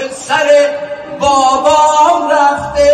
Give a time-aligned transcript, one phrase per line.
[0.00, 0.48] سر
[1.20, 2.90] بابام رفته.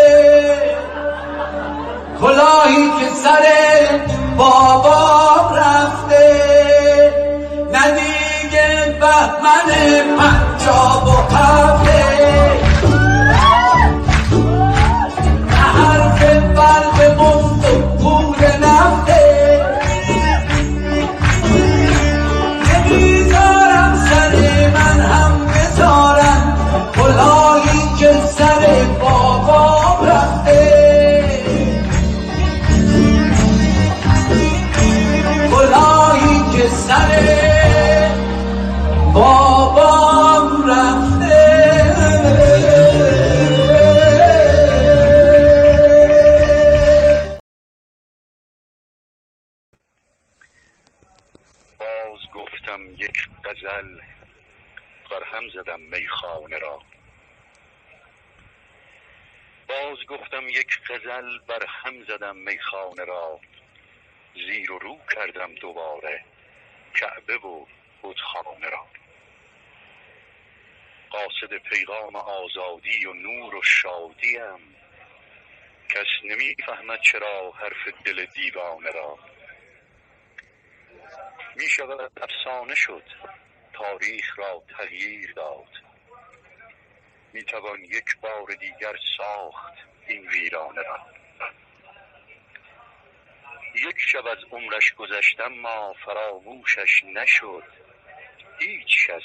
[2.21, 3.45] کلاهی که سر
[4.37, 6.25] بابام رفته.
[7.73, 9.69] ندیگه بهمن
[10.19, 12.03] پنجاب و هفته.
[15.51, 16.23] حرف
[16.57, 18.98] برق مفت و پول نفته
[55.81, 56.83] میخانه را.
[59.69, 63.41] باز گفتم یک غزل بر هم زدم میخانه را.
[64.35, 66.25] زیر و رو کردم دوباره
[66.95, 67.67] کعبه و
[68.03, 68.87] بتخانه را.
[71.11, 74.77] قاصد پیغام آزادی و نور و شادیم.
[75.89, 79.19] کس نمی‌فهمد چرا حرف دل دیوانه را.
[81.57, 83.05] می شود افسانه شد.
[83.79, 85.69] تاریخ را تغییر داد.
[87.33, 89.73] می توان یک بار دیگر ساخت
[90.07, 91.01] این ویرانه را.
[93.75, 97.65] یک شب از عمرش گذشتم ما فراموشش نشد.
[98.61, 99.23] هیچ کس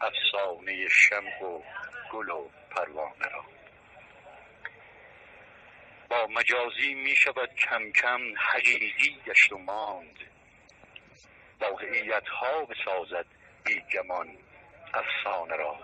[0.00, 1.62] افسانه شمع و
[2.12, 3.44] گل و پروانه را.
[6.08, 10.18] با مجازی می شود کم کم حقیقی گشت و ماند.
[11.60, 13.37] واقعیت ها بسازد
[13.68, 14.28] بیگمان
[14.94, 15.78] افسانه را.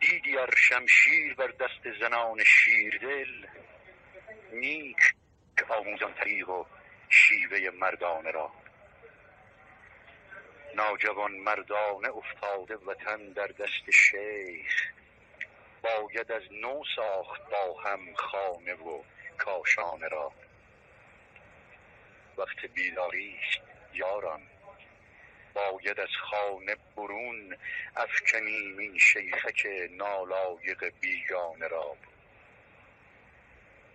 [0.00, 3.46] دیدی ار شمشیر بر دست زنان شیردل
[4.52, 5.14] نیک
[5.68, 6.64] آموزان طریق و
[7.08, 8.52] شیوه مردانه را.
[10.74, 14.92] ناجوان مردانه افتاده وطن در دست شیخ
[15.82, 19.02] باید از نو ساخت با هم خانه و
[19.38, 20.32] کاشانه را.
[22.38, 23.36] وقت بیداری
[23.92, 24.51] یاران.
[25.54, 27.56] باید از خانه برون
[27.96, 31.96] افکنیم این شیخک نالایق بیگانه را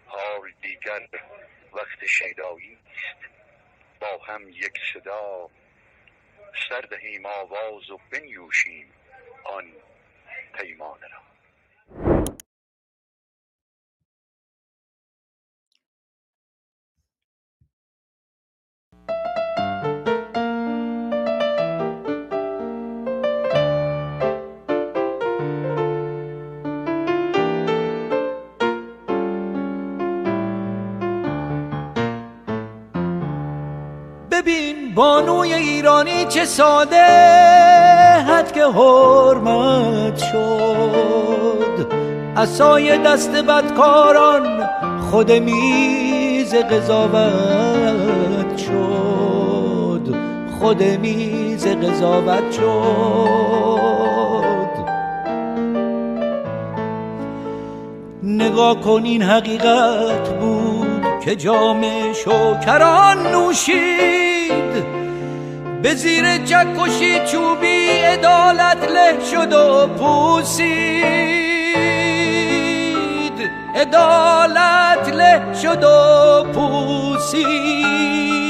[0.06, 1.07] حال دیگر
[1.73, 3.29] وقت شیدایی است
[4.00, 5.50] با هم یک صدا
[6.69, 8.94] سر دهیم آواز و بنیوشیم
[9.44, 9.72] آن
[10.53, 11.28] پیمانه را.
[19.07, 19.47] ببین
[35.47, 37.06] بانوی ایرانی چه ساده
[38.28, 41.88] حد که حرمت شد.
[42.38, 44.69] اسای دست بدکاران
[45.12, 50.16] خود میز قضاوت شد.
[50.59, 52.68] خود میز قضاوت شد.
[58.24, 61.81] نگاه کن این حقیقت بود که جام
[62.13, 64.26] شوکران نوشید.
[65.88, 70.68] به زیر جکشی چوبی عدالت له شد و پوسید.
[73.75, 78.47] عدالت له شد و پوسید.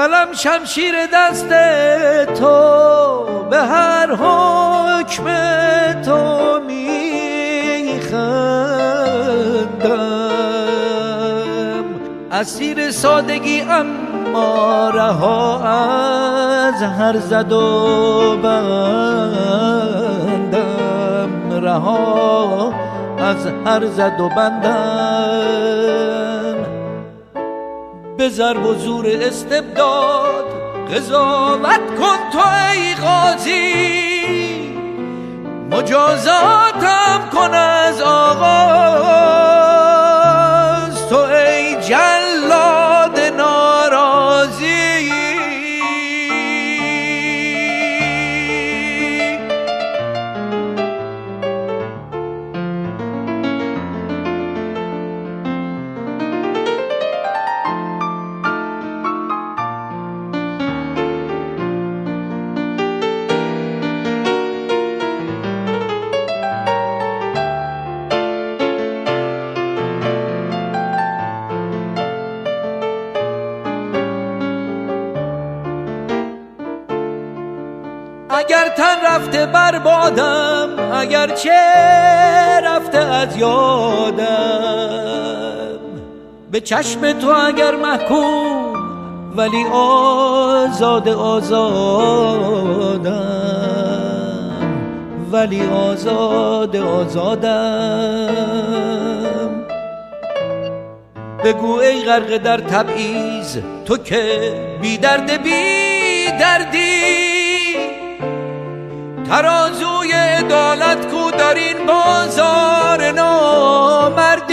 [0.00, 1.48] قلم شمشیر دست
[2.34, 5.24] تو به هر حکم
[6.02, 8.20] تو میخندم.
[12.32, 13.86] اسیر سادگی ام
[14.34, 18.70] اما رها از هر زد و بندم.
[21.62, 22.74] رها
[23.18, 26.29] از هر زد و بندم.
[28.20, 30.44] به ضرب و زور استبداد
[30.94, 34.74] قضاوت کن تو ای قاضی.
[35.70, 39.59] مجازاتم کن از آغاز.
[79.80, 81.60] رفته بربادم اگر چه
[82.64, 84.26] رفته از یادم.
[86.50, 88.74] به چشم تو اگر محکوم
[89.36, 92.20] ولی آزاد آزادم.
[95.32, 98.30] ولی آزاد آزادم.
[101.44, 106.99] بگو ای غرق در تبعیض تو که بی درد بی دردی.
[109.30, 114.49] ترازوی عدالت کو در این بازار نامردی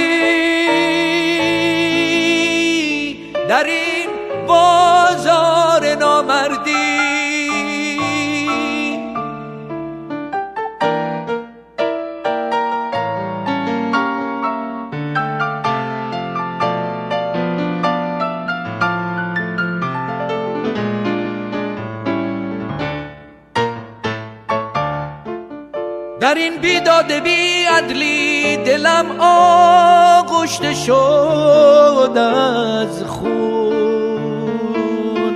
[27.03, 34.47] بیداد بی عدلی دلم آغشته شد از خون.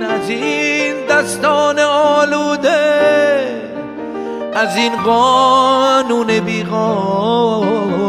[0.02, 2.72] از این دستان آلوده
[4.54, 8.02] از این قانون بی قانون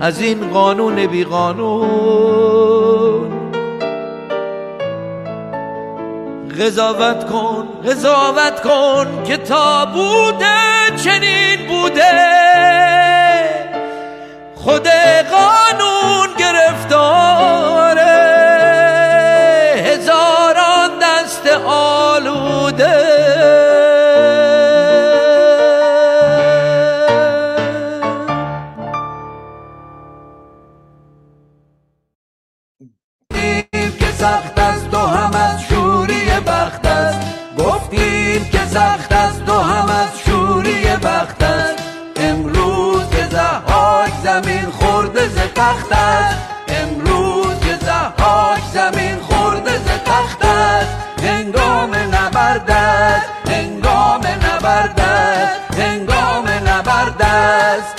[0.00, 2.46] از این قانون بی قانون
[6.58, 12.12] قضاوت کن قضاوت کن که تا بوده چنین بوده.
[14.54, 14.88] خود
[15.30, 18.06] قانون گرفتاره.
[19.76, 23.06] هزاران دست آلوده.
[45.66, 46.50] تخت است.
[46.68, 51.20] امروز که زهاک زمین خورده ز تخت است.
[51.20, 53.48] هنگام نبرد است.
[53.48, 55.74] هنگام نبرد است.
[55.80, 57.96] هنگام نبرد است.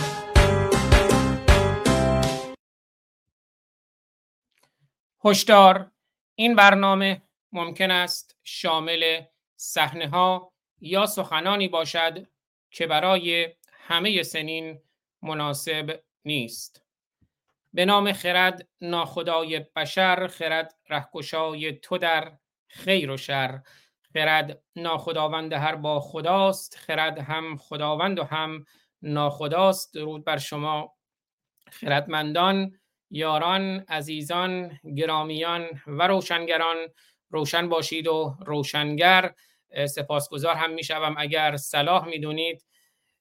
[5.26, 5.92] هشدار.
[6.36, 7.22] این برنامه
[7.52, 9.22] ممکن است شامل
[9.56, 12.28] صحنه ها یا سخنانی باشد
[12.72, 13.48] که برای
[13.88, 14.80] همه سنین
[15.22, 16.87] مناسب نیست.
[17.74, 23.62] به نام خرد ناخدای بشر خرد رهکشای تو در خیر و شر.
[24.14, 28.66] خرد ناخداوند هر با خداست خرد هم خداوند و هم
[29.02, 29.94] ناخداست.
[29.94, 30.94] درود بر شما
[31.72, 36.78] خردمندان یاران عزیزان گرامیان و روشنگران.
[37.30, 39.34] روشن باشید و روشنگر.
[39.90, 41.16] سپاسگزار هم می‌شوم.
[41.18, 42.66] اگر صلاح می‌دونید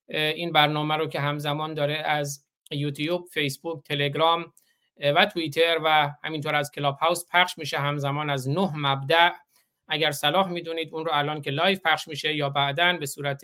[0.08, 4.52] این برنامه رو که همزمان داره از یوتیوب فیسبوک تلگرام
[5.00, 9.30] و توییتر و همینطور از کلاب هاوس پخش میشه همزمان از نه مبدأ
[9.88, 13.40] اگر صلاح می‌دونید اون رو الان که live پخش میشه یا بعدا به صورت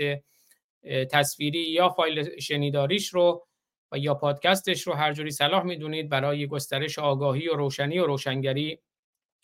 [1.10, 3.46] تصویری یا فایل شنیداریش رو
[3.92, 8.78] و یا پادکستش رو هر جوری صلاح می‌دونید برای گسترش آگاهی و روشنی و روشنگری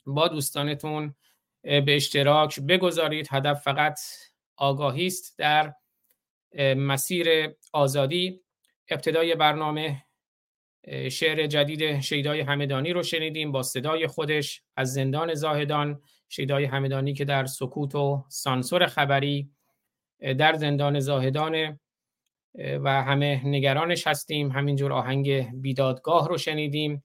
[0.07, 1.15] با دوستانتون
[1.63, 3.29] به اشتراک بگذارید.
[3.31, 4.01] هدف فقط
[4.57, 5.75] آگاهی است در
[6.77, 8.41] مسیر آزادی.
[8.91, 10.05] ابتدای برنامه
[11.11, 17.25] شعر جدید شیدای همدانی رو شنیدیم با صدای خودش از زندان زاهدان شیدای همدانی که
[17.25, 19.51] در سکوت و سانسور خبری
[20.21, 21.79] در زندان زاهدان
[22.55, 24.51] و همه نگرانش هستیم.
[24.51, 27.05] همینجور آهنگ بیدادگاه رو شنیدیم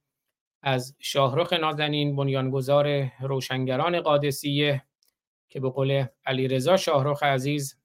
[0.61, 4.83] از شاهرخ نازنین بنیانگذار روشنگران قادسیه
[5.49, 7.79] که به قول علیرضا شاهرخ عزیز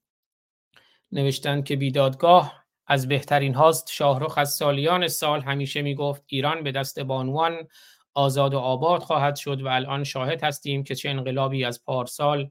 [1.13, 7.01] نوشتند که بیدادگاه از بهترین هاست شاهرخ از سالیان سال همیشه می‌گفت ایران به دست
[7.01, 7.69] بانوان
[8.15, 12.51] آزاد و آباد خواهد شد و الان شاهد هستیم که چه انقلابی از پارسال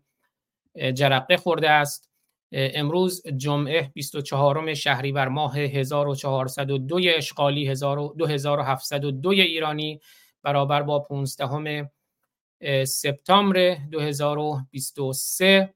[0.94, 2.10] جرقه خورده است.
[2.52, 10.00] امروز جمعه 24 شهریور ماه 1402 اشغالی 2702 ایرانی
[10.44, 11.92] برابر با 15
[12.86, 15.74] سپتامبر 2023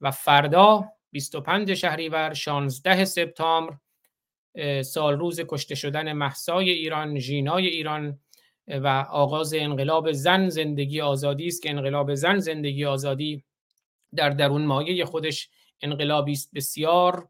[0.00, 3.76] و فردا 25 شهریور 16 سپتامبر
[4.84, 8.18] سال روز کشته شدن محسای ایران ژینای ایران
[8.68, 13.44] و آغاز انقلاب زن زندگی آزادی است که انقلاب زن زندگی آزادی
[14.14, 15.48] در درون مایه خودش
[15.80, 16.50] انقلابی است.
[16.54, 17.28] بسیار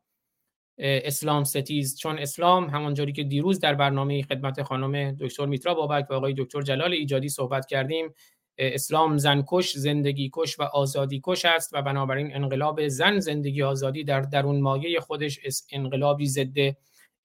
[0.78, 1.98] اسلام ستیز.
[1.98, 6.62] چون اسلام همانجوری که دیروز در برنامه خدمت خانم دکتر میترا بابک و آقای دکتر
[6.62, 8.14] جلال ایجادی صحبت کردیم
[8.58, 14.20] اسلام زنکش زندگی کش و آزادی کش است و بنابراین انقلاب زن زندگی آزادی در
[14.20, 16.76] درون مایه خودش انقلابی ضد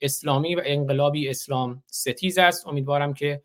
[0.01, 2.67] اسلامی و انقلابی اسلام ستیز است.
[2.67, 3.41] امیدوارم که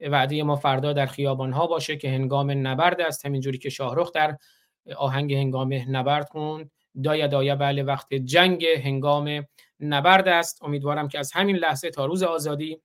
[0.00, 3.26] وعده ما فردا در خیابان ها باشه که هنگام نبرد است.
[3.26, 4.36] همینجوری که شاهرخ در
[4.96, 6.70] آهنگ هنگام نبرد خوند.
[7.04, 9.46] دایا دایا بله وقت جنگ هنگام
[9.80, 10.62] نبرد است.
[10.62, 12.80] امیدوارم که از همین لحظه تا روز آزادی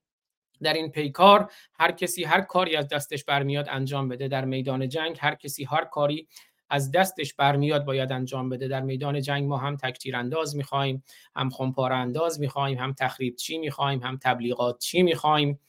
[0.61, 4.27] در این پیکار هر کسی هر کاری از دستش برمیاد انجام بده.
[4.27, 6.27] در میدان جنگ هر کسی هر کاری
[6.75, 8.67] از دستش برمیاد باید انجام بده.
[8.67, 11.03] در میدان جنگ ما هم تکتیر انداز می‌خوایم
[11.35, 15.59] هم خمپار انداز می‌خوایم هم تخریب چی می‌خوایم هم تبلیغات چی می‌خوایم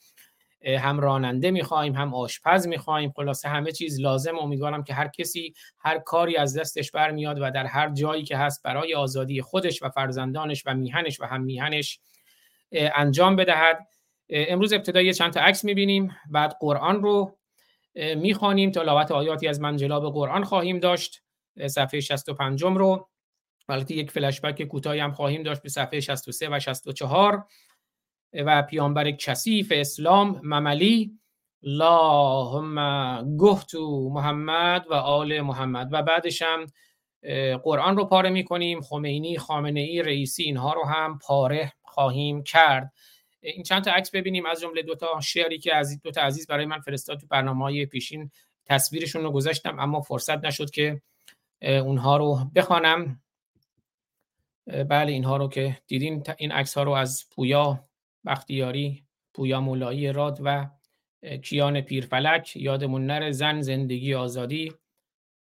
[0.79, 3.13] هم راننده می‌خوایم هم آشپز می‌خوایم.
[3.17, 7.67] خلاصه همه چیز لازم امیدوارم که هر کسی هر کاری از دستش برمیاد و در
[7.67, 12.01] هر جایی که هست برای آزادی خودش و فرزندانش و میهنش و هم میهنش
[12.73, 13.89] انجام بدهد.
[14.31, 16.17] امروز ابتدای چند تا عکس می‌بینیم.
[16.31, 17.39] بعد قرآن رو
[18.17, 21.23] می‌خوانیم تلاوت آیاتی از منجلاب قرآن خواهیم داشت.
[21.67, 23.09] صفحه 65 رو.
[23.69, 27.47] البته یک فلشبک کوتاهی هم خواهیم داشت به صفحه 63 و 64
[28.33, 31.19] و پیامبر کثیف اسلام مملی.
[31.63, 35.89] اللهم گفتو محمد و آل محمد.
[35.93, 36.67] و بعدش هم
[37.63, 38.81] قرآن رو پاره می‌کنیم.
[38.81, 42.93] خمینی خامنه ای رئیسی اینها رو هم پاره خواهیم کرد.
[43.55, 46.47] این چند تا عکس ببینیم از جمله دو تا شعری که از دو تا عزیز
[46.47, 48.31] برای من فرستاد تو برنامه پیشین.
[48.65, 51.03] تصویرشون رو گذاشتم اما فرصت نشد که
[51.63, 53.23] اونها رو بخوانم.
[54.67, 57.89] بله اینها رو که دیدین این عکس ها رو از پویا
[58.25, 60.71] بختیاری پویا مولایی راد و
[61.43, 64.73] کیان پیرفلک یادمون نره زن زندگی آزادی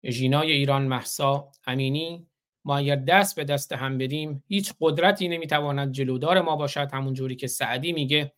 [0.05, 2.28] ژینای ایران محسا امینی
[2.65, 6.89] ما اگر دست به دست هم بدیم هیچ قدرتی نمی‌تواند جلودار ما باشد.
[6.93, 8.33] همون جوری که سعدی میگه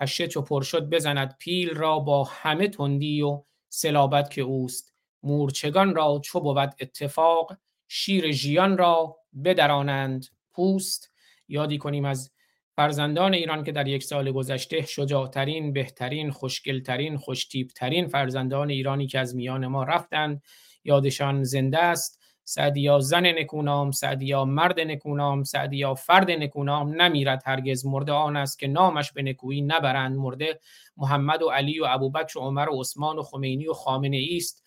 [0.00, 4.94] پشه چو پر شد بزند پیل را با همه تندی و سلابت که اوست.
[5.22, 7.56] مورچگان را چو بود اتفاق
[7.88, 11.12] شیر ژیان را بدرانند پوست.
[11.48, 12.30] یادی کنیم از
[12.76, 19.36] فرزندان ایران که در یک سال گذشته شجاعترین، بهترین، خوشگلترین، خوشتیبترین فرزندان ایرانی که از
[19.36, 20.42] میان ما رفتند.
[20.84, 22.15] یادشان زنده است.
[22.48, 28.66] سعدیا زن نکونام سعدیا مرد نکونام سعدیا فرد نکونام نمیرد هرگز مرده آن است که
[28.66, 30.16] نامش به نکویی نبرند.
[30.16, 30.60] مرده
[30.96, 34.64] محمد و علی و ابوبکر و عمر و عثمان و خمینی و خامنه ای است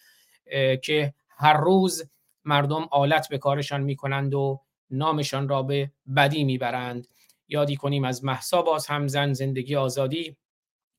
[0.81, 2.09] که هر روز
[2.45, 7.07] مردم آلت به کارشان می‌کنند و نامشان را به بدی می‌برند.
[7.47, 10.37] یادی کنیم از محسا باز هم زن زندگی آزادی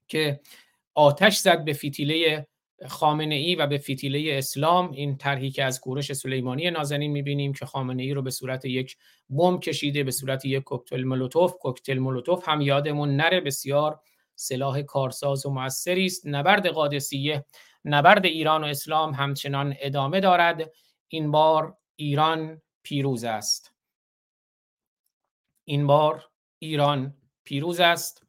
[0.09, 0.41] که
[0.95, 2.47] آتش زد به فتیله
[2.89, 7.67] خامنه ای و به فتیله اسلام این طرحی که از کورش سلیمانی نازنین می‌بینیم که
[7.67, 8.97] خامنه ای رو به صورت یک
[9.31, 14.01] بمب کشیده به صورت یک کوکتل مولوتوف کوکتل مولوتوف هم یادمون نره بسیار
[14.35, 16.27] سلاح کارساز و موثری است.
[16.27, 17.45] نبرد قادسیه
[17.85, 20.71] نبرد ایران و اسلام همچنان ادامه دارد.
[21.09, 23.75] این بار ایران پیروز است.
[25.65, 28.27] این بار ایران پیروز است.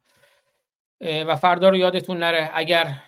[1.00, 3.02] و فردا رو یادتون نره اگر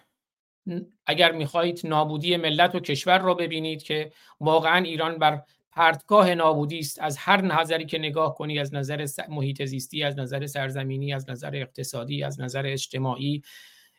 [1.07, 5.43] اگر می‌خواهید نابودی ملت و کشور را ببینید که واقعا ایران بر
[5.73, 10.47] پرتگاه نابودی است از هر نظری که نگاه کنی از نظر محیط زیستی از نظر
[10.47, 13.43] سرزمینی از نظر اقتصادی از نظر اجتماعی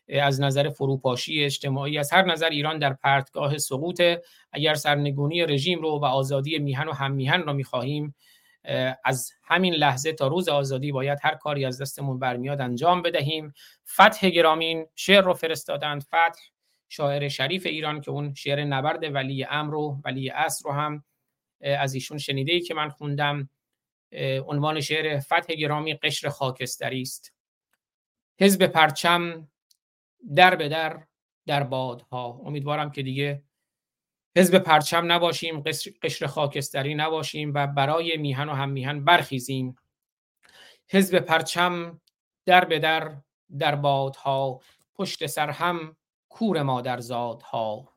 [0.10, 4.02] از نظر فروپاشی اجتماعی از هر نظر ایران در پرتگاه سقوط
[4.52, 8.16] اگر سرنگونی رژیم رو و آزادی میهن و هم میهن رو می‌خواهیم
[9.06, 13.54] از همین لحظه تا روز آزادی باید هر کاری از دستمون برمیاد انجام بدهیم.
[13.88, 16.02] فتح گرامین شعر رو فرستادند.
[16.02, 16.42] فتح
[16.96, 21.04] شاعر شریف ایران که اون شعر نبرد ولی امر و ولی اصر رو هم
[21.62, 23.50] از ایشون شنیده ای که من خوندم.
[24.48, 27.34] عنوان شعر فتح گرامی قشر خاکستری است.
[28.40, 29.48] حزب پرچم
[30.36, 31.04] در به در
[31.46, 32.42] در بادها.
[32.46, 33.44] امیدوارم که دیگه
[34.38, 35.64] حزب پرچم نباشیم
[36.04, 39.76] قشر خاکستری نباشیم و برای میهن و هم میهن برخیزیم.
[40.88, 42.02] حزب پرچم
[42.46, 43.16] در به در
[43.60, 44.60] در بادها.
[44.96, 45.96] پشت سر هم
[46.36, 47.94] کور مادرزادها.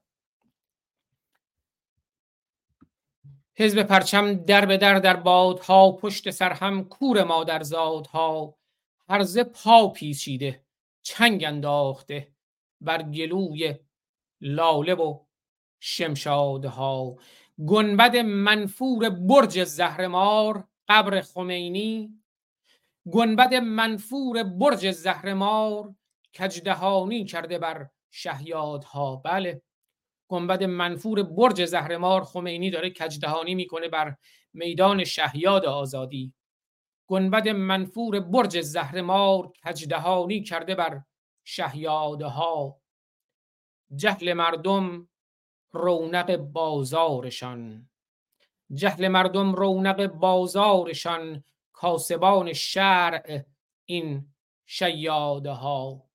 [3.56, 8.58] حزب پرچم در به در در بادها پشت سر هم کور مادرزادها.
[9.08, 10.64] هرزه پا پیچیده
[11.02, 12.32] چنگ انداخته
[12.80, 13.74] بر گلوی
[14.40, 15.18] لاله و
[15.80, 17.16] شمشادها.
[17.66, 22.22] گنبد منفور برج زهرمار قبر خمینی.
[23.12, 25.94] گنبد منفور برج زهرمار
[26.38, 29.16] کجدهانی کرده بر شهیادها.
[29.16, 29.62] بله.
[30.28, 34.16] گنبد منفور برج زهرمار خمینی داره کجدهانی می‌کنه بر
[34.52, 36.32] میدان شهیاد آزادی.
[37.06, 41.02] گنبد منفور برج زهرمار کجدهانی کرده بر
[41.44, 42.80] شهیادها.
[43.96, 45.08] جهل مردم
[45.70, 47.88] رونق بازارشان.
[48.74, 53.44] جهل مردم رونق بازارشان کاسبان شرع
[53.84, 54.34] این
[54.66, 56.07] شیاده ها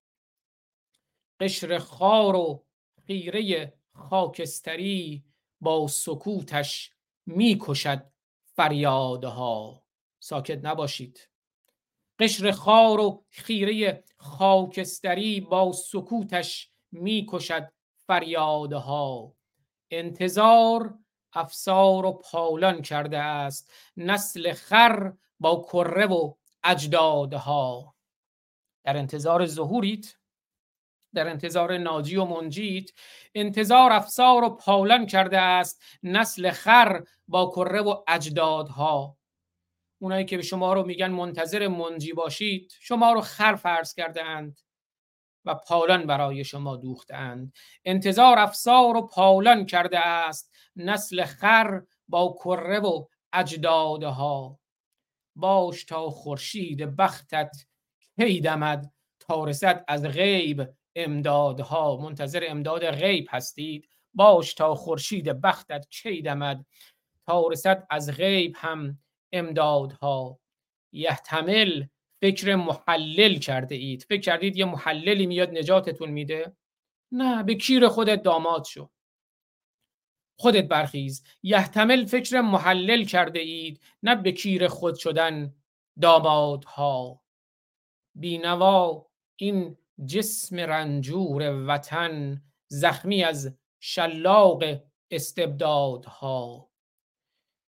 [1.43, 2.63] قشر خار و
[3.07, 5.23] خیره خاکستری
[5.61, 6.91] با سکوتش
[7.25, 8.05] می‌کشد
[8.55, 9.83] فریادها.
[10.19, 11.29] ساکت نباشید.
[12.19, 17.71] قشر خار و خیره خاکستری با سکوتش می‌کشد
[18.07, 19.35] فریادها.
[19.91, 20.97] انتظار
[21.33, 23.71] افسار و پالان کرده است.
[23.97, 26.33] نسل خر با کره و
[26.63, 27.95] اجدادها.
[28.83, 30.22] در انتظار ظهورید.
[31.13, 32.89] در انتظار ناجی و منجیت
[33.35, 39.17] انتظار افسار و پالان کرده است نسل خر با کره و اجدادها.
[40.01, 44.61] اونایی که به شما رو میگن منتظر منجی باشید شما رو خر فرض کرده اند
[45.45, 47.53] و پالان برای شما دوختند
[47.85, 54.59] انتظار افسار و پالان کرده است نسل خر با کره و اجدادها.
[55.35, 57.55] باش تا خورشید بختت
[58.15, 58.93] کی دمد
[59.87, 63.89] از غیب امدادها منتظر امداد غیب هستید.
[64.13, 66.65] باش تا خورشید بختت کی دمد.
[67.25, 68.99] تا رسد از غیب هم
[69.31, 70.39] امدادها.
[70.91, 71.85] یحتمل
[72.21, 74.05] فکر محلل کرده اید.
[74.09, 76.55] فکر کردید یه محللی میاد نجاتتون میده؟
[77.11, 78.89] نه به کیر خودت داماد شو.
[80.39, 81.23] خودت برخیز.
[81.43, 85.55] یحتمل فکر محلل کرده اید نه به کیر خود شدن
[86.01, 87.21] دامادها.
[88.15, 94.63] بینوا این جسم رنجور وطن زخمی از شلاق
[95.11, 96.69] استبدادها.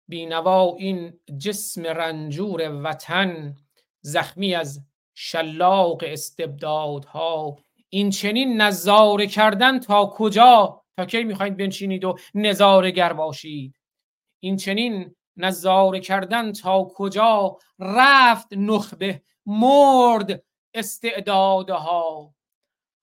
[0.08, 3.56] بینوا این جسم رنجور وطن
[4.02, 4.82] زخمی از
[5.14, 7.58] شلاق استبدادها.
[7.90, 13.80] این چنین نظاره کردن تا کجا؟ تا کی می‌خواید بنشینید و نظاره گر باشید؟
[14.40, 20.44] این چنین نظاره کردن تا کجا؟ رفت نخبه مرد
[20.76, 22.36] استعدادها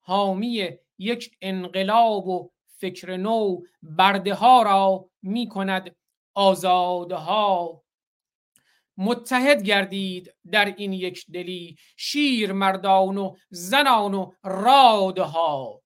[0.01, 5.95] حامی یک انقلاب و فکر نو برده ها را می کند
[6.33, 7.83] آزادها.
[8.97, 15.81] متحد گردید در این یک دلی شیر مردان و زنان و رادها.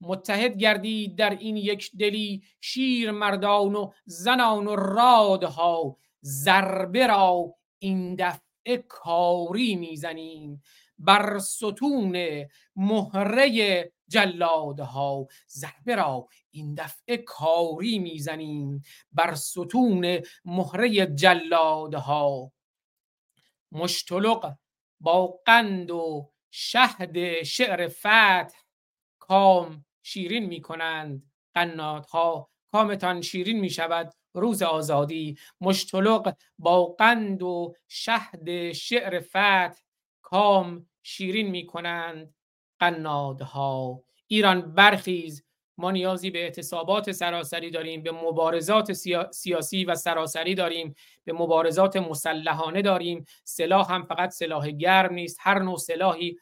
[0.00, 5.96] متحد گردید در این یک دلی شیر مردان و زنان و رادها.
[6.24, 10.62] ضربه را این دفعه کاری می‌زنیم.
[11.02, 12.16] بر ستون
[12.76, 15.26] مهره جلادها.
[15.50, 22.52] ضربه را این دفعه کاری می‌زنیم بر ستون مهره جلادها.
[23.72, 24.54] مشتلق
[25.00, 28.58] با قند و شهد شعر فتح
[29.18, 31.32] کام شیرین می‌کنند.
[31.54, 35.38] قناتها کامتان شیرین می شود روز آزادی.
[35.60, 39.80] مشتلق با قند و شهد شعر فتح
[40.22, 42.34] کام شیرین می کنند
[42.78, 44.02] قنادها.
[44.26, 45.44] ایران برخیز.
[45.78, 48.92] ما نیازی به اعتصابات سراسری داریم به مبارزات
[49.30, 53.24] سیاسی و سراسری داریم به مبارزات مسلحانه داریم.
[53.44, 55.38] سلاح هم فقط سلاح گرم نیست.
[55.40, 56.36] هر نوع سلاحی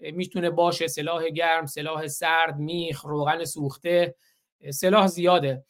[0.00, 0.86] می‌تونه باشه.
[0.86, 4.14] سلاح گرم سلاح سرد میخ روغن سوخته
[4.70, 5.64] سلاح زیاده.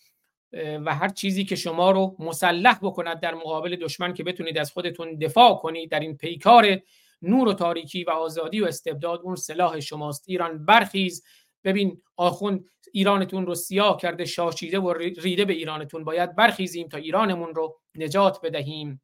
[0.85, 5.15] و هر چیزی که شما رو مسلح بکند در مقابل دشمن که بتونید از خودتون
[5.15, 6.79] دفاع کنید در این پیکار
[7.25, 10.25] نور و تاریکی و آزادی و استبداد اون سلاح شماست.
[10.27, 11.25] ایران برخیز.
[11.65, 16.05] ببین آخوند ایرانتون رو سیاه کرده شاشیده و ریده به ایرانتون.
[16.05, 19.01] باید برخیزیم تا ایرانمون رو نجات بدهیم.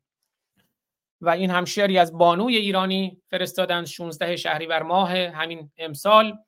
[1.21, 6.39] و این هم شعری از بانوی ایرانی فرستادن 16 شهریور ماه همین امسال.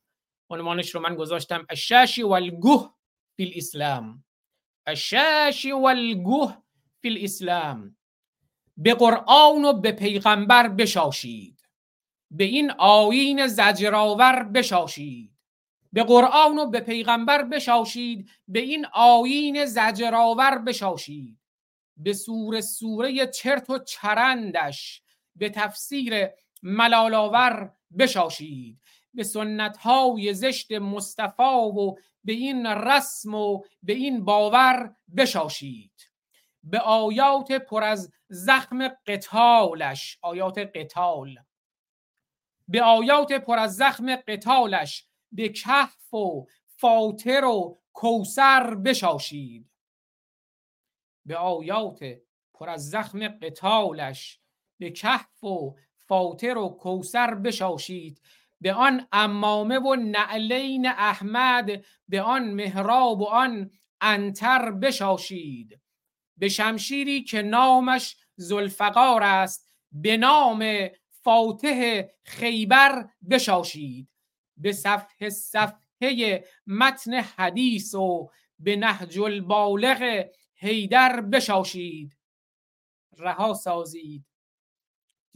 [0.51, 2.95] عنوانش رو من گذاشتم الشاشی والگوه
[3.37, 4.25] فی الاسلام.
[4.87, 6.57] الشاشی والگوه
[7.01, 7.97] فی الاسلام.
[8.77, 11.62] به قرآن و به پیغمبر بشاشید.
[12.35, 15.33] به این آیین زجرآور بشاشید.
[15.93, 18.31] به قرآن و به پیغمبر بشاشید.
[18.49, 21.39] به این آیین زجرآور بشاشید.
[21.97, 25.03] به سور سوره چرت و چرندش
[25.37, 26.29] به تفسیر
[26.63, 28.81] ملالاور بشاشید.
[29.15, 35.93] به سنت های زشت مصطفی و به این رسم و به این باور بشاشید.
[36.63, 41.39] به آیات پر از زخم قتالش آیات قتال.
[42.69, 49.71] به آیات پر از زخم قتالش به کهف و فاطر و کوسر بشاشید.
[51.27, 52.01] به آیات
[52.55, 54.41] پر از زخم قتالش
[54.79, 58.21] به کهف و فاطر و کوسر بشاشید.
[58.61, 63.71] به آن امامه و نعلین احمد به آن مهراب و آن
[64.01, 65.81] انتر بشاشید.
[66.37, 70.89] به شمشیری که نامش زلفقار است به نام
[71.23, 74.09] فاتح خیبر بشاشید.
[74.57, 82.17] به صفحه صفحه متن حدیث و به نهج البالغ هیدر بشاشید.
[83.19, 84.25] رها سازید.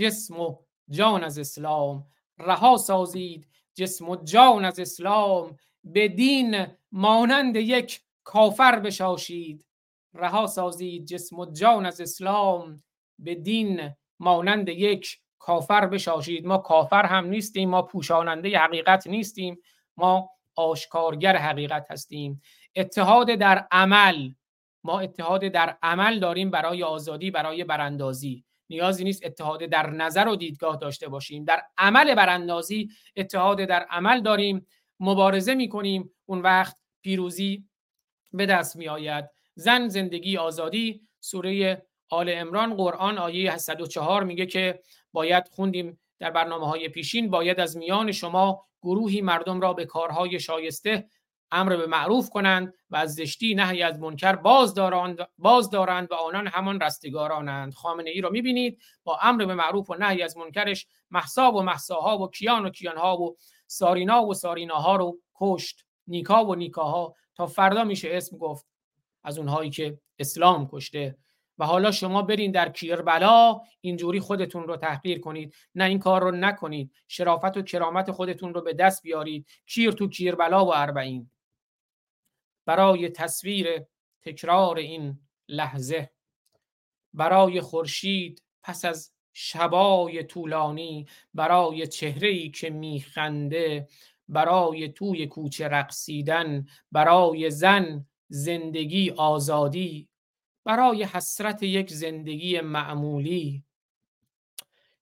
[0.00, 0.56] جسم و
[0.90, 2.06] جان از اسلام.
[2.38, 3.48] رها سازید.
[3.74, 5.56] جسم و جان از اسلام.
[5.84, 9.64] به دین مانند یک کافر بشاشید.
[10.14, 11.06] رها سازید.
[11.06, 12.82] جسم و جان از اسلام.
[13.18, 16.46] به دین مانند یک کافر بشاشید.
[16.46, 19.58] ما کافر هم نیستیم ما پوشاننده حقیقت نیستیم
[19.96, 22.42] ما آشکارگر حقیقت هستیم.
[22.76, 24.30] اتحاد در عمل
[24.84, 28.44] ما اتحاد در عمل داریم برای آزادی برای براندازی.
[28.70, 31.44] نیازی نیست اتحاد در نظر و دیدگاه داشته باشیم.
[31.44, 34.66] در عمل براندازی اتحاد در عمل داریم
[35.00, 37.64] مبارزه می کنیم اون وقت پیروزی
[38.32, 44.80] به دست می آید زن زندگی آزادی سوره آل امران قرآن آیه 104 میگه که
[45.16, 47.30] باید خوندیم در برنامه های پیشین.
[47.30, 51.08] باید از میان شما گروهی مردم را به کارهای شایسته
[51.50, 56.14] امر به معروف کنند و از زشتی نهی از منکر باز دارند, باز دارند و
[56.14, 57.74] آنان همان رستگارانند.
[57.74, 58.78] خامنه ای را می‌بینید.
[59.04, 63.16] با امر به معروف و نهی از منکرش محساب و محساها و کیان و کیانها
[63.16, 65.84] و سارینا و ساریناها رو کشت.
[66.06, 67.14] نیکا و نیکاها.
[67.34, 68.66] تا فردا میشه اسم گفت
[69.24, 71.16] از اونهایی که اسلام کشته
[71.58, 75.54] و حالا شما برین در کیربلا اینجوری خودتون رو تحقیر کنید.
[75.74, 76.92] نه این کار رو نکنید.
[77.08, 79.46] شرافت و کرامت خودتون رو به دست بیارید.
[79.66, 81.30] کیر تو کیربلا و اربعین.
[82.66, 83.84] برای تصویر
[84.22, 86.10] تکرار این لحظه
[87.14, 93.88] برای خورشید پس از شبای طولانی برای چهره ای که میخنده
[94.28, 100.08] برای توی کوچه رقصیدن برای زن زندگی آزادی
[100.66, 103.64] برای حسرت یک زندگی معمولی.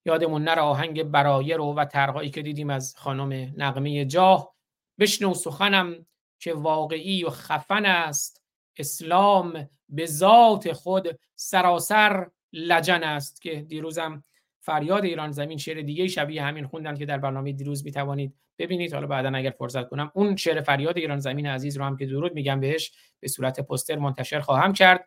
[0.05, 4.55] یادمون نره آهنگ برای رو و ترهایی که دیدیم از خانم نقمه جاه.
[4.99, 6.07] بشنو سخنم
[6.39, 8.43] که واقعی و خفن است.
[8.79, 14.25] اسلام به ذات خود سراسر لجن است که دیروزم
[14.61, 18.95] فریاد ایران زمین شعر دیگه شبیه همین خوندن که در برنامه دیروز می‌توانید ببینید.
[18.95, 22.35] حالا بعدا اگر فرصت کنم اون شعر فریاد ایران زمین عزیز رو هم که درود
[22.35, 25.07] میگم بهش به صورت پوستر منتشر خواهم کرد.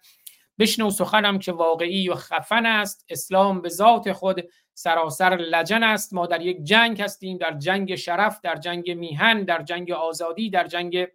[0.60, 3.06] بشنو سخنم که واقعی و خفن است.
[3.10, 6.14] اسلام به ذات خود سراسر لجن است.
[6.14, 10.68] ما در یک جنگ هستیم در جنگ شرف در جنگ میهن در جنگ آزادی در
[10.68, 11.08] جنگ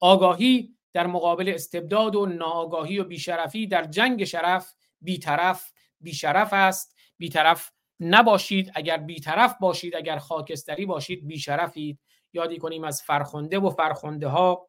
[0.00, 3.66] آگاهی در مقابل استبداد و ناآگاهی و بیشرفی.
[3.66, 6.96] در جنگ شرف بیطرف بیشرف است.
[7.18, 8.72] بیطرف نباشید.
[8.74, 11.98] اگر بیطرف باشید اگر خاکستری باشید بیشرفید.
[12.32, 14.68] یادی کنیم از فرخنده و فرخنده ها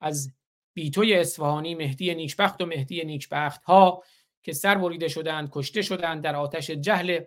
[0.00, 0.32] از
[0.74, 4.02] بیتوی اصفهانی مهدی نیکبخت و مهدی نیکبخت ها
[4.42, 7.20] که سر بریده شدند کشته شدند در آتش جهل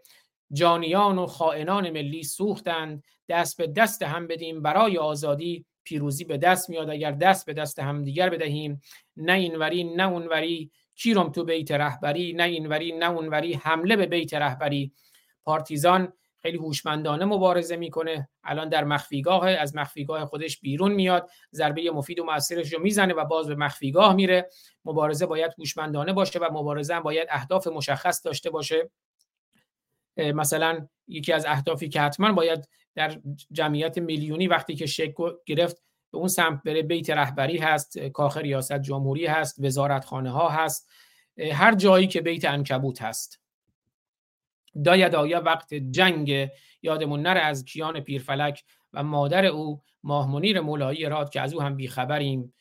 [0.51, 3.03] جانیان و خائنان ملی سوختند.
[3.29, 6.89] دست به دست هم بدیم برای آزادی پیروزی به دست میاد.
[6.89, 8.81] اگر دست به دست هم دیگر بدهیم
[9.17, 14.33] نه اینوری نه اونوری کیرم تو بیت رهبری نه اینوری نه اونوری حمله به بیت
[14.33, 14.91] رهبری.
[15.43, 16.13] پارتیزان
[16.45, 18.29] خیلی هوشمندانه مبارزه می‌کنه.
[18.43, 21.29] الان در مخفیگاه از مخفیگاه خودش بیرون میاد.
[21.53, 24.49] ضربه مفید و موثرش رو می‌زنه و باز به مخفیگاه میره.
[24.85, 28.89] مبارزه باید هوشمندانه باشه و مبارزه هم باید اهداف مشخص داشته باشه.
[30.17, 33.17] مثلا یکی از اهدافی که حتما باید در
[33.51, 38.79] جمعیت میلیونی وقتی که شکل گرفت به اون سمت بره بیت رهبری هست کاخ ریاست
[38.79, 40.89] جمهوری هست وزارتخانه ها هست
[41.53, 43.44] هر جایی که بیت انکبوت هست.
[44.83, 46.49] دایا دایا وقت جنگ
[46.81, 51.61] یادمون نره از کیان پیرفلک و مادر او ماه منیر مولایی راد که از او
[51.61, 52.53] هم بیخبریم؟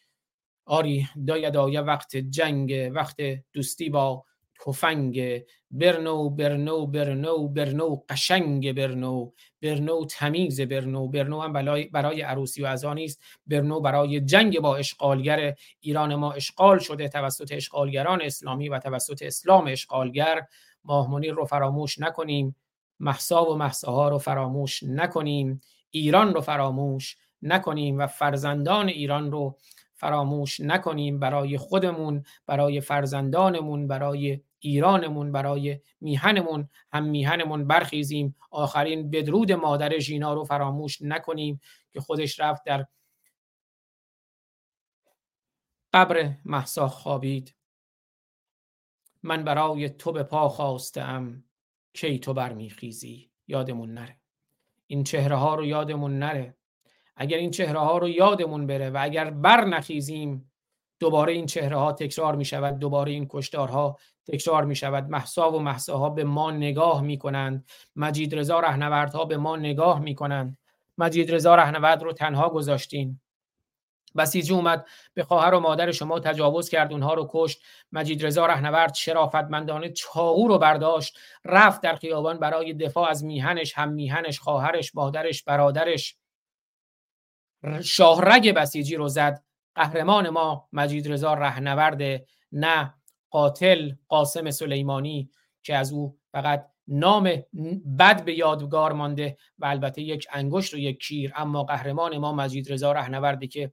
[0.67, 3.17] آری دایا دایا وقت جنگ وقت
[3.53, 4.25] دوستی با
[4.67, 12.63] تفنگ؟ برنو برنو برنو برنو قشنگ برنو برنو تمیز برنو برنو هم برای, برای عروسی
[12.63, 18.69] و ازانی است برنو برای جنگ با اشغالگر ایران ما اشغال شده توسط اشغالگران اسلامی
[18.69, 20.47] و توسط اسلام اشغالگر.
[20.85, 22.57] ماه رو فراموش نکنیم
[23.01, 29.57] محسا و محساها رو فراموش نکنیم ایران رو فراموش نکنیم و فرزندان ایران رو
[29.95, 36.69] فراموش نکنیم برای خودمون برای فرزندانمون برای ایرانمون برای میهنمون.
[36.93, 41.61] هم میهنمون برخیزیم آخرین بدرود مادر ژینا رو فراموش نکنیم
[41.93, 42.87] که خودش رفت در
[45.93, 47.55] قبر محسا خوابید.
[49.25, 51.45] من برای تو به پا خواستم
[51.93, 54.17] کی تو برمیخیزی؟ یادمون نره.
[54.87, 56.57] این چهره ها رو یادمون نره.
[57.17, 60.53] اگر این چهره ها رو یادمون بره و اگر بر نخیزیم
[61.01, 65.59] دوباره این چهره ها تکرار می شود دوباره این کشتارها تکرار می شود محسا و
[65.59, 67.65] محساها به ما نگاه می کنند
[67.97, 70.59] مجید رضا رهنوردها به ما نگاه می کنند
[70.99, 73.21] مجید رضا رهنورد رو تنها گذاشتین.
[74.17, 77.63] بسیجی اومد به خواهر و مادر شما تجاوز کرد اونها رو کشت.
[77.93, 81.19] مجید رضا رهنورد شرافتمندانه چاقو رو برداشت.
[81.45, 86.17] رفت در خیابان برای دفاع از میهنش هم میهنش خواهرش مادرش برادرش.
[87.83, 89.45] شاهرگ بسیجی رو زد.
[89.75, 92.03] قهرمان ما مجید رضا رهنورد
[92.53, 92.95] نه
[93.31, 95.31] قاتل قاسم سلیمانی
[95.63, 97.31] که از او فقط نام
[97.99, 101.33] بد به یادگار مانده و البته یک انگشت و یک کیر.
[101.37, 103.73] اما قهرمان ما مجید رضا رهنوردی که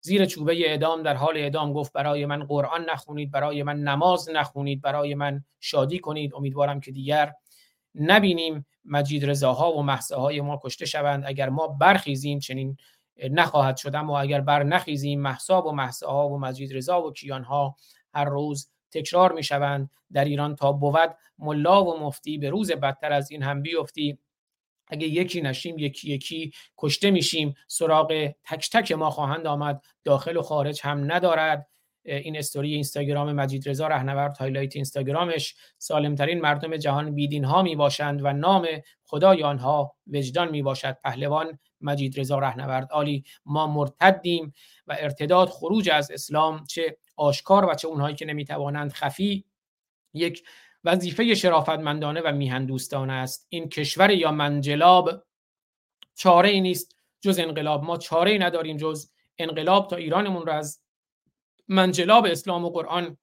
[0.00, 4.82] زیر چوبه اعدام در حال اعدام گفت برای من قرآن نخونید برای من نماز نخونید
[4.82, 6.34] برای من شادی کنید.
[6.34, 7.32] امیدوارم که دیگر
[7.94, 11.24] نبینیم مجید رضاها و محساهای ما کشته شوند.
[11.26, 12.76] اگر ما برخیزیم چنین
[13.30, 13.94] نخواهد شد.
[13.94, 17.76] اما اگر بر نخیزیم محساب و محساها و مجید رضا و کیانها
[18.14, 23.12] هر روز تکرار می شوند در ایران تا بود ملا و مفتی به روز بدتر
[23.12, 24.18] از این هم بیفتی.
[24.90, 30.42] اگه یکی نشیم یکی یکی کشته میشیم سراغ تک تک ما خواهند آمد داخل و
[30.42, 31.66] خارج هم ندارد.
[32.04, 35.54] این استوری اینستاگرام مجید رضا رهنورد highlight اینستاگرامش.
[35.78, 38.66] سالمترین مردم جهان بیدین ها می باشند و نام
[39.04, 43.24] خدای آنها وجدان می باشد پهلوان مجید رضا رهنورد عالی.
[43.46, 44.52] ما مرتدیم
[44.86, 49.44] و ارتداد خروج از اسلام چه آشکار و چه اونهایی که نمی‌توانند خفی
[50.14, 50.42] یک
[50.84, 53.46] وظیفه شرافتمندانه و میهن دوستانه است.
[53.48, 55.10] این کشور یا منجلاب
[56.14, 57.84] چاره ای نیست جز انقلاب.
[57.84, 60.80] ما چاره ای نداریم جز انقلاب تا ایرانمون رو از
[61.68, 63.18] منجلاب اسلام و قرآن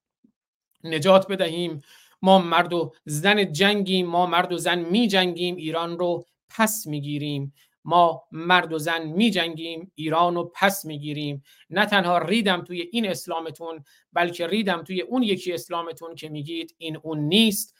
[0.84, 1.80] نجات بدهیم.
[2.22, 7.54] ما مرد و زن جنگیم ما مرد و زن می جنگیم ایران رو پس می‌گیریم.
[7.86, 11.42] ما مرد و زن می جنگیم ایران رو پس می‌گیریم.
[11.70, 16.96] نه تنها ریدم توی این اسلامتون بلکه ریدم توی اون یکی اسلامتون که میگید این
[16.96, 17.74] اون نیست.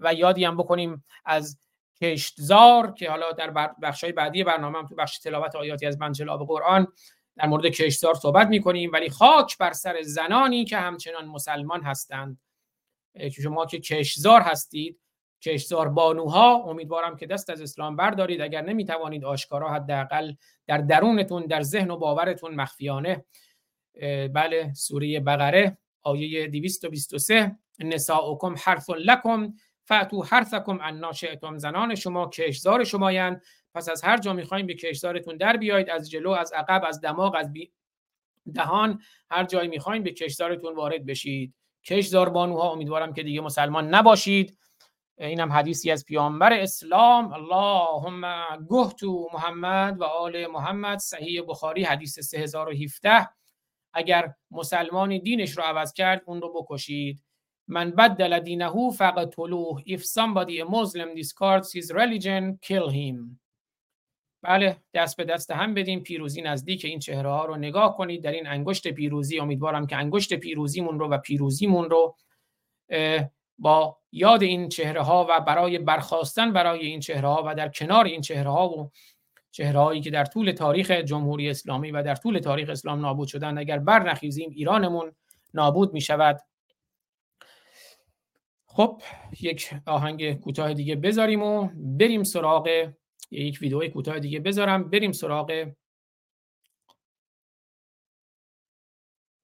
[0.00, 1.58] و یادی هم بکنیم از
[2.00, 3.50] کشتزار که حالا در
[3.82, 6.86] بخشای بعدی برنامه هم تو بخش تلاوت آیاتی از منجلاب قرآن
[7.36, 8.90] در مورد کشتزار صحبت می‌کنیم.
[8.92, 12.40] ولی خاک بر سر زنانی که همچنان مسلمان هستند.
[13.14, 15.00] که شما که کشزار هستید
[15.44, 18.40] کشزار بانوها امیدوارم که دست از اسلام بردارید.
[18.40, 20.32] اگر نمی‌توانید آشکارا حداقل
[20.66, 23.24] در درونتون در ذهن و باورتون مخفیانه
[24.34, 29.52] بله سوره بقره آیه 223 نساؤکم حرف لکم
[29.84, 33.42] فاتو حرثکم ان زنان شما کشزار شمایند.
[33.74, 37.34] پس از هر جا می‌خوایم به کشزارتون در بیایید از جلو از عقب از دماغ
[37.34, 37.72] از بی...
[38.54, 39.00] دهان
[39.30, 41.54] هر جایی می‌خوایم به کشزارتون وارد بشید.
[41.84, 44.58] کشزار بانوها امیدوارم که دیگه مسلمان نباشید.
[45.18, 47.32] اینم حدیثی از پیامبر اسلام.
[47.32, 48.24] اللهم
[48.70, 50.98] گهتو محمد و آل محمد.
[50.98, 53.28] صحیح بخاری حدیث 3017
[53.94, 57.24] اگر مسلمانی دینش رو عوض کرد اون رو بکشید.
[57.68, 59.82] من بدل دینه فقتلوه.
[59.86, 63.38] If somebody a Muslim discards his religion kill him.
[64.42, 68.22] بله دست به دست هم بدیم پیروزی نزدیک این چهره ها رو نگاه کنید.
[68.22, 72.16] در این انگشت پیروزی امیدوارم که انگشت پیروزیمون رو و پیروزیمون رو
[73.58, 78.04] با یاد این چهره ها و برای برخواستن برای این چهره ها و در کنار
[78.04, 78.90] این چهره ها و
[79.50, 83.58] چهره هایی که در طول تاریخ جمهوری اسلامی و در طول تاریخ اسلام نابود شدن
[83.58, 85.12] اگر بر نخیزیم ایرانمون
[85.54, 86.40] نابود می شود
[88.66, 89.02] خب
[89.40, 92.92] یک آهنگ کوتاه دیگه بذاریم و بریم سراغ
[93.30, 95.72] یک ویدیو کوتاه دیگه بذارم بریم سراغ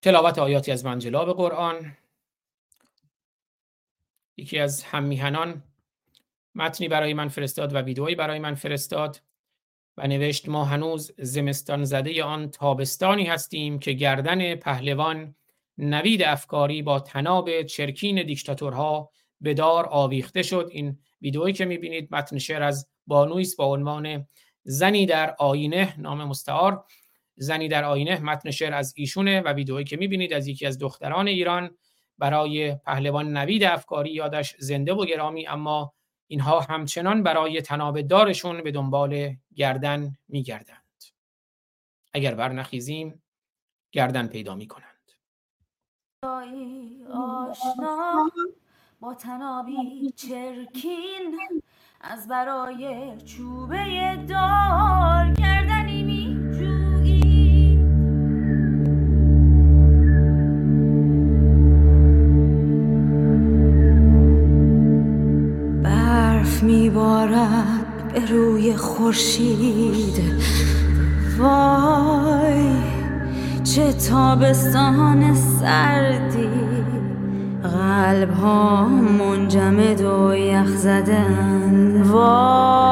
[0.02, 1.96] تلاوت آیاتی از منجلاب قرآن.
[4.38, 5.62] یکی از هممیهنان
[6.55, 9.22] متنی برای من فرستاد و ویدئویی برای من فرستاد
[9.96, 15.35] و نوشت ما هنوز زمستان زده آن تابستانی هستیم که گردن پهلوان
[15.79, 20.68] نوید افکاری با تناب چرکین دیکتاتورها به دار آویخته شد.
[20.72, 24.27] این ویدئویی که می‌بینید متن شعر از بانویس با عنوان
[24.64, 26.85] زنی در آینه نام مستعار.
[27.37, 31.29] زنی در آینه متن شعر از ایشونه و ویدئویی که می‌بینید از یکی از دختران
[31.29, 31.77] ایران
[32.18, 35.92] برای پهلوان نوید افکاری یادش زنده و گرامی اما
[36.26, 41.04] اینها همچنان برای تناب دارشون به دنبال گردن میگردند.
[42.12, 43.22] اگر برنخیزیم
[43.92, 44.88] گردن پیدا می‌کنند.
[47.14, 48.31] آشنا
[49.00, 51.38] با تنابی چرکین
[52.00, 55.88] از برای چوبه دار گردنی
[66.62, 70.23] میبارد به روی خورشید.
[71.38, 72.73] وای
[73.64, 76.49] چه تابستان سردی.
[77.62, 82.03] قلب ها منجمد و یخ زدن.
[82.03, 82.88] وای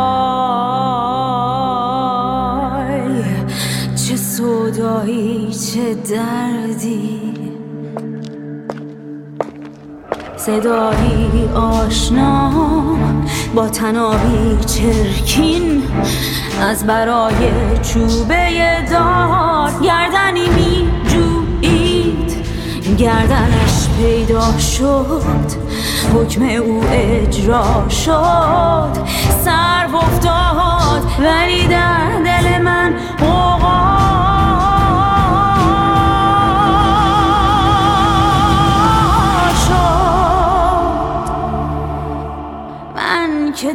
[3.94, 7.20] چه صدایی چه دردی.
[10.36, 12.95] صدایی آشنا
[13.56, 15.82] با تنابی چرکین
[16.60, 17.34] از برای
[17.82, 19.70] چوبه دار.
[19.82, 22.46] گردنی می جوید
[22.98, 25.22] گردنش پیدا شد
[26.14, 29.06] حکم او اجرا شد.
[29.44, 34.05] سر افتاد ولی در دل من من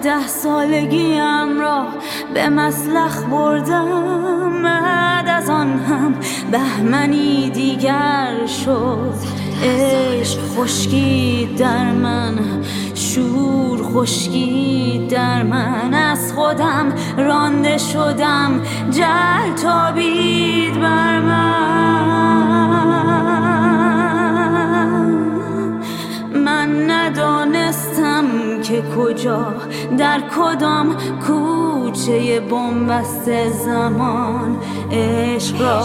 [0.03, 1.87] ده سالگیم را
[2.33, 6.15] به مسلخ بردم بعد از آن هم
[6.51, 9.13] بهمنی دیگر شد.
[9.63, 12.39] عشق خشکید در من
[12.95, 15.93] شور خشکید در من.
[15.93, 18.61] از خودم رانده شدم
[18.91, 22.50] جل تابید بر من.
[28.71, 29.53] که کجا
[29.97, 30.95] در کدام
[31.27, 34.57] کوچه بنبست زمان؟
[34.91, 35.83] عشق را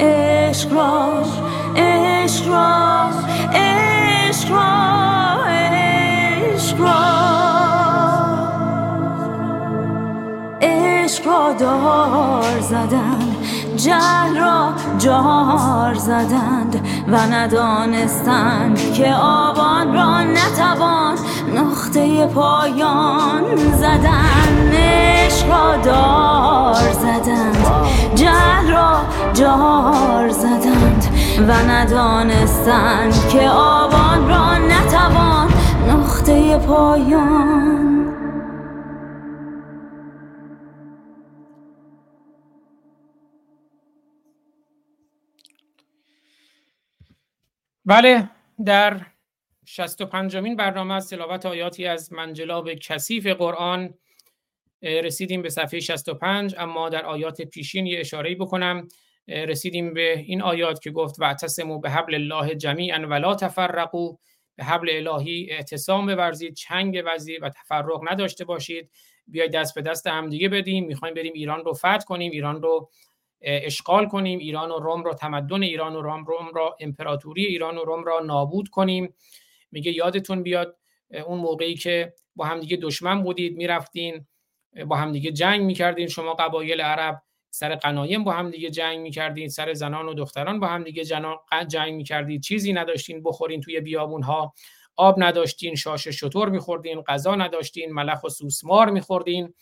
[0.00, 1.22] عشق را
[1.76, 3.10] عشق را
[3.54, 7.20] عشق را عشق را.
[10.60, 13.36] عشق را دار زدن
[13.76, 21.16] جهل را جار زدند و ندانستند که آبان را نتوان
[21.90, 27.66] نقطه پایان زدن عشق را دار زدند.
[28.14, 29.00] جهل را
[29.32, 31.04] جار زدند
[31.48, 35.50] و ندانستند که آبان را نتوان.
[35.88, 38.14] نقطه پایان.
[47.84, 48.28] بله
[48.64, 49.00] در
[49.70, 53.94] 65 مین برنامه از تلاوت آیاتی از منجلاب کثیف قرآن
[54.82, 58.88] رسیدیم به صفحه 65 اما در آیات پیشین یه اشاره بکنم.
[59.28, 64.18] رسیدیم به این آیات که گفت واعتصموا به حبل الله جمیعا ولا تفرقوا
[64.56, 68.90] به حبل الهی اعتصام بورزید چنگ بورزید و تفرق نداشته باشید.
[69.26, 70.86] بیاید دست به دست هم دیگه بدیم.
[70.86, 72.90] می‌خوایم بریم ایران رو فتح کنیم ایران رو
[73.42, 77.84] اشغال کنیم ایران و روم را تمدن ایران و روم روم را امپراتوری ایران و
[77.84, 79.14] روم را نابود کنیم.
[79.72, 80.76] میگه یادتون بیاد
[81.26, 84.26] اون موقعی که با همدیگه دشمن بودید می‌رفتین
[84.86, 86.08] با همدیگه جنگ می‌کردین.
[86.08, 91.04] شما قبایل عرب سر قنایم با همدیگه جنگ می‌کردین سر زنان و دختران با همدیگه
[91.68, 94.54] جنگ می‌کردید چیزی نداشتین بخورین توی بیابون ها
[94.96, 99.54] آب نداشتین شاش شطور میخوردین غذا نداشتین ملخ و سوسمار میخوردین.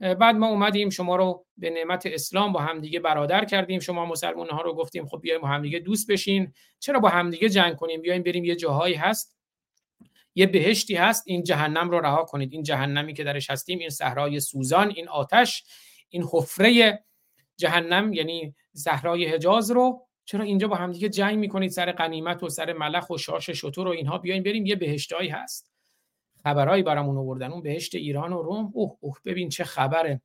[0.00, 3.80] بعد ما اومدیم شما رو به نعمت اسلام با همدیگه برادر کردیم.
[3.80, 6.52] شما مسلمان ها رو گفتیم خب بیایم با همدیگه دوست بشین.
[6.80, 9.37] چرا با همدیگه جنگ کنیم؟ بیایم بریم یه جاهایی هست.
[10.38, 12.52] یه بهشتی هست این جهنم رو رها کنید.
[12.52, 15.64] این جهنمی که درش هستیم این صحرای سوزان این آتش
[16.08, 17.04] این حفره
[17.56, 20.06] جهنم یعنی صحرای حجاز رو.
[20.24, 23.90] چرا اینجا با همدیگه جنگ می‌کنید؟ سر قنیمت و سر ملخ و شاش شطور و
[23.90, 24.66] اینها بیایم بریم.
[24.66, 25.72] یه بهشتایی هست.
[26.42, 27.52] خبرهایی برامون آوردن.
[27.52, 28.70] اون بهشت ایران و روم.
[28.74, 30.20] اوه اوه ببین چه خبره.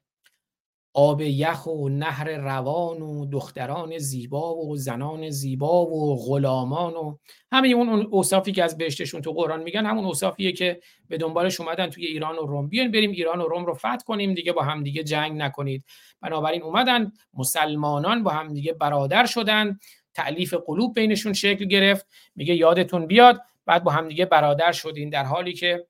[0.93, 7.17] آب یخ و نهر روان و دختران زیبا و زنان زیبا و غلامان و
[7.51, 11.89] همه اون اوصافی که از بهشتشون تو قرآن میگن همون اوصافیه که به دنبالش اومدن
[11.89, 12.67] توی ایران و روم.
[12.67, 15.85] بیان بریم ایران و روم رو فتح کنیم دیگه با هم دیگه جنگ نکنید.
[16.21, 19.79] بنابراین اومدن مسلمانان با هم دیگه برادر شدن.
[20.13, 22.07] تعلیف قلوب بینشون شکل گرفت.
[22.35, 25.87] میگه یادتون بیاد بعد با هم دیگه برادر شدین در حالی که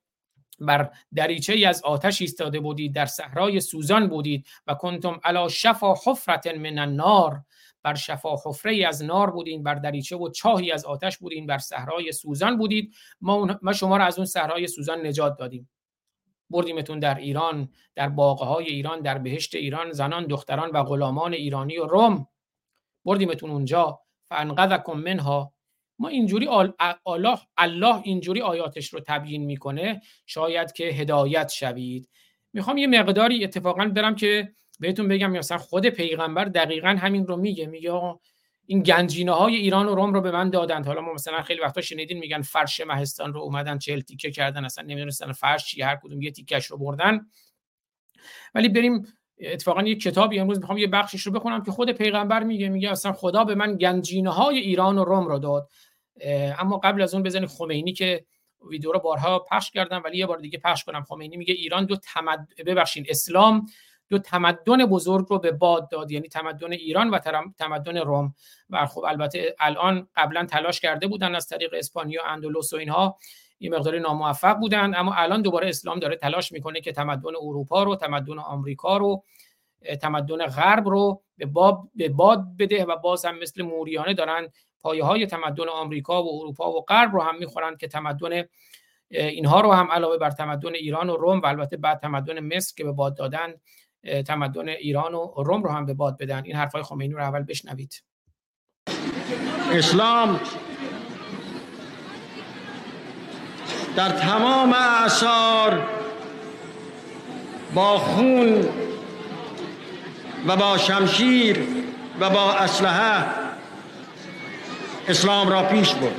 [0.60, 5.94] بر دریچه ای از آتش ایستاده بودید در صحرای سوزان بودید و کنتم علا شفا
[6.06, 7.42] حفرت من النار.
[7.84, 12.12] بر شفا حفره از نار بودین بر دریچه و چاهی از آتش بودین بر صحرای
[12.12, 12.94] سوزان بودید.
[13.22, 15.70] ما, ما شما را از اون صحرای سوزان نجات دادیم.
[16.50, 21.86] بردیمتون در ایران در باغهای ایران در بهشت ایران زنان دختران و غلامان ایرانی و
[21.86, 22.28] روم.
[23.06, 24.00] بردیمتون اونجا.
[24.30, 25.54] فانقذکم منها.
[26.00, 26.48] ما اینجوری
[27.06, 32.10] الله الله اینجوری آیاتش رو تبیین می‌کنه شاید که هدایت شوید.
[32.54, 37.68] می‌خوام یه مقداری اتفاقا برم که بهتون بگم مثلا خود پیغمبر دقیقا همین رو میگه.
[37.68, 37.92] میگه
[38.66, 40.86] این گنجینه های ایران و روم رو به من دادند.
[40.86, 44.84] حالا ما مثلا خیلی وقتا شنیدین میگن فرش مهستان رو اومدن چهل تیکه کردن اصلا
[44.84, 47.26] نمی‌دونستن فرش چیه هر کدوم یه تیکش رو بردن.
[48.56, 49.08] ولی بریم
[49.40, 53.14] اتفاقا یه کتابی امروز می‌خوام یه بخشش رو بخونم که خود پیغمبر میگه میگه اصلا
[53.14, 55.70] خدا به من گنجینه های ایران و روم رو داد.
[56.60, 58.26] اما قبل از اون بزنید خمینی که
[58.70, 61.04] ویدیو رو بارها پخش کردم ولی یه بار دیگه پخش کنم.
[61.04, 62.48] خمینی میگه ایران دو تمد...
[62.66, 63.66] ببخشید اسلام
[64.10, 67.20] دو تمدن بزرگ رو به باد داد یعنی تمدن ایران و
[67.58, 68.36] تمدن روم.
[68.70, 73.18] و خب البته الان قبلا تلاش کرده بودن از طریق اسپانیا اندلس و اینها
[73.64, 77.96] این مقداری ناموفق بودن اما الان دوباره اسلام داره تلاش می‌کنه که تمدن اروپا رو
[77.96, 79.24] تمدن آمریکا رو
[80.02, 84.50] تمدن غرب رو به باد, به باد بده و باز هم مثل موریانه دارن
[84.82, 88.44] پایه های تمدن آمریکا و اروپا و غرب رو هم می‌خورن که تمدن
[89.10, 92.84] اینها رو هم علاوه بر تمدن ایران و روم و البته بعد تمدن مصر که
[92.84, 93.54] به باد دادن
[94.28, 96.44] تمدن ایران و روم رو هم به باد بدن.
[96.46, 98.04] این حرفای خمینی رو اول بشنوید.
[99.72, 100.40] اسلام
[103.96, 105.88] در تمام اعثار
[107.74, 108.66] با خون
[110.48, 111.60] و با شمشیر
[112.20, 113.26] و با اسلحه
[115.08, 116.12] اسلام را پیش برد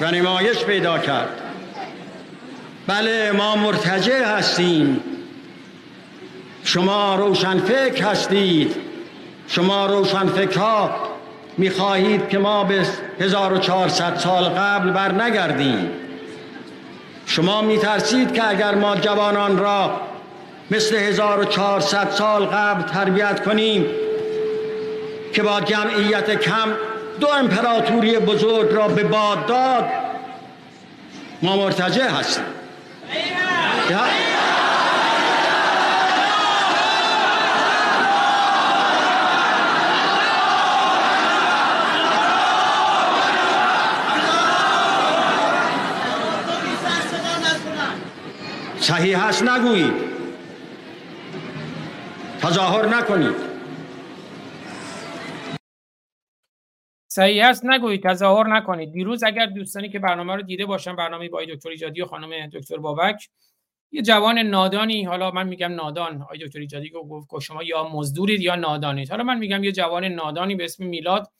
[0.00, 1.40] و نمایش پیدا کرد.
[2.86, 5.00] بله ما مرتجع هستیم.
[6.64, 8.76] شما روشنفکر هستید.
[9.48, 11.09] شما روشنفکرها
[11.60, 12.86] می‌خواهید که ما به
[13.20, 15.90] 1400 سال قبل بر نگردیم
[17.26, 20.00] شما میترسید که اگر ما جوانان را
[20.70, 23.86] مثل 1400 سال قبل تربیت کنیم
[25.32, 26.72] که با جمعیت کم
[27.20, 29.84] دو امپراتوری بزرگ را به باد داد
[31.42, 32.44] ما مرتجع هستیم.
[48.80, 49.92] صحیح هست نگویید.
[52.40, 53.34] تظاهر نکنید.
[57.08, 58.92] صحیح هست نگویید تظاهر نکنید.
[58.92, 62.76] دیروز اگر دوستانی که برنامه رو دیده باشن برنامه با دکتر ایجادی و خانم دکتر
[62.76, 63.28] بابک
[63.92, 68.54] یه جوان نادانی حالا من میگم نادان آقای دکتر ایجادی گفت شما یا مزدورید یا
[68.54, 69.10] نادانید.
[69.10, 71.32] حالا من میگم یه جوان نادانی به اسم میلاد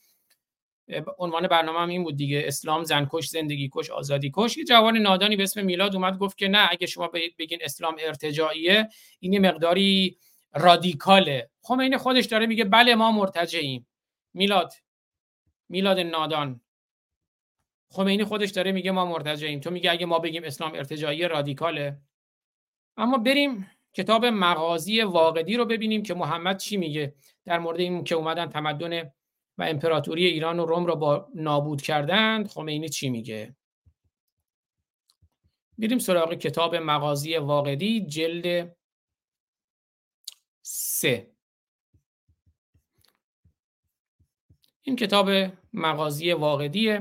[1.17, 5.35] عنوان برنامه هم این بود دیگه اسلام زنکش زندگی کش آزادی کش یه جوان نادانی
[5.35, 7.07] به اسم میلاد اومد گفت که نه اگه شما
[7.39, 8.89] بگین اسلام ارتجاعیه
[9.19, 10.17] این مقداری
[10.53, 11.49] رادیکاله.
[11.61, 13.87] خمینی خودش داره میگه بله ما مرتجعیم.
[14.33, 14.73] میلاد
[15.69, 16.61] میلاد نادان.
[17.89, 19.59] خمینی خودش داره میگه ما مرتجعیم.
[19.59, 21.97] تو میگه اگه ما بگیم اسلام ارتجاعی رادیکاله.
[22.97, 27.15] اما بریم کتاب مغازی واقعی رو ببینیم که محمد چی میگه.
[27.45, 29.11] در مورد این که اومدن تمدن
[29.61, 33.55] و امپراتوری ایران و روم رو با نابود کردند خمینی چی میگه؟
[35.77, 38.75] بریم سراغ کتاب مغازی واقعی جلد
[40.61, 41.31] سه.
[44.81, 45.29] این کتاب
[45.73, 46.99] مغازی واقعی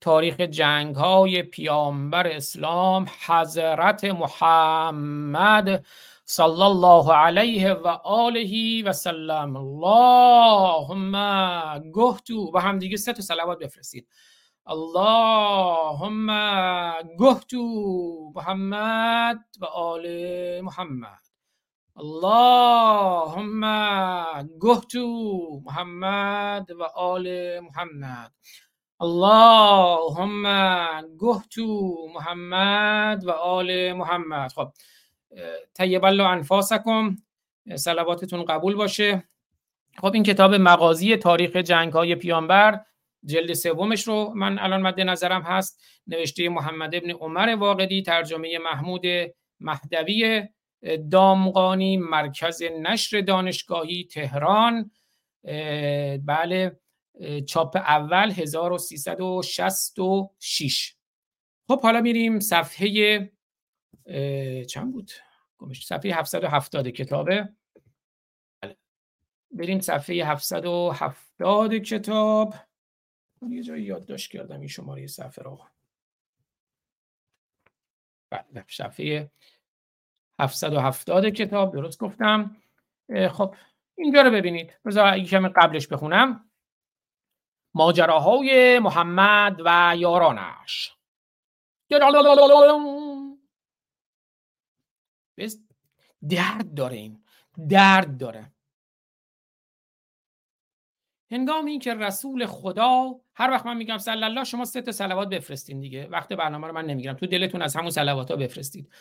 [0.00, 5.86] تاریخ جنگ های پیامبر اسلام حضرت محمد
[6.26, 9.56] صلی الله علیه و آله و سلم.
[9.56, 11.12] اللهم
[11.94, 14.08] گهتو و هم دیگه سه تا صلوات بفرستید.
[14.66, 16.26] اللهم
[17.20, 17.62] گهتو
[18.36, 20.06] محمد و آل
[20.60, 21.24] محمد.
[21.96, 23.60] اللهم
[24.62, 28.32] گهتو محمد و آل محمد.
[29.00, 30.46] اللهم
[31.20, 34.52] گهتو محمد و آل محمد.
[34.52, 34.68] خب
[35.74, 37.16] طیب الله انفاسکم
[37.76, 39.28] صلواتتون قبول باشه.
[39.98, 42.80] خب این کتاب مغازی تاریخ جنگ های پیانبر
[43.24, 45.82] جلد سومش رو من الان مد نظرم هست.
[46.06, 49.02] نوشته محمد ابن عمر واقدی ترجمه محمود
[49.60, 50.42] مهدوی
[51.10, 54.90] دامغانی مرکز نشر دانشگاهی تهران.
[56.24, 56.80] بله
[57.46, 60.94] چاپ اول 1366
[61.68, 63.30] خب حالا میریم صفحه
[64.68, 65.10] چند بود؟
[65.82, 67.48] صفحه 770 کتابه.
[68.60, 68.76] بله.
[69.50, 72.54] بریم صفحه 770 کتاب.
[73.48, 75.60] یه جایی یادداشت کردم این شماره صفحه رو.
[78.30, 79.30] بله صفحه
[80.40, 82.56] 770 کتاب درست گفتم.
[83.32, 83.54] خب
[83.94, 84.78] اینجا رو ببینید.
[84.84, 86.50] بذار کمی قبلش بخونم.
[87.74, 90.96] ماجراهای محمد و یارانش.
[96.28, 97.24] درد داره این.
[97.68, 98.52] درد داره.
[101.30, 105.80] هنگامی که رسول خدا هر وقت من میگم صلی الله شما سه تا صلوات بفرستین
[105.80, 106.06] دیگه.
[106.06, 107.14] وقت برنامه رو من نمی‌گیرم.
[107.14, 108.92] تو دلتون از همون صلوات ها بفرستید.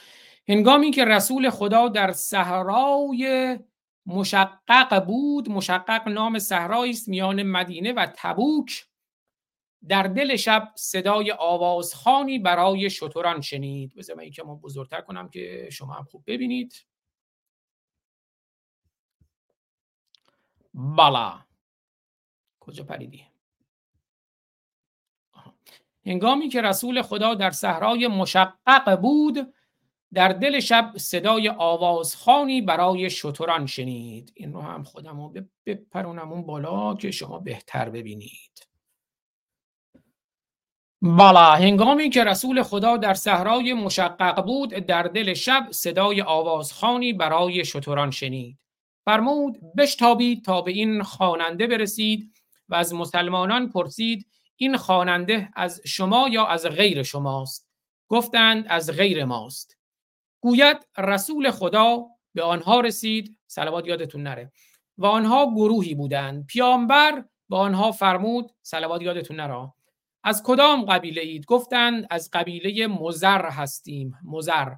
[0.48, 3.60] هنگامی که رسول خدا در صحرای
[4.06, 8.86] مشقق بود مشقق نام صحرایی است میان مدینه و تبوک.
[9.88, 13.96] در دل شب صدای آوازخانی برای شتران شنید.
[13.96, 16.86] بذار من یکم بزرگتر کنم که شما هم خوب ببینید.
[20.74, 21.40] بالا.
[22.60, 23.28] کجا پریدی؟
[26.06, 29.54] هنگامی که رسول خدا در صحرای مشقق بود
[30.14, 34.32] در دل شب صدای آوازخانی برای شتران شنید.
[34.36, 35.34] این رو هم خودم رو
[35.66, 38.73] بپرونم اون بالا که شما بهتر ببینید.
[41.06, 47.66] بالا هنگامی که رسول خدا در صحرای مشقق بود در دل شب صدای آوازخانی برای
[47.66, 48.60] شتران شنید.
[49.06, 52.34] فرمود بشتابید تا به این خواننده برسید
[52.70, 57.68] و از مسلمانان پرسید این خواننده از شما یا از غیر شماست
[58.08, 59.78] گفتند از غیر ماست
[60.42, 64.52] گوید رسول خدا به آنها رسید صلوات یادتون نره
[64.98, 66.46] و آنها گروهی بودند.
[66.46, 69.74] پیامبر به آنها فرمود صلوات یادتون نره
[70.24, 74.18] از کدام قبیله اید؟ گفتند از قبیله مزر هستیم.
[74.24, 74.74] مزر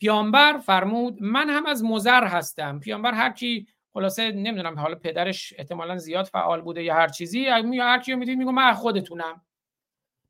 [0.00, 2.80] پیامبر فرمود من هم از مزر هستم.
[2.80, 7.84] پیامبر هر کی خلاصه نمی‌دونم حالا پدرش احتمالا زیاد فعال بوده یا هر چیزی یا
[7.84, 9.42] هر کیو می‌دید میگم من خودتونم.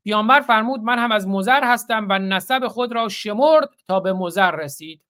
[0.03, 4.51] پیامبر فرمود من هم از مزر هستم و نسب خود را شمرد تا به مزر
[4.51, 5.01] رسید.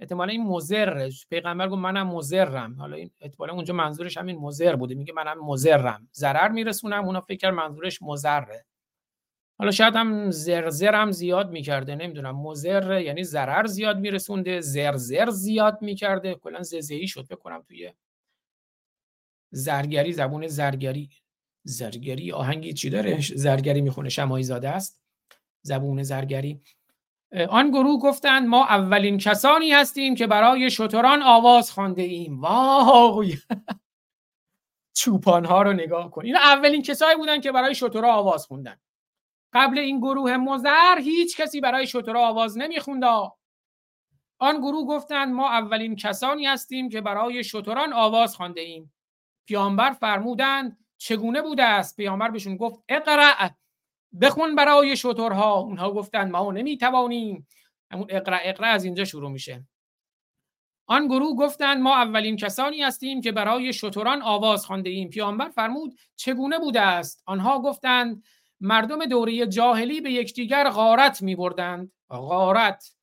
[0.00, 4.94] احتمالا این مزر پیغمبر گفت منم مزرم حالا این احتمالا اونجا منظورش همین مزر بوده.
[4.94, 8.64] میگه منم مزرم ضرر میرسونم اونا فکر منظورش مزره
[9.58, 12.36] حالا شاید هم زرزر هم زیاد می‌کرده نمی‌دونم.
[12.36, 16.34] مزر یعنی ضرر زیاد میرسونده زرزر زیاد می‌کرده.
[16.34, 17.92] کلا ززهی شد بکنم توی
[19.52, 21.10] زرگری زبون زرگری.
[21.64, 24.08] زرگری آهنگی چی داره؟ زرگری می‌خونه.
[24.08, 25.02] شمایی زاده است.
[25.62, 26.60] زبون زرگری.
[27.48, 32.40] آن گروه گفتند ما اولین کسانی هستیم که برای شتران آواز خوانده ایم.
[32.40, 33.38] وای
[34.96, 36.24] چوپان ها رو نگاه کن.
[36.24, 38.80] این اولین کسایی بودن که برای شترها آواز خوندن.
[39.52, 43.04] قبل این گروه مزر هیچ کسی برای شترها آواز نمی‌خوند.
[44.38, 48.94] آن گروه گفتند ما اولین کسانی هستیم که برای شتران آواز خوانده ایم.
[49.46, 53.32] پیامبر فرمودند چگونه بوده است؟ پیامبر بهشون گفت اقرا
[54.20, 57.48] بخون برای شترها اونها گفتند ما نمی‌توانیم.
[57.90, 59.66] همون اقرا اقرا از اینجا شروع میشه.
[60.86, 65.98] آن گروه گفتند ما اولین کسانی هستیم که برای شتران آواز خوانده ایم پیامبر فرمود
[66.16, 68.24] چگونه بوده است؟ آنها گفتند
[68.60, 72.97] مردم دوره جاهلی به یکدیگر غارت می بردند غارت!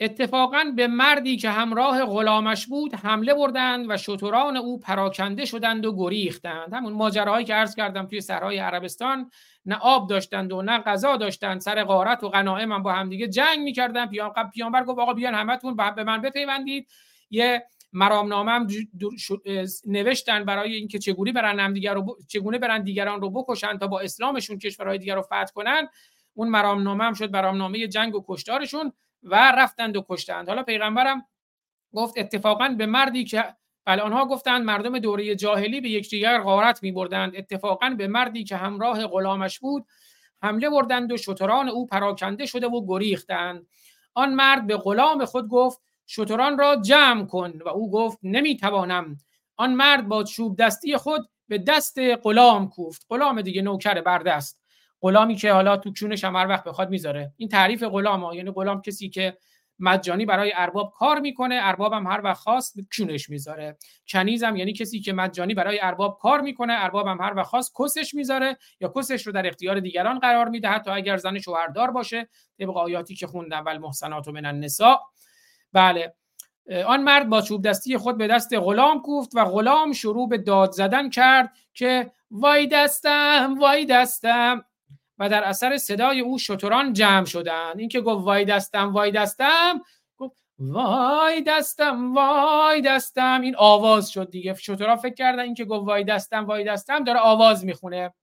[0.00, 5.96] اتفاقا به مردی که همراه غلامش بود حمله بردند و شتران او پراکنده شدند و
[5.96, 6.74] گریختند.
[6.74, 9.30] همون ماجراهایی که عرض کردم توی صحرای عربستان
[9.66, 13.58] نه آب داشتند و نه غذا داشتند سر غارت و غنائم هم با همدیگه جنگ
[13.58, 14.06] می‌کردن
[14.54, 16.88] پیامبر گفت آقا بیان همتون به من بپیوندید.
[17.30, 18.66] یه مرامنامه هم
[19.86, 24.58] نوشتن برای اینکه چگونه برن دیگر رو چگونه برن دیگران رو بکشن تا با اسلامشون
[24.58, 25.88] کشورهای دیگر رو فتح کنن.
[26.34, 28.92] اون مرامنامه هم شد مرامنامه جنگ و کشتارشون.
[29.22, 30.48] و رفتند و کشتند.
[30.48, 31.26] حالا پیغمبرم
[31.94, 33.44] گفت اتفاقا به مردی که
[33.84, 38.56] بله آنها گفتند مردم دوره جاهلی به یکدیگر غارت می بردند اتفاقا به مردی که
[38.56, 39.86] همراه غلامش بود
[40.42, 43.66] حمله بردند و شتران او پراکنده شده و گریختند.
[44.14, 49.16] آن مرد به غلام خود گفت شتران را جمع کن و او گفت نمی‌توانم.
[49.56, 53.06] آن مرد با چوب دستی خود به دست غلام کوفت.
[53.10, 54.60] غلام دیگه نوکر بردست.
[55.00, 57.32] غلامی که حالا تو کونش هم هر وقت بخواد می‌ذاره.
[57.36, 58.34] این تعریف غلام ها.
[58.34, 59.36] یعنی غلام کسی که
[59.80, 63.76] مجانی برای ارباب کار می‌کنه ارباب هم هر وقت خواست کونش می‌ذاره.
[64.08, 67.74] کنیز هم یعنی کسی که مجانی برای ارباب کار می‌کنه ارباب هم هر وقت خواست
[67.78, 72.28] کسش می‌ذاره یا کسش رو در اختیار دیگران قرار میده حتی اگر زن شوهردار باشه.
[72.58, 74.98] طبق آیاتی که خوندم ول محسنات من النساء.
[75.72, 76.14] بله.
[76.86, 80.72] آن مرد با چوب دستی خود به دست غلام کوفت و غلام شروع به داد
[80.72, 84.64] زدن کرد که وای دستم وای دستم.
[85.18, 87.78] و در اثر صدای او شتران جمع شدند.
[87.78, 89.80] این که گفت وای دستم وای دستم
[90.16, 93.40] گفت وای دستم وای دستم.
[93.40, 94.54] این آواز شد دیگه.
[94.54, 98.14] شتران فکر کردن این که گفت وای دستم وای دستم داره آواز می‌خونه.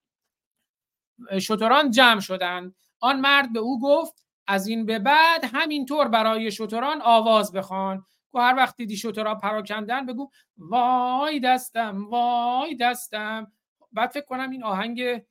[1.39, 2.75] شتران جمع شدند.
[2.99, 8.05] آن مرد به او گفت از این به بعد همینطور برای شتران آواز بخوان.
[8.33, 13.51] و هر وقت دیدی شترها پراکندن بگو وای دستم وای دستم.
[13.91, 15.21] بعد فکر کنم این آهنگ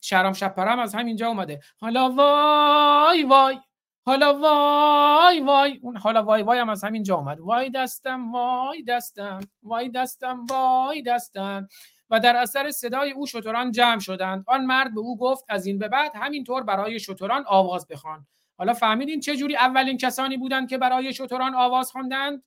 [0.00, 1.60] شهرام شپرم از همینجا اومده.
[1.80, 3.58] حالا وای وای
[4.06, 5.78] حالا وای وای.
[5.82, 7.40] اون حالا وای وای هم از همینجا اومد.
[7.40, 11.68] وای دستم وای دستم وای دستم وای دستم.
[12.10, 14.44] و در اثر صدای او شتران جمع شدند.
[14.46, 18.26] آن مرد به او گفت از این به بعد همینطور برای شتران آواز بخوان.
[18.58, 22.42] حالا فهمیدین چه جوری اولین کسانی بودند که برای شتران آواز خواندند؟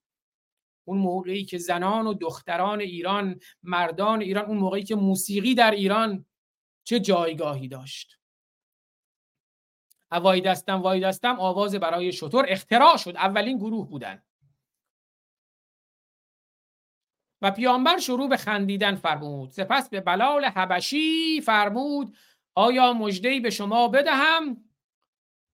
[0.88, 6.26] اون موقعی که زنان و دختران ایران مردان ایران اون موقعی که موسیقی در ایران
[6.88, 8.20] چه جایگاهی داشت؟
[10.12, 13.16] وای دستم وای دستم آواز برای شطور اختراع شد.
[13.16, 14.24] اولین گروه بودن.
[17.42, 19.52] و پیامبر شروع به خندیدن فرمود.
[19.52, 22.18] سپس به بلال حبشی فرمود
[22.56, 24.70] آیا مجدهی به شما بدهم؟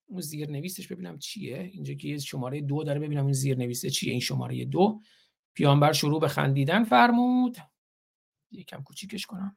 [0.07, 1.59] اون زیر نویسش ببینم چیه.
[1.59, 5.01] اینجا که شماره دو داره ببینم این زیر نویسه چیه این شماره دو.
[5.55, 7.57] پیامبر شروع به خندیدن فرمود.
[8.51, 9.57] یکم کوچیکش کنم.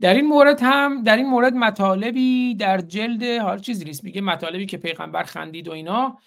[0.00, 4.66] در این مورد هم در این مورد مطالبی در جلد حال چیزی نیست میگه مطالبی
[4.66, 6.18] که پیغمبر خندید و اینا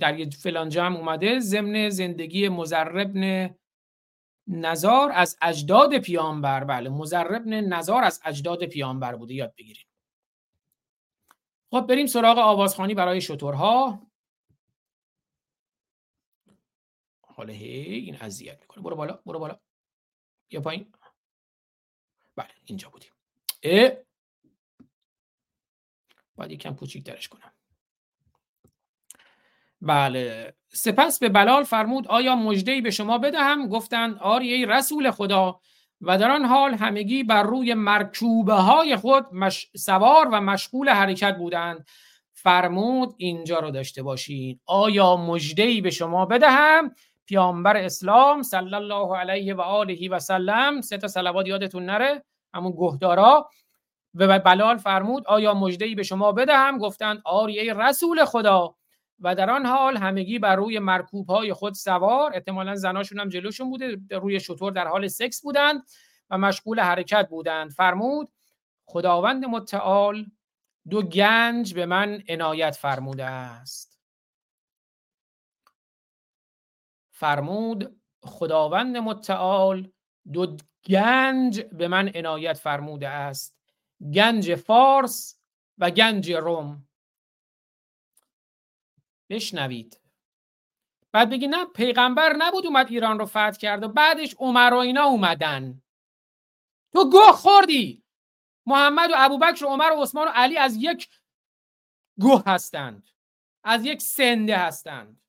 [0.00, 3.50] در یه فلان جمع اومده ضمن زندگی مزربن
[4.46, 9.86] نزار از اجداد پیامبر بله مزربن نزار از اجداد پیامبر بوده یاد بگیریم
[11.70, 14.00] خب بریم سراغ آوازخانی برای شطورها
[17.22, 18.84] حالا هی این اذیت می‌کنه.
[18.84, 19.58] برو بالا برو بالا.
[20.50, 20.92] یا پایین.
[22.36, 23.10] بله اینجا بودیم.
[23.62, 23.90] اه.
[26.36, 27.52] باید یکم کوچیک درش کنم.
[29.80, 30.54] بله.
[30.68, 35.60] سپس به بلال فرمود آیا مجدهی به شما بدهم؟ گفتند آری ای رسول خدا.
[36.00, 39.70] و در آن حال همگی بر روی مرکوبه های خود مش...
[39.76, 41.86] سوار و مشغول حرکت بودند.
[42.32, 46.94] فرمود اینجا رو داشته باشید آیا مجدهی به شما بدهم؟
[47.30, 50.80] پیامبر اسلام صلی الله علیه و آله و سلم.
[50.80, 52.24] سه تا صلوات یادتون نره
[52.54, 53.48] همون گهدارا.
[54.14, 58.74] و بلال فرمود آیا مجدهی به شما بدهم؟ گفتند آری رسول خدا.
[59.20, 62.32] و در آن حال همگی بر روی مرکوب های خود سوار.
[62.34, 65.82] احتمالا زناشون هم جلوشون بوده روی شطور در حال سکس بودند
[66.30, 67.70] و مشغول حرکت بودند.
[67.70, 68.28] فرمود
[68.86, 70.26] خداوند متعال
[70.90, 73.89] دو گنج به من عنایت فرموده است.
[77.20, 79.92] فرمود خداوند متعال
[80.32, 80.56] دو
[80.86, 83.56] گنج به من عنایت فرموده است
[84.14, 85.40] گنج فارس
[85.78, 86.88] و گنج روم.
[89.30, 90.00] بشنوید.
[91.12, 95.04] بعد بگی نه پیغمبر نبود اومد ایران رو فتح کرد و بعدش عمر و اینا
[95.04, 95.82] اومدن.
[96.92, 98.04] تو گوه خوردی!
[98.66, 101.08] محمد و ابوبکر و عمر و عثمان و علی از یک
[102.20, 103.10] گوه هستند
[103.64, 105.20] از یک سنده هستند.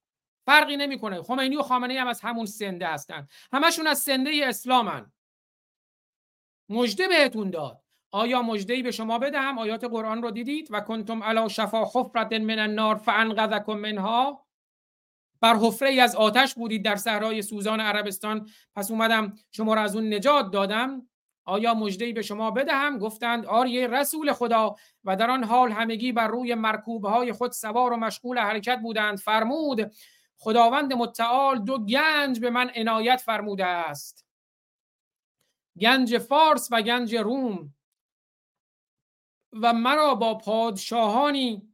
[0.45, 1.21] فرقی نمی‌کنه.
[1.21, 5.11] خمینی و خامنه هم از همون سنده هستند همشون از سنده اسلامن.
[6.69, 7.81] مجده بهتون داد.
[8.11, 12.59] آیا مجدهی به شما بدهم؟ آیات قرآن رو دیدید؟ و کنتم علا شفا حفرت من
[12.59, 14.47] النار فانقذکم منها.
[15.41, 18.49] بر حفره ای از آتش بودید در صحرای سوزان عربستان.
[18.75, 21.07] پس اومدم شما را از اون نجات دادم.
[21.45, 24.75] آیا مجدهی به شما بدهم؟ گفتند آریه رسول خدا.
[25.03, 29.17] و در آن حال همگی بر روی مرکوب های خود سوار و مشغول حرکت بودند.
[29.17, 29.91] فرمود
[30.43, 34.25] خداوند متعال دو گنج به من عنایت فرموده است.
[35.81, 37.73] گنج فارس و گنج روم.
[39.53, 41.73] و مرا با پادشاهانی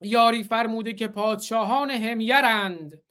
[0.00, 3.02] یاری فرموده که پادشاهان همیرند.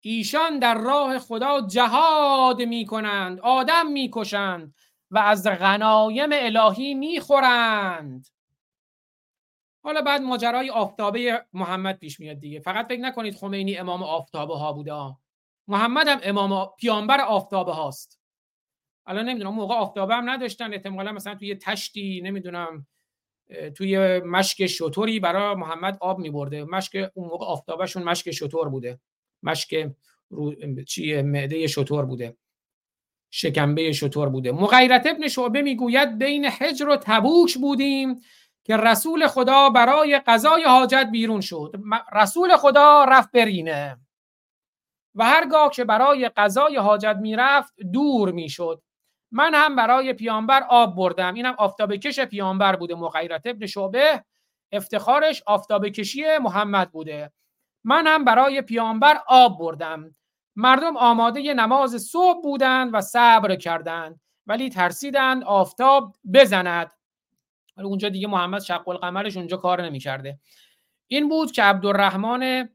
[0.00, 4.74] ایشان در راه خدا جهاد می کنند آدم می کشند
[5.10, 8.26] و از غنایم الهی می خورند
[9.84, 12.60] حالا بعد ماجرای آفتابه محمد پیش میاد دیگه.
[12.60, 15.16] فقط فکر نکنید خمینی امام آفتابه ها بوده.
[15.68, 18.20] محمد هم امام پیامبر آفتابه هاست.
[19.06, 20.72] الان نمی‌دونم موقع آفتابه هم نداشتن.
[20.72, 22.86] احتمالا مثلا توی تشتی نمی‌دونم
[23.76, 26.64] توی مشک شطوری برای محمد آب میبرده.
[26.64, 29.00] مشک اون موقع آفتابشون مشک شطور بوده.
[29.42, 29.90] مشک
[30.30, 30.54] رو...
[30.84, 32.36] چی معده شطور بوده.
[33.30, 34.52] شکمبه شطور بوده.
[34.52, 38.20] مغیرت ابن شعبه می‌گوید بین حجر و تبوک بودیم.
[38.64, 41.74] که رسول خدا برای قضای حاجت بیرون شد.
[42.12, 43.98] رسول خدا رفت برینه.
[45.14, 48.82] و هرگاه که برای قضای حاجت می‌رفت دور می‌شد.
[49.32, 51.34] من هم برای پیامبر آب بردم.
[51.34, 54.24] اینم آفتاب کش پیامبر بوده مغیرت ابن شعبه.
[54.72, 57.32] افتخارش آفتاب کشی محمد بوده.
[57.84, 60.14] من هم برای پیامبر آب بردم.
[60.56, 64.20] مردم آماده نماز صبح بودند و صبر کردند.
[64.46, 66.90] ولی ترسیدند آفتاب بزند.
[67.76, 70.38] ولی اونجا دیگه محمد شق القمرش اونجا کار نمی‌کرده.
[71.06, 72.68] این بود که عبدالرحمن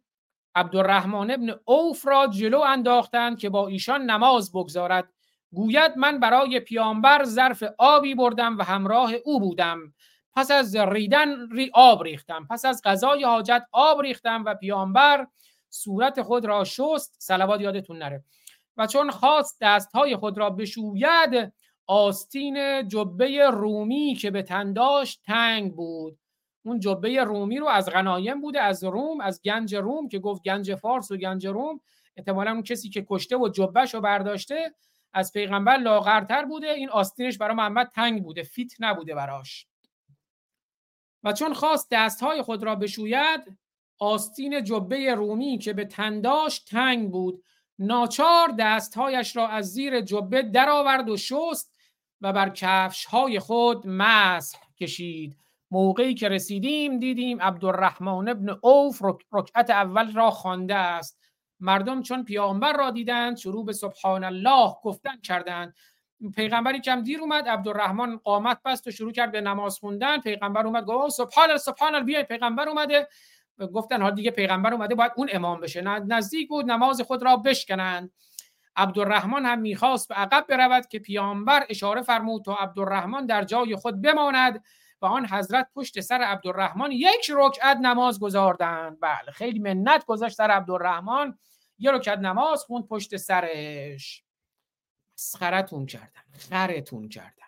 [0.56, 5.10] عبدالرحمن ابن اوف را جلو انداختند که با ایشان نماز بگذارد.
[5.52, 9.94] گوید من برای پیامبر ظرف آبی بردم و همراه او بودم.
[10.36, 12.48] پس از ریدن ری آب ریختم.
[12.50, 15.28] پس از غذای حاجت آب ریختم و پیامبر
[15.70, 17.16] صورت خود را شست.
[17.20, 18.24] صلوات یادتون نره.
[18.78, 21.54] و چون خواست دستهای خود را بشوید
[21.88, 26.20] آستین جبه رومی که به تنداش تنگ بود.
[26.66, 30.76] اون جبه رومی رو از غنایم بوده از روم از گنج روم که گفت گنج
[30.76, 31.80] فارس و گنج روم.
[32.18, 34.74] احتمالا اون کسی که کشته و جبهش رو برداشته
[35.14, 36.68] از پیغمبر لاغرتر بوده.
[36.68, 39.68] این آستینش برای محمد تنگ بوده فیت نبوده براش.
[41.24, 43.58] و چون خواست دستهای خود را بشوید
[44.00, 47.44] آستین جبه رومی که به تنداش تنگ بود.
[47.80, 51.77] ناچار دستهایش را از زیر جبه درآورد و شست.
[52.22, 55.38] و بر کفش های خود مسح کشید.
[55.72, 59.02] موقعی که رسیدیم دیدیم عبدالرحمن ابن اوف
[59.32, 61.20] رکعت اول را خوانده است.
[61.60, 65.74] مردم چون پیامبر را دیدند شروع به سبحان الله گفتن کردند.
[66.36, 70.22] پیغمبری کم دیر اومد عبدالرحمن قامت بست و شروع کرد به نماز خوندن.
[70.22, 73.08] پیغمبر اومد گفت سبحان الله سبحان الله بیای پیغمبر اومده.
[73.74, 75.82] گفتن ها دیگه پیغمبر اومده باید اون امام بشه.
[75.82, 78.12] نزدیک بود نماز خود را بشکنند.
[78.78, 84.02] عبدالرحمن هم می‌خواست به عقب برود که پیامبر اشاره فرمود تا عبدالرحمن در جای خود
[84.02, 84.64] بماند
[85.02, 88.98] و آن حضرت پشت سر عبدالرحمن یک رکعت نماز گذاردند.
[89.00, 91.38] بله خیلی منت گذاشت سر عبدالرحمن.
[91.80, 94.24] یه رکعت نماز خوند پشت سرش
[95.18, 97.48] مسخرتون کردن خرتون کردن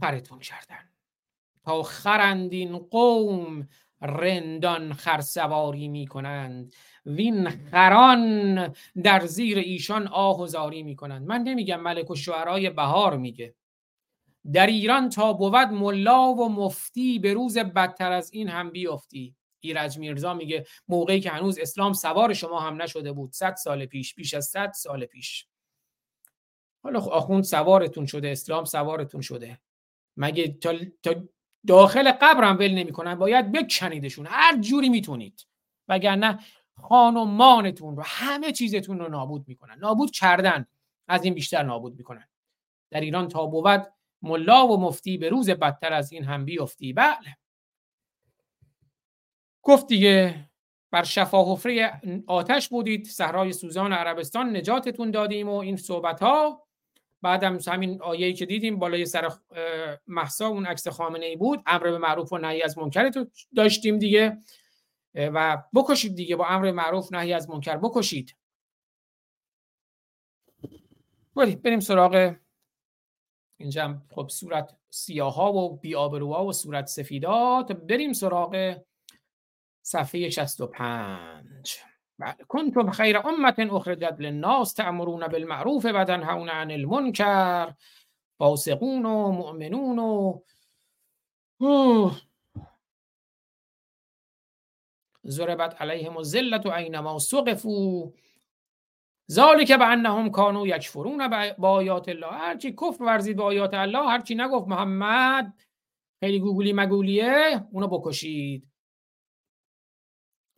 [0.00, 0.90] خرتون کردن
[1.62, 3.68] تا خرندین قوم
[4.02, 6.74] رندان خرسواری می کنند
[7.06, 12.70] وین خران در زیر ایشان آه و زاری می کنند من نمیگم ملک و شعرهای
[12.70, 13.54] بهار میگه.
[14.52, 19.34] در ایران تا بود ملا و مفتی به روز بدتر از این هم بیفتی.
[19.60, 23.32] ایرج میرزا میگه موقعی که هنوز اسلام سوار شما هم نشده بود.
[23.32, 25.46] صد سال پیش بیش از صد سال پیش.
[26.82, 29.60] حالا آخوند سوارتون شده اسلام سوارتون شده.
[30.16, 31.14] مگه تا, تا
[31.66, 35.46] داخل قبر هم ول نمی‌کنن؟ باید بکنیدشون هر جوری می‌تونید.
[35.88, 36.38] وگرنه
[36.82, 39.78] خانمانتون رو همه چیزتون رو نابود می‌کنن.
[39.78, 40.66] نابود کردن
[41.08, 42.28] از این بیشتر نابود می‌کنن.
[42.90, 46.92] در ایران تا بود ملا و مفتی به روز بدتر از این هم بیفتی.
[46.92, 47.36] بله.
[49.62, 50.50] گفت دیگه
[50.90, 53.06] بر شفا حفره آتش بودید.
[53.06, 56.66] صحرای سوزان عربستان نجاتتون دادیم و این صحبت ها
[57.22, 59.28] بعدم همین آیه‌ای که دیدیم بالای سر
[60.06, 61.62] محسا اون عکس خامنه ای بود.
[61.66, 63.10] امر به معروف و نهی از منکر
[63.56, 64.38] داشتیم دیگه.
[65.14, 67.76] و بکشید دیگه با امر معروف نهی از منکر.
[67.76, 68.36] بکشید.
[71.36, 72.34] ولی بریم سراغ
[73.56, 77.72] اینجا خب صورت سیاها و بیابروها و صورت سفیدات.
[77.72, 78.76] بریم سراغ
[79.82, 81.78] صفحه 65
[82.18, 87.74] بله کنتم خیر امت اخرجت للناس تأمرون بالمعروف و تنهون عن المنکر.
[88.38, 90.40] فاسقون و مؤمنون و
[95.26, 98.10] ضربت علیهم الذلة اینما سقفوا.
[99.30, 102.32] ذالک به انهم کانوا یکفرون با آیات الله.
[102.32, 105.54] هرچی کفر ورزید به آیات الله هرچی نگفت محمد
[106.20, 108.68] خیلی گوگلی مگولیه اونو بکشید.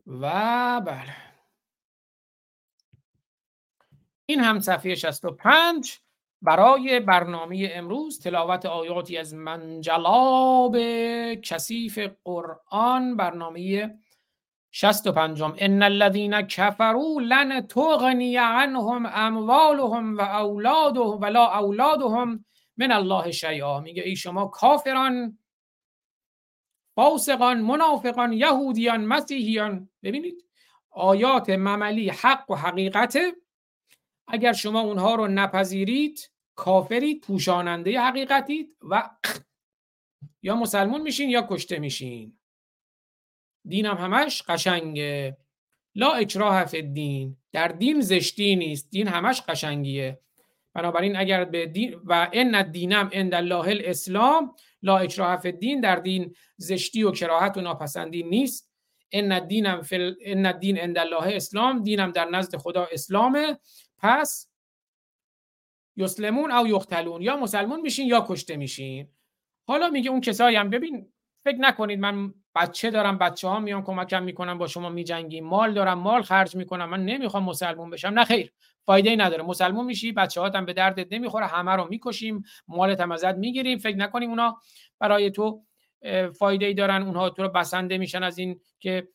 [0.06, 1.16] و بله.
[4.26, 5.98] این هم صفحه 65
[6.42, 10.76] برای برنامه امروز تلاوت آیاتی از منجلاب
[11.42, 13.94] کثیف قرآن برنامه
[14.76, 22.44] 65 ان الذين كفروا لن تغني عنهم اموالهم و اولادهم ولا اولادهم
[22.76, 23.80] من الله شیئا.
[23.80, 25.38] میگه ای شما کافران
[26.96, 29.88] فاسقان منافقان یهودیان مسیحیان.
[30.02, 30.44] ببینید
[30.90, 33.18] آیات مملی حق و حقیقت
[34.28, 39.10] اگر شما اونها رو نپذیرید کافرید پوشاننده حقیقتید و
[40.42, 42.38] یا مسلمون میشین یا کشته میشین.
[43.68, 45.36] دینم همش قشنگه.
[45.94, 47.36] لا اکراه فی الدین.
[47.52, 48.90] در دین زشتی نیست.
[48.90, 50.20] دین همش قشنگیه.
[50.74, 55.96] بنابراین اگر به دین و ان دینم عند الله الاسلام لا اکراه فی الدین در
[55.96, 58.72] دین زشتی و کراهت و ناپسندی نیست.
[59.12, 63.58] ان دینم فی ان دین عند الله اسلام دینم در نزد خدا اسلامه.
[63.98, 64.50] پس
[65.96, 69.08] یسلمون او یختلون یا مسلمون میشین یا کشته میشین.
[69.66, 71.12] حالا میگه اون کسایی هم ببین
[71.44, 75.44] فکر نکنید من بچه دارم بچه ها میان کمکم می‌کنم با شما میجنگیم.
[75.44, 76.90] مال دارم مال خرج می‌کنم.
[76.90, 78.08] من نمی‌خوام مسلمون بشم.
[78.08, 78.52] نه خیر
[78.86, 79.42] فایده ای نداره.
[79.42, 81.46] مسلمون میشی بچه هم به دردت نمی‌خوره.
[81.46, 83.78] همه رو می‌کشیم مالت هم ازت می‌گیریم.
[83.78, 84.56] فکر نکنیم اونا
[84.98, 85.62] برای تو
[86.38, 87.02] فایده ای دارن.
[87.02, 89.08] اونها تو رو بسنده میشن از این که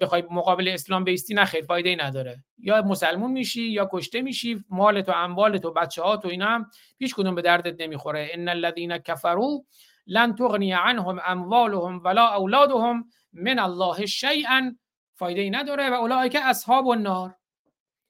[0.00, 1.34] بخوای مقابل اسلام بیستی.
[1.34, 2.44] نه خیر فایده ای نداره.
[2.58, 6.70] یا مسلمون میشی یا کشته میشی مالت و اموالت و بچه ها تو اینا هم
[6.98, 8.28] پیش کدوم به دردت نمی‌خوره.
[8.32, 9.64] ان الذين كفروا
[10.06, 14.76] لن تغنی عنهم اموالهم ولا اولادهم من الله شیئا
[15.14, 17.36] فایده ای نداره و اولئک اصحاب النار.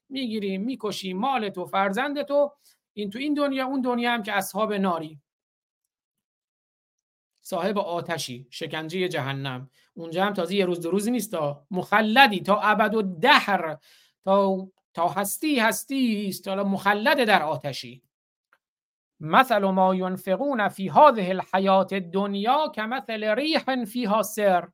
[0.09, 2.53] می‌گیریم می‌کشیم مال تو فرزند تو
[2.93, 5.21] این تو این دنیا اون دنیا هم که اصحاب ناری.
[7.41, 9.69] صاحب آتشی شکنجه جهنم.
[9.93, 11.65] اونجا هم تازه یه روز دو روزی نیست تا.
[11.71, 13.77] مخلدی تا ابد و دهر
[14.25, 16.45] تا تا هستی هستی است.
[16.45, 18.04] تا مخلد در آتشی.
[19.19, 24.67] مثل ما ينفقون فی هذه الحیات دنیا که مثل ریح فیها سر.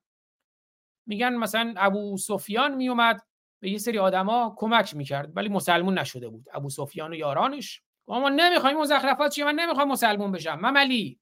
[1.07, 3.21] میگن مثلا ابو سفیان میومد
[3.61, 6.47] به یه سری آدما کمک می‌کرد ولی مسلمون نشده بود.
[6.53, 7.81] ابو سفیان و یارانش.
[8.07, 10.59] ما نمی‌خوایم مزخرفات چیه؟ من نمی‌خوام مسلمون بشم.
[10.59, 11.19] من ملی.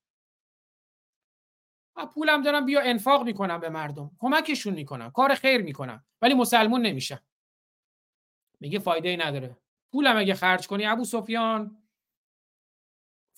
[2.14, 4.12] پولم دارم بیا انفاق می‌کنم به مردم.
[4.20, 7.20] کمکشون می‌کنم کار خیر می‌کنم ولی مسلمون نمیشم
[8.60, 9.58] میگه فایده ای نداره.
[9.92, 11.84] پولم اگه خرج کنی ابو سفیان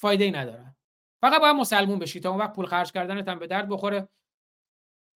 [0.02, 0.76] فایده ای نداره
[1.22, 4.10] فقط باید مسلمون بشی تا اون وقت پول خرج کردنت هم به درد بخوره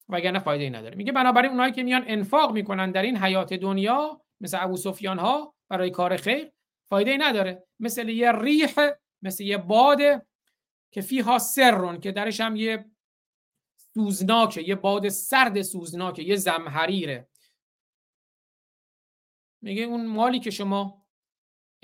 [0.09, 0.95] وگرنه فایده ای نداره.
[0.95, 5.55] میگه بنابراین اونایی که میان انفاق می‌کنن در این حیات دنیا مثل ابو سفیان ها
[5.69, 6.51] برای کار خیر
[6.89, 7.67] فایده ای نداره.
[7.79, 8.73] مثل یه ریح
[9.21, 9.99] مثل یه باد
[10.91, 12.85] که فیها سرون که درش هم یه
[13.93, 17.27] سوزناکه یه باد سرد سوزناکه یه زمحریره.
[19.61, 21.04] میگه اون مالی که شما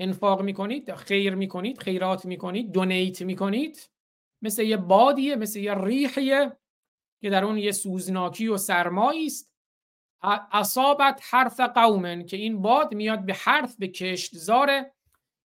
[0.02, 3.90] انفاق می‌کنید خیر می‌کنید خیرات می‌کنید دونیت می‌کنید.
[4.42, 6.58] مثل یه بادیه مثل یه ریحیه
[7.22, 9.52] که در اون یه سوزناکی و سرمایی است.
[10.52, 14.70] اصابت حرف قومن که این باد میاد به حرف به کشتزار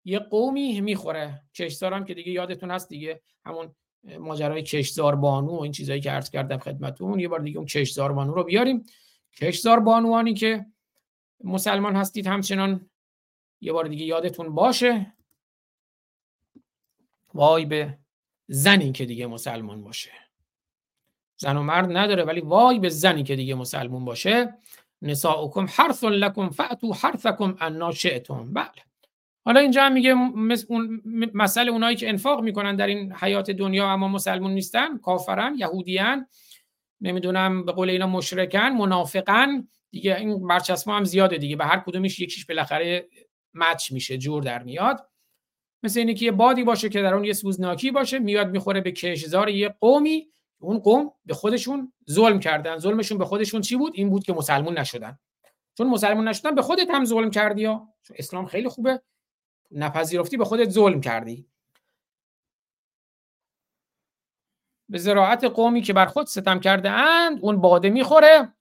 [0.05, 1.41] یه قومی می‌خوره.
[1.55, 3.75] کشتزار هم که دیگه یادتون هست دیگه همون
[4.19, 7.19] ماجرای کشتزار بانو و این چیزایی که عرض کردم خدمتتون.
[7.19, 8.85] یه بار دیگه اون کشتزار بانو رو بیاریم.
[9.37, 10.65] کشتزار بانوانی که
[11.43, 12.89] مسلمان هستید همچنان
[13.65, 15.13] یه بار دیگه یادتون باشه.
[17.33, 17.97] وای به
[18.47, 20.11] زنی که دیگه مسلمان باشه.
[21.37, 24.53] زن و مرد نداره ولی وای به زنی که دیگه مسلمان باشه.
[25.01, 28.69] نساؤکم حرث لکم فأتو حرثکم انا شئتم بله.
[29.45, 30.13] حالا اینجا هم میگه
[31.33, 36.27] مسئله اونایی که انفاق می‌کنن در این حیات دنیا اما مسلمون نیستن کافرن یهودیان
[37.01, 39.67] نمی‌دونم به قول اینا مشرکن منافقن.
[39.91, 43.07] دیگه این برچسبه هم زیاده دیگه به هر کدومش یکیش بالاخره
[43.55, 45.09] مچ میشه جور در میاد.
[45.83, 48.91] مثل اینه که یه بادی باشه که در اون یه سوزناکی باشه میاد می‌خوره به
[48.91, 50.31] کشزار یه قومی.
[50.59, 52.77] اون قوم به خودشون ظلم کردن.
[52.77, 55.19] ظلمشون به خودشون چی بود؟ این بود که مسلمون نشدن.
[55.77, 59.01] چون مسلمون نشدن به خودت هم ظلم کردی یا اسلام خیلی خوبه.
[59.71, 61.47] نپذیرفتی به خودت ظلم کردی.
[64.89, 68.53] به زراعت قومی که بر خود ستم کرده اند اون باده می‌خوره.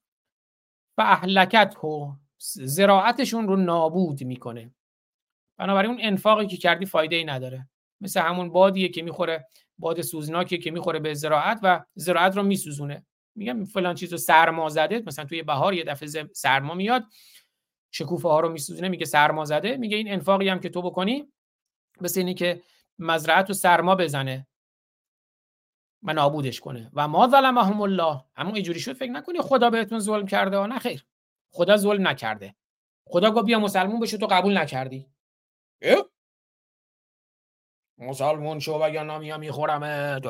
[0.99, 2.20] و اهلکت ها
[2.55, 4.74] زراعتشون رو نابود می‌کنه.
[5.59, 7.68] بنابراین اون انفاقی که کردی فایده ای نداره.
[8.00, 9.46] مثل همون بادیه که می‌خوره
[9.78, 13.07] باد سوزناکی که می‌خوره به زراعت و زراعت رو میسوزونه.
[13.34, 17.05] میگم فلان چیزو سرما زده مثلا توی بهار یه دفعه سرما میاد
[17.90, 21.32] شکوفه ها رو میسوزونه میگه سرما زده میگه این انفاقی هم که تو بکنی
[22.00, 22.62] مثل اینی که
[22.98, 24.46] مزرعت رو سرما بزنه
[26.02, 26.90] و نابودش کنه.
[26.94, 28.24] و ما ظلمهم الله.
[28.36, 31.05] اما اینجوری شد فکر نکنی خدا بهتون ظلم کرده؟ نه خیر.
[31.50, 32.55] خدا ظلم نکرده.
[33.07, 35.13] خدا گفت بیا مسلمون بشه تو قبول نکردی.
[37.99, 40.27] مسلمون شو وگرنه میام میخورمت؟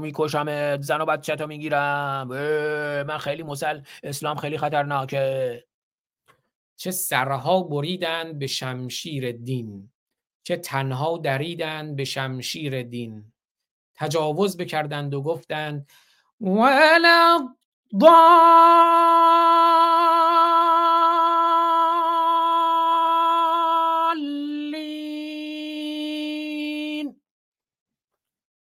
[0.00, 0.82] میکشمت.
[0.82, 2.26] زن و بچه تو می‌گیرم
[3.06, 5.64] من خیلی مسل اسلام خیلی خطرناکه.
[6.76, 9.90] چه سرها بریدند به شمشیر دین.
[10.44, 13.32] چه تنها دریدند به شمشیر دین.
[13.94, 15.90] تجاوز بکردند و گفتند
[16.40, 17.54] ولا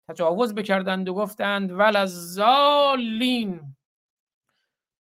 [0.08, 3.76] تجاوز بکردند و گفتند ول از زالین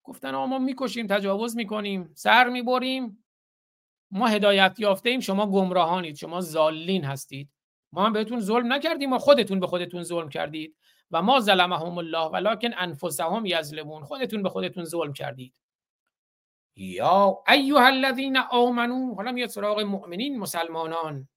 [0.03, 3.23] گفتن ما می‌کشیم تجاوز می‌کنیم سر می‌بریم
[4.11, 7.49] ما هدایت یافته ایم شما گمراهانید شما زالین هستید.
[7.91, 10.75] ما هم بهتون ظلم نکردیم و خودتون به خودتون ظلم کردید.
[11.11, 15.61] و ما ظلمهم الله ولکن انفسهم یظلمون خودتون به خودتون ظلم کردید.
[16.75, 21.27] یا ایها الذین آمنو حالا میاد سراغ مؤمنین مسلمانان.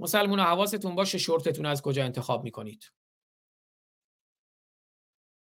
[0.00, 2.92] مسلمان حواستون باشه شورتتون از کجا انتخاب می‌کنید.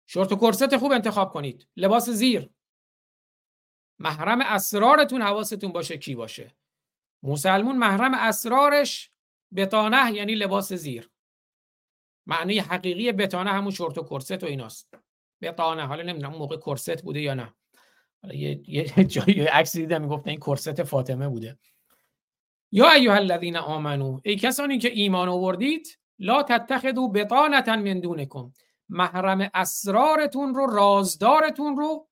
[0.08, 1.68] شورت و کرست خوب انتخاب کنید.
[1.76, 2.50] لباس زیر.
[4.00, 6.56] محرم اسرارتون حواستون باشه کی باشه.
[7.24, 9.12] مسلمون محرم اسرارش
[9.56, 11.10] بتانه یعنی لباس زیر.
[12.26, 14.98] معنی حقیقی بتانه همون شورت و کرست و ایناست.
[15.42, 17.54] بتانه حالا نمی‌دونم موقع کرست بوده یا نه.
[18.22, 21.58] حالا یه, یه جایی عکس دیدم می‌گفت این کرست فاطمه بوده.
[22.76, 28.54] یا ایها الذین آمنو ای کسانی که ایمان آوردید لا تتخذوا بطانه من دونکم.
[28.90, 32.08] محرم اسرارتون رو رازدارتون رو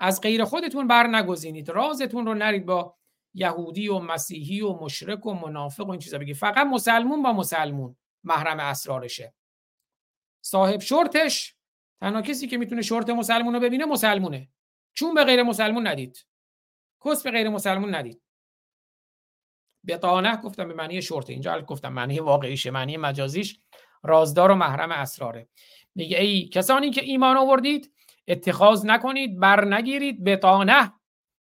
[0.00, 2.96] از غیر خودتون بر نگزینید رازتون رو نرید با
[3.34, 6.18] یهودی و مسیحی و مشرک و منافق و این چیزا.
[6.18, 9.34] بگید فقط مسلمون با مسلمون محرم اسرارشه.
[10.40, 11.56] صاحب شورتش
[12.00, 14.48] تنها کسی که می‌تونه شورت مسلمون رو ببینه مسلمونه.
[14.94, 16.26] چون به غیر مسلمون ندید.
[17.04, 18.25] کس به غیر مسلمون ندید.
[19.88, 23.60] بطانه گفتم به معنی شورت اینجا گفتم معنی واقعیشه معنی مجازیش.
[24.02, 25.48] رازدار و محرم اسراره.
[25.94, 27.92] میگه ای کسانی که ایمان آوردید
[28.28, 30.24] اتخاذ نکنید بر نگیرید.
[30.24, 30.92] بطانه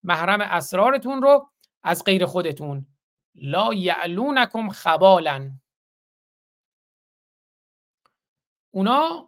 [0.04, 1.50] محرم اسرارتون رو
[1.84, 2.88] از غیر خودتون.
[3.36, 5.52] لا یعلونکم خبالا
[8.72, 9.28] اونا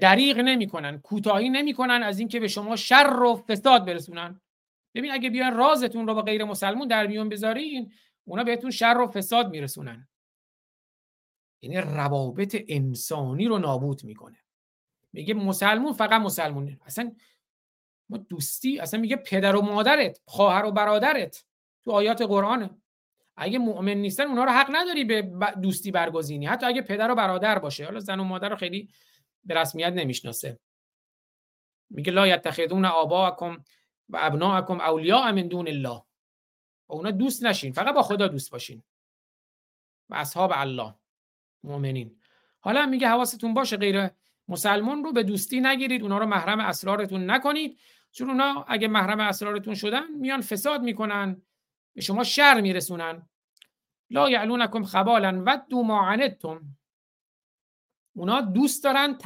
[0.00, 4.40] دریغ نمی‌کنن کوتاهی نمی‌کنن از اینکه به شما شر و فساد برسونن.
[4.98, 7.92] ببین اگه بیان رازتون رو با غیر مسلمون در میون بذارین
[8.24, 10.08] اونا بهتون شر و فساد میرسونن.
[11.62, 14.38] یعنی روابط انسانی رو نابود می‌کنه.
[15.12, 16.80] میگه مسلمون فقط مسلمونه.
[16.86, 17.12] اصلا
[18.08, 21.44] ما دوستی اصلا میگه پدر و مادرت خواهر و برادرت
[21.84, 22.70] تو آیات قرآنه.
[23.36, 25.22] اگه مؤمن نیستن اونها رو حق نداری به
[25.62, 26.46] دوستی برگزینی.
[26.46, 27.84] حتی اگه پدر و برادر باشه.
[27.84, 28.88] حالا زن و مادر رو خیلی
[29.44, 30.58] به رسمیت نمی‌شناسه.
[31.90, 33.62] میگه لا یتخذون آباءکم
[34.08, 36.02] و ابناءکم اولیاء من دون الله.
[36.88, 38.82] و اونا دوست نشین فقط با خدا دوست باشین.
[40.08, 40.94] و اصحاب الله
[41.62, 42.20] مؤمنین.
[42.60, 44.08] حالا میگه حواستون باشه غیر
[44.48, 47.80] مسلمان رو به دوستی نگیرید اونا رو محرم اسرارتون نکنید.
[48.10, 51.42] چون اونا اگه محرم اسرارتون شدن میان فساد می‌کنن
[51.94, 53.28] به شما شر میرسونن.
[54.10, 56.76] لا یعلونکم خبالا ودوا ما عنتم.
[58.16, 59.18] اونا دوست دارن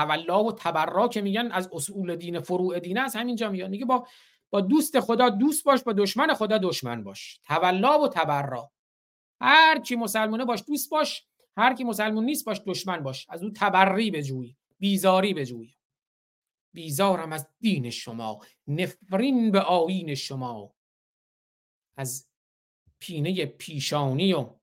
[0.00, 4.06] تولا و تبرا که میگن از اصول دین فروع دین از همینجا میاد میگه با
[4.50, 7.40] با دوست خدا دوست باش با دشمن خدا دشمن باش.
[7.44, 8.70] تولا و تبرا.
[9.40, 11.26] هر کی مسلمونه باش دوست باش
[11.56, 13.26] هر کی مسلمون نیست باش دشمن باش.
[13.28, 15.74] از او تبری بجوی بیزاری بجوی.
[16.72, 20.74] بیزارم از دین شما نفرین به آیین شما.
[21.96, 22.26] از
[22.98, 24.54] پینه پیشانی و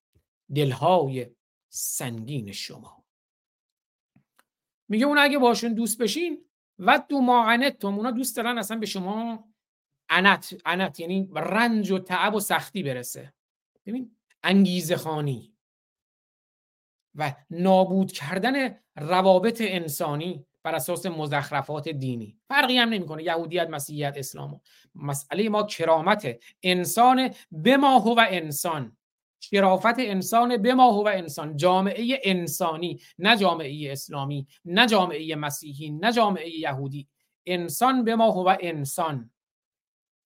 [0.55, 1.27] دلهای
[1.69, 2.96] سنگین شما.
[4.89, 6.45] میگه اون اگه باشون دوست بشین
[6.79, 9.47] و دو معانتتم اونا دوست دارن اصلا به شما
[10.09, 13.33] انت انت یعنی رنج و تعب و سختی برسه.
[13.85, 15.53] ببین انگیزه خانی
[17.15, 22.39] و نابود کردن روابط انسانی بر اساس مزخرفات دینی.
[22.47, 23.23] فرقی هم نمی‌کنه.
[23.23, 24.61] یهودیت مسیحیت اسلام.
[24.95, 26.39] مسئله ما کرامت.
[26.63, 28.97] انسان به ما هو انسان.
[29.39, 31.57] شرافت انسان به ما هو انسان.
[31.57, 37.07] جامعه انسانی نه جامعه اسلامی نه جامعه مسیحی نه جامعه یهودی.
[37.45, 39.31] انسان به ما هو انسان.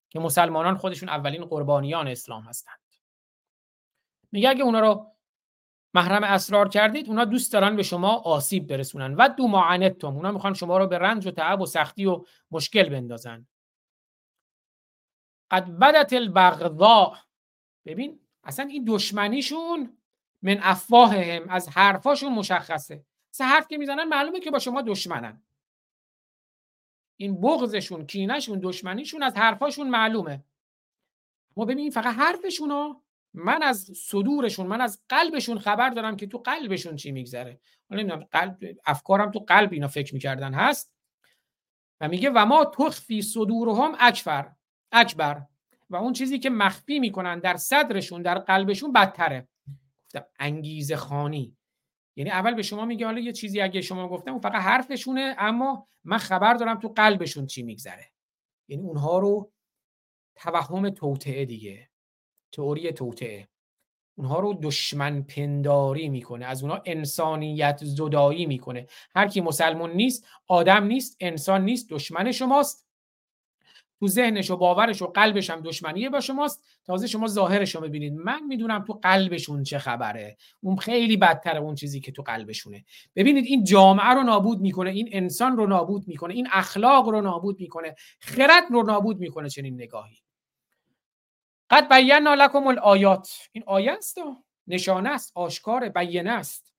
[0.10, 2.80] که مسلمانان خودشون اولین قربانیان اسلام هستند.
[4.32, 5.16] میگه اگه اونا رو
[5.94, 9.16] محرم اسرار کردید اونا دوست دارن به شما آسیب برسونن.
[9.16, 12.90] و دو معانتتم اونا می‌خوان شما رو به رنج و تعب و سختی و مشکل
[12.90, 13.48] بندازن.
[15.52, 17.16] قد بدت البغضاء.
[17.86, 19.98] ببین اصلا این دشمنیشون
[20.42, 23.06] من افواههم از حرفاشون مشخصه.
[23.32, 25.44] سه حرف که می‌زنن معلومه که با شما دشمنن.
[27.18, 30.44] این بغضشون کینشون دشمنیشون از حرفاشون معلومه.
[31.58, 33.02] ما ببین فقط حرفشون
[33.34, 37.60] من از صدورشون من از قلبشون خبر دارم که تو قلبشون چی میگذره.
[37.90, 40.94] حالا نمی‌دونم قلب افکارم تو قلب اینا فکر می‌کردن هست؟
[42.02, 44.52] و میگه و ما تخفی صدورهم اکبر
[44.92, 45.42] اکبر.
[45.92, 49.48] و اون چیزی که مخفی می‌کنن در صدرشون در قلبشون بدتره.
[50.06, 51.58] گفتم انگیزه خانی.
[52.16, 56.18] یعنی اول به شما میگه حالا یه چیزی اگه شما گفتم فقط حرفشونه اما من
[56.18, 58.12] خبر دارم تو قلبشون چی میگذره.
[58.68, 59.52] یعنی اونها رو
[60.36, 61.90] توهم توطعه دیگه
[62.52, 63.48] تئوری توطعه
[64.18, 68.88] اونها رو دشمن پنداری می‌کنه از اونها انسانیت زدایی می‌کنه.
[69.16, 72.91] هر کی مسلمون نیست آدم نیست انسان نیست دشمن شماست.
[74.02, 76.64] تو ذهنش و باورش و قلبش هم دشمنیه با شماست.
[76.86, 80.38] تازه شما ظاهرش رو ببینید من می‌دونم تو قلبشون چه خبره.
[80.62, 82.86] اون خیلی بدتره اون چیزی که تو قلبشونه.
[83.16, 87.60] ببینید این جامعه رو نابود می‌کنه این انسان رو نابود می‌کنه این اخلاق رو نابود
[87.60, 90.18] می‌کنه خرد رو نابود می‌کنه چنین نگاهی.
[91.70, 93.50] قد بینا لکم الآیات.
[93.52, 94.18] این آیه است
[94.68, 96.74] نشانه است آشکار بیانه است.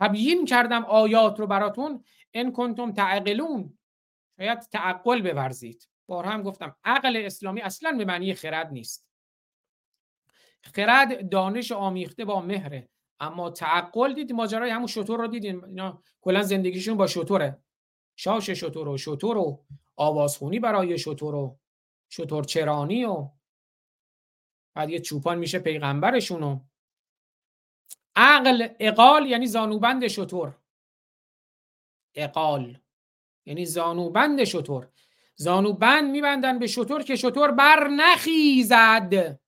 [0.00, 2.04] تبیین کردم آیات رو براتون.
[2.34, 3.78] ان کنتم تعقلون.
[4.36, 5.88] شاید تعقل بورزید.
[6.06, 9.06] بارها هم گفتم عقل اسلامی اصلا به معنی خرد نیست.
[10.62, 12.88] خرد دانش آمیخته با مهره
[13.20, 17.62] اما تعقل دید ماجرای همون شطور رو دیدین؟ اینا کلا زندگیشون با شطوره.
[18.16, 19.64] شاش شطور و شطور و
[19.96, 21.58] آوازخونی برای شطور و
[22.08, 23.30] شطور چرانی و
[24.74, 26.60] بعد یه چوپان میشه پیغمبرشونو
[28.16, 30.58] عقل اقال یعنی زانوبند شطور.
[32.14, 32.78] اقال
[33.46, 34.90] یعنی زانوبند شطور.
[35.36, 39.40] زانوبند میبندن به شطور که شطور بر نخیزد.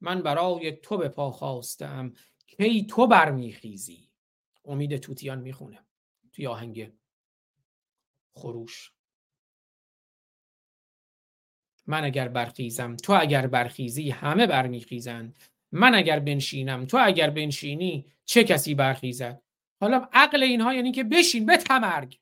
[0.00, 2.12] من برای تو به پا خواستم
[2.46, 4.10] کی تو برمیخیزی
[4.64, 5.86] امید توتیان می‌خونه
[6.32, 6.92] توی آهنگ
[8.34, 8.92] خروش.
[11.86, 15.38] من اگر برخیزم تو اگر برخیزی همه برمیخیزند
[15.72, 19.42] من اگر بنشینم تو اگر بنشینی چه کسی برخیزد؟
[19.80, 22.18] حالا عقل اینها یعنی که بشین به تمرگ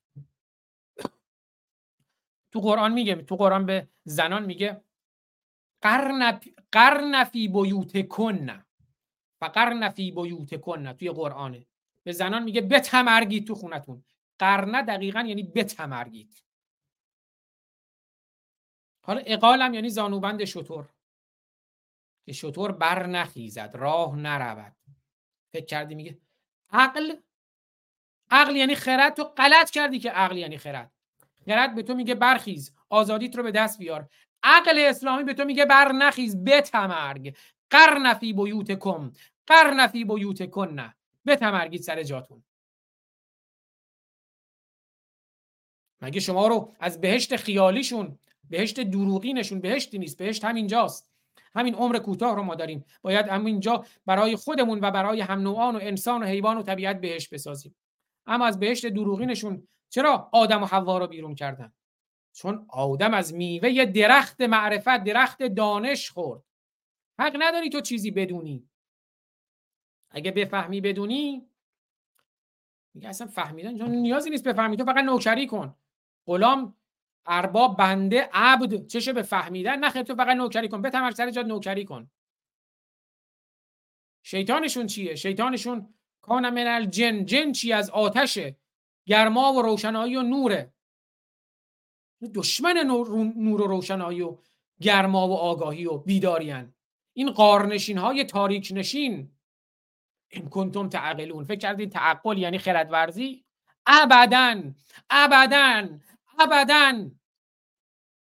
[2.55, 4.85] تو قرآن میگه تو قرآن به زنان میگه
[6.73, 8.65] قرن بیوت کن
[9.41, 11.67] و قرن فی بیوت کن توی قرآنه.
[12.03, 14.05] به زنان میگه بتمرگید تو خونتون.
[14.39, 16.45] قرنه دقیقا یعنی بتمرگید.
[19.05, 20.89] حالا اقالم یعنی زانوبند شطور.
[22.27, 24.77] که شطور بر نخیزد راه نرود.
[25.53, 26.21] فکر کردی میگه
[26.71, 27.17] عقل؟
[28.31, 30.94] عقل یعنی خرد؟ تو غلط کردی که عقل یعنی خرد.
[31.47, 34.09] خرد به تو میگه برخیز آزادیت رو به دست بیار.
[34.43, 37.37] عقل اسلامی به تو میگه بر نخیز بتمرگ.
[37.71, 39.13] قرن فی بیوت کم
[39.47, 40.95] قرن فی بیوت کن
[41.27, 42.43] بتمرگید سر جاتون.
[46.01, 48.19] مگه شما رو از بهشت خیالیشون
[48.51, 51.11] بهشت دروغینشون بهشتی نیست بهشت همینجاست
[51.55, 52.85] همین عمر کوتاه رو ما داریم.
[53.03, 57.35] باید همینجا برای خودمون و برای هم نوعان و انسان و حیوان و طبیعت بهشت
[57.35, 57.75] بسازیم.
[58.27, 61.73] اما از بهشت دروغینشون چرا آدم و حوا رو بیرون کردن؟
[62.33, 66.43] چون آدم از میوه درخت معرفت درخت دانش خورد.
[67.19, 68.69] حق نداری تو چیزی بدونی.
[70.11, 71.49] اگه بفهمی بدونی
[72.95, 74.77] میگه اصلا فهمیدن چون نیازی نیست بفهمی.
[74.77, 75.75] تو فقط نوکری کن.
[76.27, 76.77] غلام
[77.27, 80.83] ارباب بنده عبد چشه به فهمیدن نه تو فقط نوکری کن.
[80.83, 82.11] بتمر سر جاد نوکری کن.
[84.23, 87.25] شیطانشون چیه؟ شیطانشون کان من الجن.
[87.25, 88.57] جن چی؟ از آتشه.
[89.07, 90.75] گرما و روشنایی و نوره.
[92.35, 92.77] دشمن
[93.37, 94.39] نور و روشنایی و
[94.81, 96.75] گرما و آگاهی و بیداریان
[97.13, 99.37] این قارنشین های تاریک نشین
[100.29, 101.45] این کنتم تعقلون.
[101.45, 103.45] فکر کردین تعقل یعنی خردورزی؟
[103.87, 104.63] ابدا
[105.11, 105.89] ابدا
[106.39, 107.11] ابدا.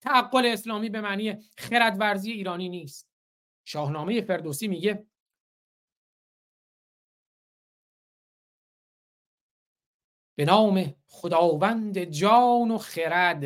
[0.01, 3.09] تعقل اسلامی به معنی خردورزی ایرانی نیست.
[3.65, 5.07] شاهنامه فردوسی میگه
[10.35, 13.43] به نام خداوند جان و خرد.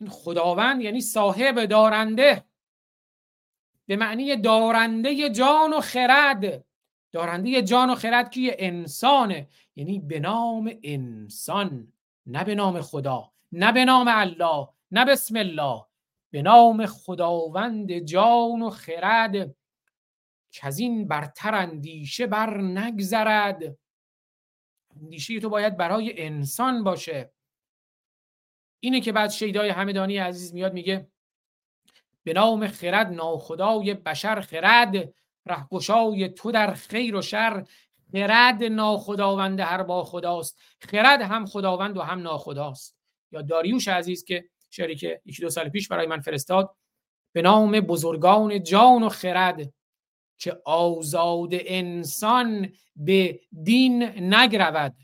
[0.00, 2.44] این خداوند یعنی صاحب دارنده.
[3.86, 6.64] به معنی دارنده جان و خرد.
[7.12, 9.48] دارنده جان و خرد که انسانه.
[9.76, 11.92] یعنی به نام انسان
[12.26, 15.84] نه به نام خدا نه به نام الله نه بسم الله.
[16.30, 19.54] به نام خداوند جان و خرد.
[20.50, 23.76] که از این برتر اندیشه بر نگذرد
[25.02, 27.32] اندیشه تو باید برای انسان باشه.
[28.80, 31.08] اینه که بعد شیدای همدانی عزیز میاد میگه
[32.24, 35.14] به نام خرد ناخدای بشر خرد
[35.46, 37.64] رهگشای تو در خیر و شر.
[38.12, 42.96] خرد ناخداوند هر با خداست خرد هم خداوند و هم ناخداست.
[43.32, 46.76] یا داریوش عزیز که شعری که یکی دو سال پیش برای من فرستاد
[47.32, 49.72] به نام بزرگان جان و خرد
[50.38, 54.02] که آزاد انسان به دین
[54.34, 54.94] نگرود.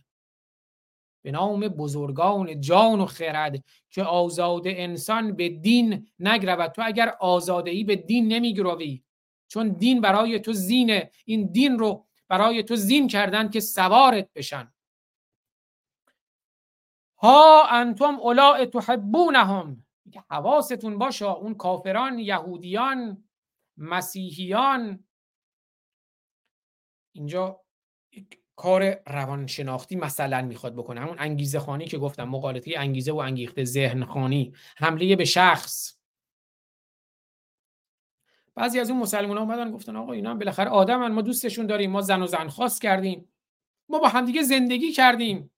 [1.23, 6.73] به نام بزرگان جان و خرد که آزاد انسان به دین نگرود.
[6.73, 9.03] تو اگر آزاده ای به دین نمیگروی
[9.49, 14.73] چون دین برای تو زینه این دین رو برای تو زین کردن که سوارت بشن.
[17.19, 19.87] ها انتم اولاء تحبونهم.
[20.31, 23.25] حواستون باشه اون کافران یهودیان
[23.77, 25.05] مسیحیان
[27.13, 27.61] اینجا
[28.57, 31.01] کار روانشناختی مثلا می‌خواد بکنه.
[31.01, 35.97] همون انگیزه خانی که گفتم مقالطه انگیزه و انگیخته ذهن خانی حمله به شخص.
[38.55, 41.91] بعضی از اون مسلمان ها اومدن گفتن آقا اینا هم بالاخره آدمن ما دوستشون داریم
[41.91, 43.29] ما زن و زن خواست کردیم.
[43.89, 45.51] ما با همدیگه زندگی کردیم.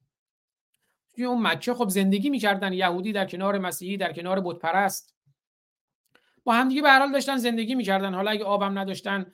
[1.15, 2.73] توی اون مکه خب زندگی می‌کردن.
[2.73, 5.17] یهودی در کنار مسیحی در کنار بت پرست
[6.45, 8.15] با همدیگه به حال داشتن زندگی می‌کردن.
[8.15, 9.33] حالا اگه آبم نداشتن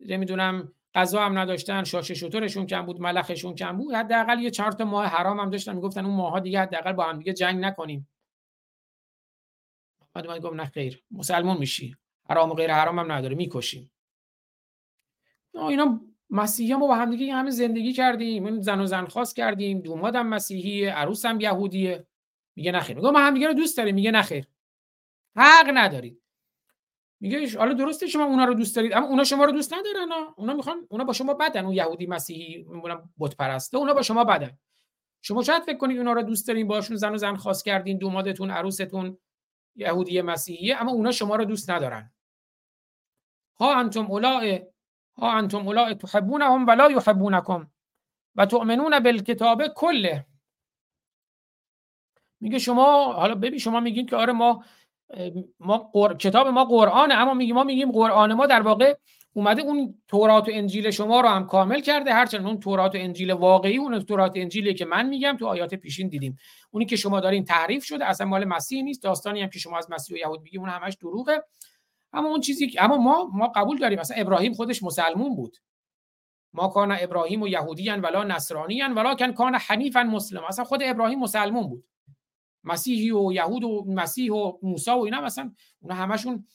[0.00, 3.94] نمی‌دونم غذا هم نداشتن شاشه شطورشون کم بود ملخشون کم بود.
[3.94, 7.18] حداقل یه چهار تا ماه حرام هم داشتن می‌گفتن اون ماها دیگه حداقل با هم
[7.18, 8.08] دیگه جنگ نکنیم.
[10.14, 11.96] بعد من گفت نه خیر مسلمان میشی.
[12.30, 13.90] حرام و غیر حرام هم نداره می‌کشیم.
[15.54, 16.00] اینا
[16.30, 18.60] مسیحی ما با هم دیگه همه زندگی کردیم.
[18.60, 19.80] زن و زن خواست کردیم.
[19.80, 22.06] دومادم مسیحیه عروسم یهودیه.
[22.56, 24.48] میگه نخیر میگه ما هم دیگه رو دوست داریم میگه نخیر
[25.36, 26.23] حق ندارید.
[27.24, 30.54] میگه حالا درسته شما اونا رو دوست دارید اما اونا شما رو دوست ندارن اونا
[30.54, 34.58] می‌خوان اونا با شما بدن اون یهودی مسیحی میگم بت پرسته اونا با شما بدن.
[35.22, 38.50] شما شاید فکر کنید اونا رو دوست دارین باشون زن و زن خاص کردین دومادتون
[38.50, 39.18] عروستون
[39.76, 42.12] یهودی مسیحیه اما اونا شما رو دوست ندارن.
[43.60, 44.62] ها انتم اولای
[45.16, 47.70] ها انتم اولای تحبونهم ولا یحبونکم
[48.34, 50.26] و تؤمنون بالکتاب کله.
[52.40, 54.64] میگه شما حالا ببین شما میگین که آره ما
[55.60, 58.94] ما کتاب ما قرآنه اما میگیم ما میگیم قرآن ما در واقع
[59.34, 63.32] اومده اون تورات و انجیل شما رو هم کامل کرده هرچند اون تورات و انجیل
[63.32, 66.38] واقعی اون تورات انجیلی که من میگم تو آیات پیشین دیدیم.
[66.70, 69.90] اونی که شما دارین تعریف شده اصلا مال مسیح نیست داستانی هم که شما از
[69.90, 71.44] مسیح و یهود میگیم اون همش دروغه.
[72.12, 75.56] اما اون چیزی که اما ما ما قبول داریم مثلا ابراهیم خودش مسلمون بود.
[76.52, 81.68] ما کان ابراهیم و یهودیان ولا نصرانیان ولا کان حنیفا مسلم اصلا خود ابراهیم مسلمون
[81.68, 81.84] بود.
[82.64, 86.46] مسیحی و یهود و مسیح و موسی و اینا مثلا اونا همشون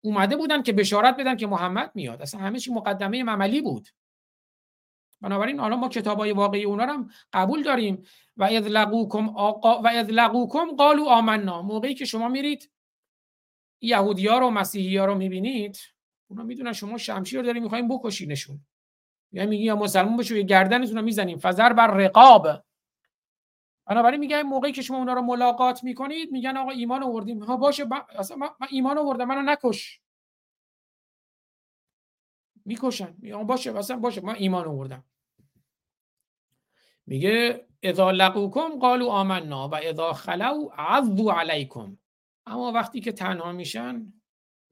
[0.00, 2.22] اومده بودن که بشارت بدن که محمد میاد.
[2.22, 3.88] اصلا همه چی مقدمه عملی بود.
[5.20, 8.02] بنابراین حالا ما کتابای واقعی اونا رو هم قبول داریم.
[8.36, 11.62] و اذ لقوکم آقا و اذ لقوکم قالوا آمنا.
[11.62, 12.70] موقعی که شما میرید
[13.80, 15.78] یهودی ها رو مسیحی ها رو می‌بینید
[16.30, 18.60] اونا می‌دونن شما شمشیر داریم می‌خوایم بکشینشون.
[19.32, 21.38] یا میگی یا مسلمان بشو گردنتون رو می‌زنیم.
[21.42, 22.65] فزر بر رقاب.
[23.86, 27.42] بنابراین میگن موقعی که شما اونا رو ملاقات می‌کنید میگن آقا ایمان آوردیم.
[27.42, 27.96] ها باشه با...
[27.96, 30.00] اصلا من ایمان آوردم منو نکش.
[32.64, 33.14] می‌کشن.
[33.18, 35.04] میگن باشه اصلا باشه من ایمان آوردم.
[37.06, 41.98] میگه اذا لقوکم قالوا آمنا و اذا خلو عضوا علیکم.
[42.46, 44.12] اما وقتی که تنها میشن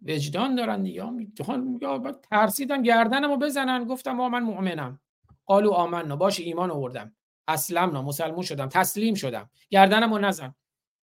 [0.02, 1.10] وجدان دارن دیگه.
[1.10, 5.00] میگه ترسیدن گردنمو بزنن گفتم آ من مؤمنم.
[5.46, 7.16] قالوا آمنا باشه ایمان آوردم.
[7.48, 9.50] اسلمنا مسلمون شدم تسلیم شدم.
[9.70, 10.54] گردنمو نزن.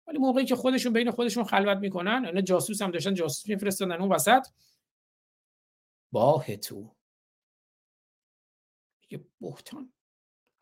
[0.07, 4.12] ولی موقعی که خودشون بین خودشون خلوت می‌کنن یعنی جاسوس هم داشتن جاسوس میفرستادن اون
[4.12, 4.47] وسط.
[6.12, 6.94] باه تو.
[9.11, 9.93] یه بهتان.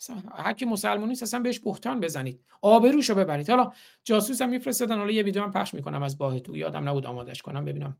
[0.01, 2.45] اصلا هر کی مسلمانی نیست اصلا بهش بهتان بزنید.
[2.63, 3.51] آبروشو ببرید.
[3.51, 3.73] حالا
[4.05, 6.57] جاسوس هم میفرستادن حالا یه ویدیو هم پخش می‌کنم از باه تو.
[6.57, 7.97] یادم نبود آمادش کنم ببینم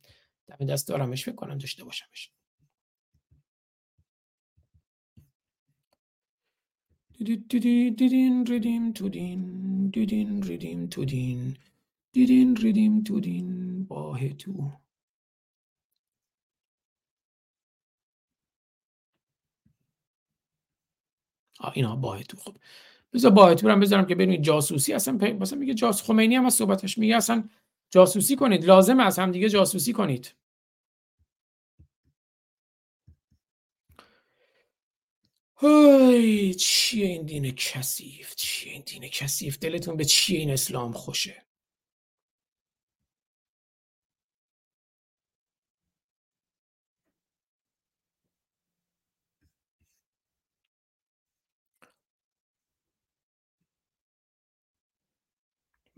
[0.47, 2.33] دم دست دارمش فکر کنم داشته باشمش.
[7.19, 9.43] دیدین ریدیم تو دین
[9.95, 11.59] دیدین ریدیم تو دین
[12.15, 14.73] دیدین ریدیم تو دین باه تو
[21.61, 22.37] آه اینا باه تو.
[22.39, 22.57] خب
[23.15, 26.55] بذار باه تو هم بذارم که ببینید جاسوسی اصلا مثلا میگه جاس خمینی هم از
[26.55, 27.45] صحبتش میگه اصلا
[27.91, 28.65] جاسوسی کنید.
[28.67, 30.35] لازم از هم دیگه جاسوسی کنید.
[35.59, 41.47] های چیه این دین کثیف؟ چیه این دین کثیف؟ دلتون به چیه این اسلام خوشه؟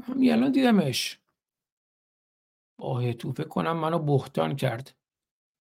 [0.09, 1.19] من الان دیدمش.
[2.79, 4.97] آه تو فکر کنم منو بهتان کرد.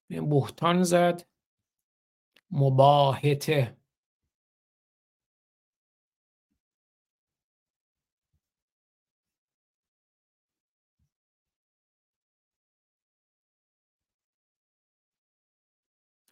[0.10, 1.28] بهتان زد.
[2.52, 3.79] مباهته.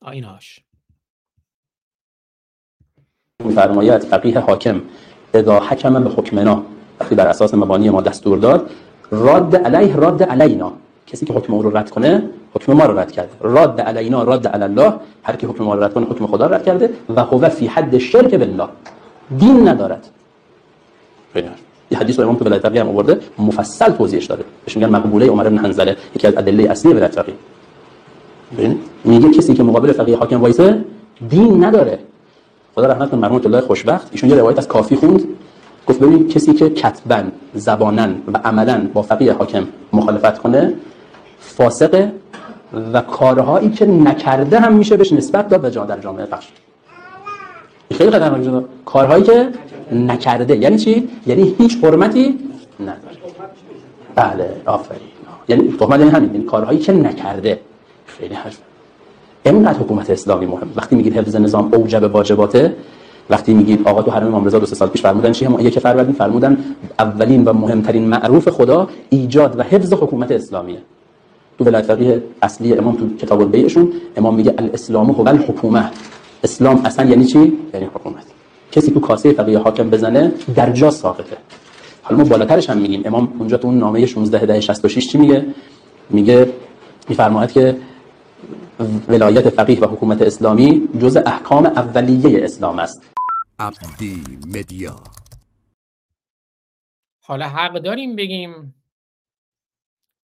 [0.01, 0.59] آیناش
[3.45, 4.81] میفرماید فقیه حاکم
[5.33, 6.63] اذا حکم به حکمنا
[6.99, 8.69] وقتی بر اساس مبانی ما دستور داد
[9.11, 10.73] راد علیه راد علینا.
[11.07, 13.29] کسی که حکم او رو رد کنه حکم ما رو رد کرده.
[13.39, 14.93] راد علینا راد علی الله.
[15.23, 16.89] هر کی حکم ما رو رد کنه حکم خدا رد کرده.
[17.15, 18.67] و هو فی حد شرک بالله.
[19.37, 20.07] دین ندارد.
[21.91, 23.19] یه حدیث رو امام تو ولایت هم آورده.
[23.39, 24.43] مفصل توضیحش داده.
[24.65, 27.25] بهش میگن مقبوله عمر بن حنظله یکی از ادله اصلی ولایت
[29.03, 30.85] میگه کسی که مقابل فقیه حاکم وایسه
[31.29, 31.99] دین نداره.
[32.75, 34.07] خدا رحمت کنه مرحوم الله خوشبخت.
[34.11, 35.23] ایشون یه روایت از کافی خوند.
[35.87, 40.73] گفت ببین کسی که کتبا زبانن و عملا با فقیه حاکم مخالفت کنه
[41.39, 42.11] فاسقه
[42.93, 46.47] و کارهایی که نکرده هم میشه بهش نسبت داد و جا در جامعه پخش
[47.93, 49.49] خیلی خطرناکه کارهایی که
[49.91, 50.57] نکرده.
[50.57, 52.39] یعنی چی؟ یعنی هیچ حرمتی
[52.79, 53.17] نداره.
[54.15, 55.01] بله آفرین.
[55.47, 56.33] یعنی تهمت یعنی همین.
[56.33, 57.59] یعنی کارهایی که نکرده.
[58.19, 58.57] خیلی حرف.
[59.43, 60.69] اینقدر حکومت اسلامی مهم.
[60.75, 62.75] وقتی میگید حفظ نظام اوجب واجباته
[63.29, 65.79] وقتی میگید آقا تو حرم امام رضا دو سه سال پیش فرمودن چی هم یک
[65.79, 66.57] فروردین فرمودن
[66.99, 70.81] اولین و مهمترین معروف خدا ایجاد و حفظ حکومت اسلامیه.
[71.57, 75.91] تو ولایت فقیه اصلی امام تو کتاب البیعشون امام میگه الاسلام هو الحکومه.
[76.43, 78.23] اسلام اصلا یعنی چی؟ یعنی حکومت.
[78.71, 81.37] کسی تو کاسه فقیه حاکم بزنه در جا ساقطه.
[82.03, 83.01] حالا ما بالاترش هم میگیم.
[83.05, 85.45] امام اونجا تو اون نامه 16 ده 66 چی میگه؟
[86.09, 86.49] میگه
[87.09, 87.75] میفرماید که
[88.79, 93.03] ولایت فقیه و حکومت اسلامی جز احکام اولیه اسلام است.
[93.59, 94.95] عبدی مدیا.
[97.21, 98.75] حالا حق داریم بگیم.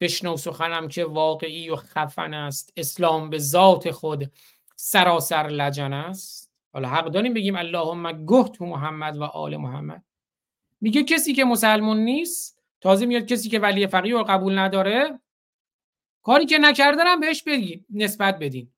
[0.01, 2.73] بشنو سخنم که واقعی و خفن است.
[2.77, 4.31] اسلام به ذات خود
[4.75, 6.51] سراسر لجن است.
[6.73, 10.03] حالا حق داریم بگیم اللهم گه تو محمد و آل محمد.
[10.81, 15.19] میگه کسی که مسلمون نیست تازه میاد کسی که ولی فقیه رو قبول نداره
[16.25, 18.71] کاری که نکرده هم بهش بگی نسبت بدین.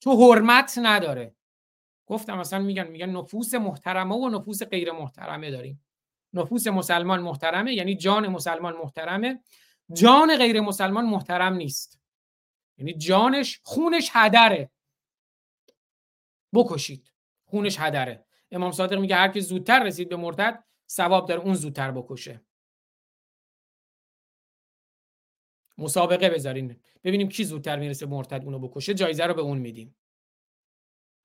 [0.00, 1.34] تو حرمت نداره.
[2.06, 5.84] گفتم مثلا میگن میگن نفوس محترمه و نفوس غیر محترمه داریم.
[6.32, 9.42] نفوس مسلمان محترمه یعنی جان مسلمان محترمه.
[9.92, 12.00] جان غیر مسلمان محترم نیست.
[12.78, 14.70] یعنی جانش خونش هدره.
[16.54, 17.12] بکشید.
[17.44, 18.24] خونش هدره.
[18.50, 22.40] امام صادق میگه هر کی زودتر رسید به مرتد ثواب داره اون زودتر بکشه.
[25.78, 26.80] مسابقه بذارین.
[27.04, 28.94] ببینیم کی زودتر می‌رسه مرتد اونو بکشه.
[28.94, 29.96] جایزه رو به اون میدیم.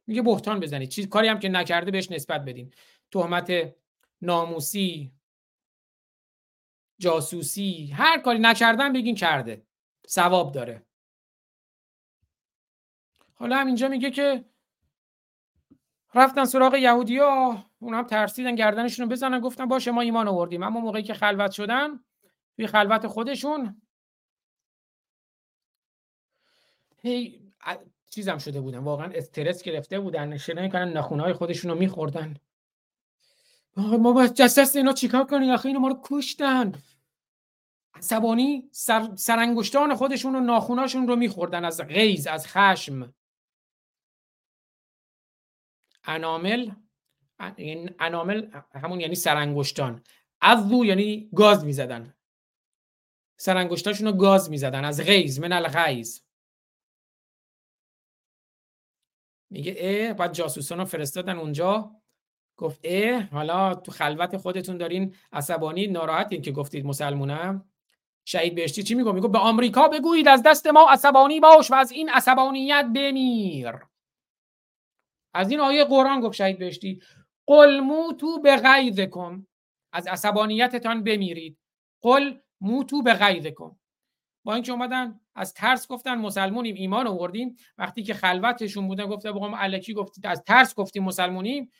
[0.07, 0.89] میگه بهتان بزنید.
[0.89, 2.73] چیز کاری هم که نکرده بهش نسبت بدین.
[3.11, 3.75] تهمت
[4.21, 5.11] ناموسی
[6.99, 9.65] جاسوسی هر کاری نکردن بگین کرده.
[10.07, 10.85] ثواب داره.
[13.33, 14.45] حالا هم اینجا میگه که
[16.13, 20.63] رفتن سراغ یهودیا اون هم ترسیدن گردنشون رو بزنن گفتن باشه ما ایمان آوردیم.
[20.63, 22.03] اما موقعی که خلوت شدن
[22.55, 23.81] توی خلوت خودشون
[27.07, 27.51] هی
[28.09, 28.77] چیزم شده بودن.
[28.77, 30.37] واقعا استرس گرفته بودن.
[30.37, 32.35] شنه کنن نخونهای خودشون رو میخوردن.
[33.75, 36.71] ما با جسست اینا چیکار کنیم؟ آخه اینو ما رو کشتن.
[37.93, 43.13] عصبانی سر، سرانگشتان خودشون و ناخوناشون رو میخوردن از غیز از خشم.
[46.03, 46.71] انامل
[47.99, 50.03] انامل همون یعنی سرانگشتان.
[50.41, 52.13] عضو یعنی گاز می‌زدن.
[53.37, 56.26] سرانگشتاشون رو گاز می‌زدن از غیز من الغیز
[59.49, 61.91] میگه اه بعد جاسوسان رو فرستادن اونجا.
[62.57, 67.69] گفت اه حالا تو خلوت خودتون دارین عصبانی ناراحتین که گفتید مسلمونم.
[68.25, 71.91] شهید بهشتی چی میگه میگه به آمریکا بگویید از دست ما عصبانی باش و از
[71.91, 73.73] این عصبانیت بمیر.
[75.33, 77.01] از این آیه قرآن گفت شهید بهشتی
[77.45, 79.47] قل موتو به غیظکم.
[79.93, 81.57] از عصبانیتتان بمیرید.
[82.01, 83.79] قل موتو به غیظکم.
[84.43, 87.55] با اینکه اومدن از ترس گفتن مسلمونیم ایمان آوردیم.
[87.77, 91.71] وقتی که خلوتشون بودن گفته بقام الکی گفتید؟ از ترس گفتیم مسلمونیم.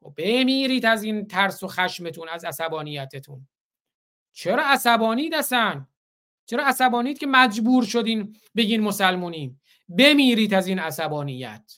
[0.00, 3.48] خب بمیرید از این ترس و خشمتون از عصبانیتتون.
[4.32, 5.88] چرا عصبانی دستن
[6.46, 11.72] چرا عصبانید که مجبور شدین بگین مسلمونیم؟ بمیرید از این عصبانیت.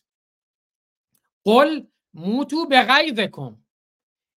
[1.45, 1.83] قل
[2.15, 3.59] موتو به غیظکم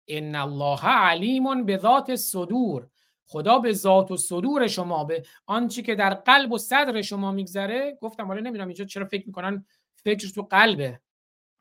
[0.09, 2.91] ان الله علیم به ذات صدور
[3.27, 7.99] خدا به ذات و صدور شما به آنچه که در قلب و صدر شما میگذره.
[8.01, 11.01] گفتم حالا نمی‌دونم اینجا چرا فکر می‌کنن فکر تو قلبه.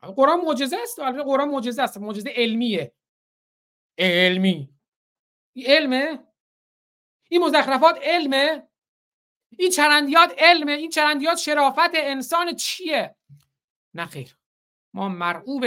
[0.00, 0.98] قرآن معجزه است.
[0.98, 1.98] البته قرآن معجزه است.
[1.98, 2.92] معجزه علمیه.
[3.98, 4.70] علمی.
[5.66, 6.18] علمه؟
[7.28, 8.68] این مزخرفات علمه؟
[9.58, 13.16] این چرندیات علمه؟ این چرندیات شرافت انسان چیه؟
[13.94, 14.38] نه خیر.
[14.94, 15.64] ما مرعوب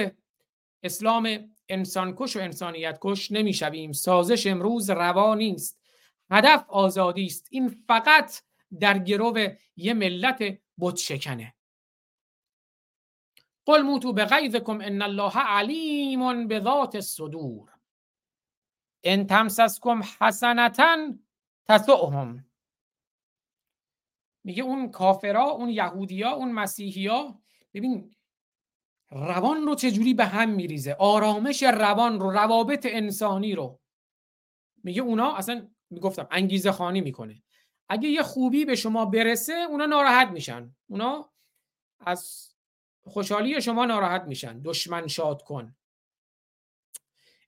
[0.83, 3.91] اسلام انسان کش و انسانیت کش نمی‌شویم.
[3.91, 5.78] سازش امروز روا نیست.
[6.31, 7.47] هدف آزادی است.
[7.51, 8.41] این فقط
[8.79, 9.37] در گرو
[9.75, 11.55] یه ملت بت شکنه
[13.65, 17.69] قل موتو به غیظکم ان الله علیم به ذات الصدور.
[19.03, 21.13] ان تمسسکم حسنتا
[21.67, 22.45] تسؤهم.
[24.43, 27.39] میگه اون کافرا اون یهودیا اون مسیحیا
[27.73, 28.15] ببین
[29.11, 33.79] روان رو چجوری به هم میریزه؟ آرامش روان رو روابط انسانی رو.
[34.83, 37.43] میگه اونا اصلا می‌گفتم انگیزه خانی می‌کنه.
[37.89, 40.75] اگه یه خوبی به شما برسه اونا ناراحت میشن.
[40.87, 41.29] اونا
[41.99, 42.49] از
[43.03, 44.61] خوشحالی شما ناراحت میشن.
[44.61, 45.75] دشمن شاد کن.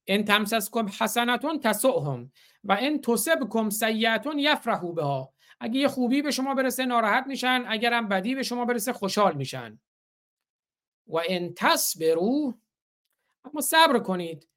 [0.07, 2.31] ان تمسسکم حسنتون تسؤهم
[2.63, 5.33] و ان تصبکم سیئتون یفرحوا بها.
[5.59, 7.63] اگه یه خوبی به شما برسه ناراحت میشن.
[7.67, 9.79] اگرم بدی به شما برسه خوشحال میشن.
[11.07, 12.53] و ان تصبروا
[13.45, 14.47] اما صبر کنید.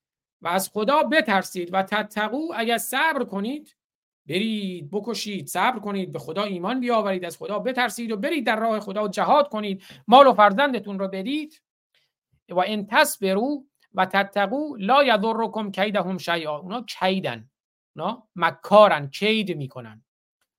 [0.43, 3.77] و از خدا بترسید و تتقو اگر صبر کنید
[4.27, 8.81] برید بکشید صبر کنید به خدا ایمان بیاورید از خدا بترسید و برید در راه
[8.81, 11.63] خدا جهاد کنید مال و فرزندتون رو بدید.
[12.49, 16.57] و ان تصبروا و تتقو لا یضرکم کیدهم شیئا.
[16.57, 17.51] اونا کیدن
[17.97, 20.05] اونا مکارن کید می‌کنن.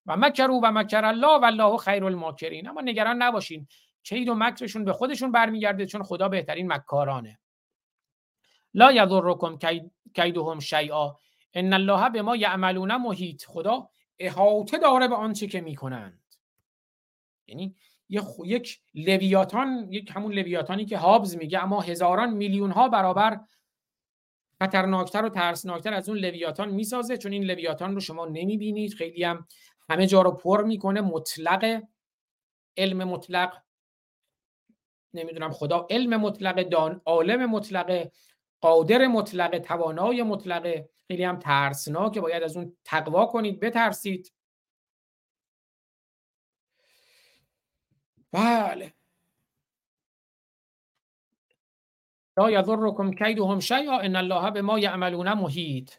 [0.06, 2.70] و مکرو و مکر الله و الله خیر الماکرین.
[2.70, 3.68] اما نگران نباشین
[4.04, 7.40] کید و مکرشون به خودشون برمیگرده چون خدا بهترین مکارانه.
[8.78, 9.58] لا یضرکم
[10.16, 11.18] کیدهم شیئا.
[11.54, 13.46] ان الله به ما یعملون محیط.
[13.46, 13.90] خدا
[14.20, 16.24] احاطه داره به آنچه که می‌کنند.
[17.48, 17.76] یعنی
[18.46, 23.40] یک لویاتان یک همون لویاتانی که هابز میگه اما هزاران میلیون ها برابر
[24.60, 27.18] خطرناکتر و ترسناکتر از اون لویاتان می‌سازه.
[27.18, 28.94] چون این لویاتان رو شما نمی‌بینید.
[28.94, 29.48] خیلی هم
[29.90, 31.02] همه جا رو پر می‌کنه.
[31.02, 31.82] مطلق
[32.78, 33.62] علم مطلق
[35.14, 38.12] نمی‌دونم خدا علم مطلق دان عالم مطلق
[38.66, 44.34] قادر مطلق توانای مطلق خیلی هم ترسناکه باید از اون تقوا کنید بترسید.
[48.32, 48.94] بله.
[52.38, 55.92] لا یضرکم کیدهم شیئا ان الله به ما یعملون محیط.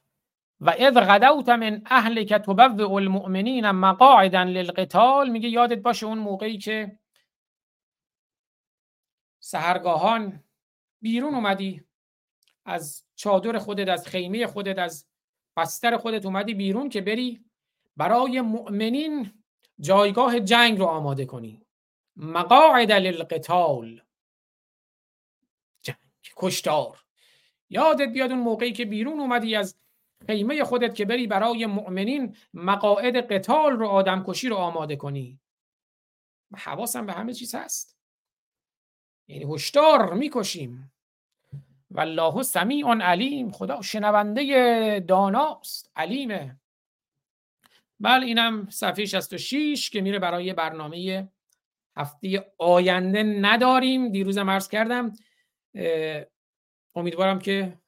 [0.61, 5.29] و اذ غدوت من اهلک تبوئ المؤمنین مقاعدا للقتال.
[5.31, 6.99] میگه یادت باشه اون موقعی که
[9.41, 10.45] سهرگاهان
[11.03, 11.86] بیرون اومدی.
[12.67, 15.07] از چادر خودت از خیمه خودت از
[15.57, 17.45] بستر خودت اومدی بیرون که بری
[17.97, 19.33] برای مؤمنین
[19.81, 21.63] جایگاه جنگ رو آماده کنی.
[22.17, 24.03] مقاعد للقتال.
[25.83, 25.97] جنگ
[26.37, 27.05] کشتار.
[27.71, 29.77] یادت بیاد اون موقعی که بیرون اومدی از
[30.27, 35.41] خیمه خودت که بری برای مؤمنین مقاعد قتال رو آدم کشی رو آماده کنی.
[36.55, 37.99] حواسم به همه چیز هست.
[39.29, 40.93] یعنی هشدار می‌کشیم.
[41.91, 43.51] والله سمیع علیم.
[43.51, 45.93] خدا شنونده داناست.
[45.97, 46.57] علیمه.
[48.01, 51.29] بله اینم صفحه 66 که میره برای برنامه
[51.97, 54.13] هفته آینده نداریم.
[54.13, 55.13] دیروزم عرض کردم
[56.95, 57.79] امیدوارم که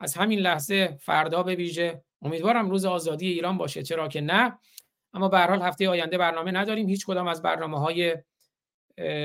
[0.00, 3.82] از همین لحظه فردا به ویژه امیدوارم روز آزادی ایران باشه.
[3.82, 4.58] چرا که نه؟
[5.14, 6.88] اما به حال هفته آینده برنامه نداریم.
[6.88, 8.16] هیچ کدام از برنامه های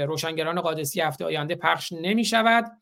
[0.07, 2.81] روشنگران قادسی هفته آینده پخش نمی شود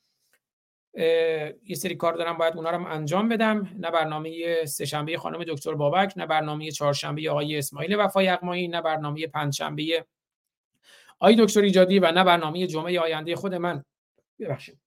[0.94, 3.76] یه سری کار دارم باید اونا رو انجام بدم.
[3.80, 9.28] نه برنامه سهشنبه خانم دکتر بابک نه برنامه چهارشنبه آقای اسماعیل وفای یغمایی نه برنامه
[9.28, 10.06] پنجشنبه
[11.20, 13.84] آقای دکتر ایجادی و نه برنامه جمعه آینده خود من.
[14.40, 14.80] ببخشید.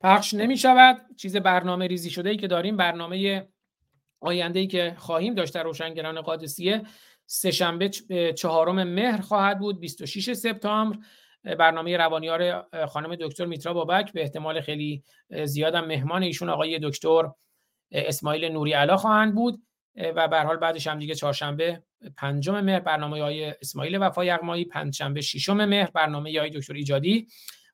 [0.00, 1.16] پخش نمی شود.
[1.16, 3.48] چیز برنامه ریزی شده ای که داریم برنامه
[4.20, 6.82] آینده ای که خواهیم داشت در روشنگران قادسیه.
[7.26, 7.88] سهشنبه
[8.36, 10.98] چهارم مهر خواهد بود 26 سپتامبر.
[11.58, 15.02] برنامه روانیار خانم دکتر میترا بابک به احتمال خیلی
[15.44, 17.30] زیادم مهمان ایشون آقای دکتر
[17.92, 19.62] اسماعیل نوری علا خواهند بود.
[19.96, 21.82] و به حال بعدش هم دیگه چهارشنبه
[22.16, 27.28] پنجم مهر برنامه های اسماعیل وفا یغمایی پنجشنبه ششم مهر برنامه های دکتر ایجادی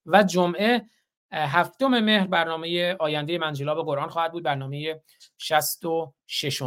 [0.06, 0.86] و جمعه
[1.32, 5.00] هفتم مهر برنامه آینده منجلاب قرآن خواهد بود برنامه
[5.38, 6.62] 66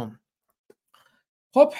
[1.54, 1.72] خب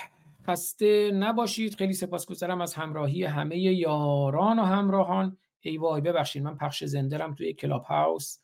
[0.46, 1.74] خسته نباشید.
[1.74, 5.36] خیلی سپاسگزارم از همراهی همه یاران و همراهان.
[5.60, 8.38] ای وای ببخشید من پخش زنده توی کلاب هاوس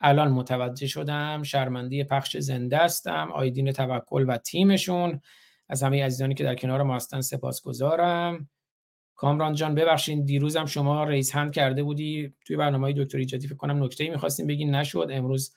[0.00, 5.20] الان متوجه شدم شرمنده پخش زنده استم آیدین توکل و تیمشون.
[5.68, 8.48] از همه عزیزانی که در کنار ما هستن سپاسگزارم.
[9.14, 12.34] کامران جان ببخشید دیروزم شما رئیس هند کرده بودی.
[12.46, 15.08] توی برنامه های دکتر ایجادی فکر کنم نکته می‌خواستیم بگین نشد.
[15.10, 15.54] امروز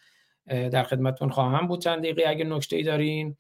[0.48, 2.24] در خدمتتون خواهم بود چند دقیقه.
[2.28, 3.38] اگه نکته ای دارین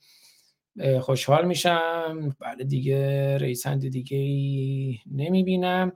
[1.01, 2.35] خوشحال میشم.
[2.39, 5.91] بله دیگه رئیس هند دیگه ای نمی‌بینم.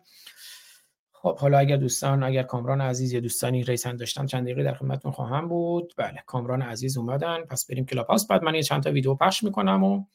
[1.11, 4.73] خب حالا اگر دوستان اگر کامران عزیز یا دوستانی raise hand داشتن چند دقیقه در
[4.73, 5.93] خدمتتون خواهم بود.
[5.97, 7.41] بله کامران عزیز اومدن.
[7.41, 8.27] پس بریم کلاب هاوس.
[8.27, 10.05] بعد من یه چند تا ویدیو پخش می‌کنم و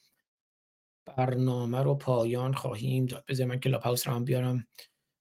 [1.17, 3.25] برنامه رو پایان خواهیم داد.
[3.29, 4.67] بذار من کلاب هاوس رو هم بیارم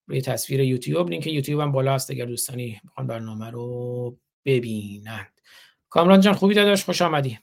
[0.08, 1.10] روی تصویر یوتیوب.
[1.10, 5.42] لینک یوتیوب هم بالا هست اگر دوستانی می‌خوان برنامه رو ببینند.
[5.90, 7.40] کامران جان خوبی داداش؟ خوش آمدی.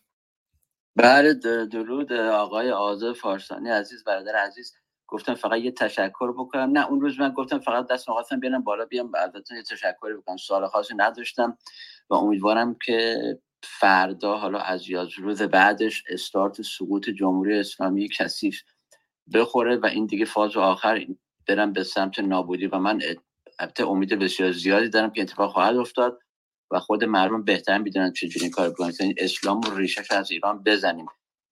[0.97, 1.35] بله
[1.66, 4.74] درود آقای آزاد فارسانی عزیز برادر عزیز.
[5.09, 6.70] گفتم فقط یه تشکر بکنم.
[6.78, 10.36] نه اون روز من گفتم فقط دست مقاطم بیارم بالا بیام البته یه تشکری بکنم.
[10.36, 11.59] سوال خاصی نداشتم
[12.10, 13.18] و امیدوارم که
[13.64, 18.62] فردا حالا از یاد روز بعدش استارت سقوط جمهوری اسلامی کثیف
[19.35, 21.06] بخوره و این دیگه فاز آخر
[21.48, 22.66] برم به سمت نابودی.
[22.66, 23.01] و من
[23.60, 26.20] البته امید بسیار زیادی دارم که اتفاق خواهد افتاد.
[26.70, 28.93] و خود مردم بهتر می‌دونن چجوری کار بکنن.
[29.01, 31.06] یعنی اسلام رو ریشش از ایران بزنیم.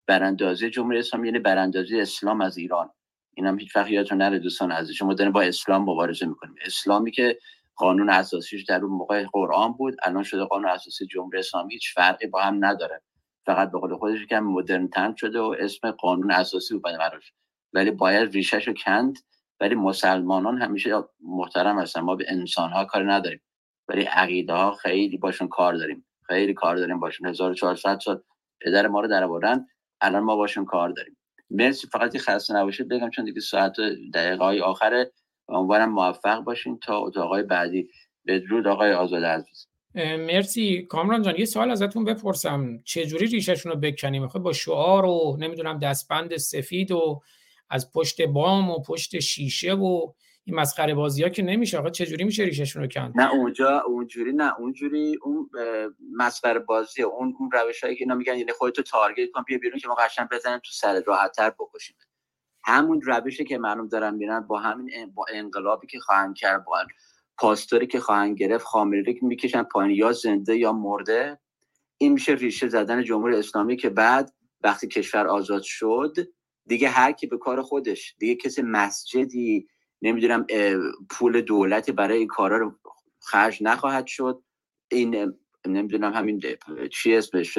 [0.07, 2.91] براندازی جمهوری اسلامی یعنی براندازی اسلام از ایران.
[3.35, 4.97] این هم هیچ وقت نره دوستان عزیز.
[4.97, 7.39] شما داریم با اسلام مبارزه می‌کنیم اسلامی که
[7.77, 12.27] قانون اساسیش در اون موقع قرآن بود الان شده قانون اساسی جمهوری اسلامی هیچ فرقی
[12.27, 13.03] با هم نداره.
[13.47, 17.33] فقط به قول خودش که مدرن تن شده و اسم قانون اساسی بود براش.
[17.73, 19.19] ولی باید ریشش رو کند.
[19.61, 22.01] ولی مسلمانان همیشه محترم هستن.
[22.01, 23.41] ما به انسان ها کار نداریم.
[23.89, 26.05] ولی عقیده ها خیلی باشون کار داریم.
[26.27, 27.29] خیلی کار داریم باشون.
[27.29, 28.23] 1400 سال
[28.61, 29.67] پدر ما رو در آوردن
[30.01, 31.17] الان ما باشون کار داریم.
[31.51, 31.87] مرسی.
[31.87, 32.89] فقط خسته نباشید.
[32.89, 33.77] بگم چون دیگه ساعت
[34.15, 35.13] دقیقه های آخره.
[35.49, 37.89] امیدوارم موفق باشین تا اتاقای بعدی.
[38.27, 39.67] بدرود آقای آزاد عزیز.
[40.19, 40.83] مرسی.
[40.83, 42.81] کامران جان یه سوال ازتون بپرسم.
[42.85, 47.23] چه جوری ریششون رو بکنیم؟ با شعار و نمی‌دونم دستبند سفید و
[47.71, 50.13] از پشت بام و پشت شیشه و
[50.45, 54.33] این مسخره بازی ها که نمیشه آقا چجوری میشه ریششون رو کند؟ نه اونجا اونجوری
[54.33, 55.51] نه اونجوری اون
[56.13, 59.79] مسخره بازی اون اون روش هایی که اینا میگن یعنی خودتو تارگت کن بیا بیرون
[59.79, 61.97] که ما قشنگ بزنیم تو سر راحت تر بکشیم.
[62.65, 66.77] همون روشی که معلوم دارن میرن با همین با انقلابی که خواهند کرد با
[67.39, 71.39] پاستوری که خواهند گرفت خامنه‌ای که می‌کشن پایین یا زنده یا مرده
[71.99, 74.35] این میشه ریشه زدن جمهوری اسلامی که بعد
[74.65, 76.15] وقتی کشور آزاد شد
[76.67, 79.69] دیگه هر کی به کار خودش دیگه کسی مسجدی
[80.03, 80.47] نمی‌دونم
[81.11, 82.79] پول دولتی برای این کارا رو
[83.23, 84.43] خرج نخواهد شد.
[84.91, 85.35] این
[85.67, 86.41] نمی‌دونم همین
[86.93, 87.59] چی اسمش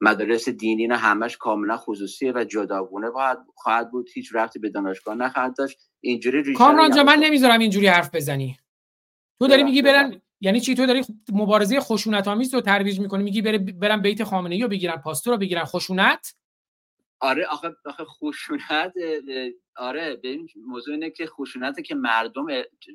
[0.00, 4.08] مدارس دینی نه همش کاملا خصوصیه و جداگونه باید خواهد بود.
[4.14, 5.78] هیچ رفتی به دانشگاه نخواهد داشت.
[6.00, 8.58] اینجوری کامران من نمی‌ذارم اینجوری حرف بزنی.
[9.38, 11.02] تو داری میگی برن یعنی چی؟ تو داری
[11.32, 15.38] مبارزه خشونت آمیز رو ترویج می‌کنی میگی برن بیت خامنه ای رو بگیرن پاستور رو
[15.38, 15.64] بگیرن.
[15.64, 16.34] خشونت؟
[17.20, 18.92] آره آخه آخه خشونت
[19.76, 22.46] آره ببین موضوع اینه که خشونت که مردم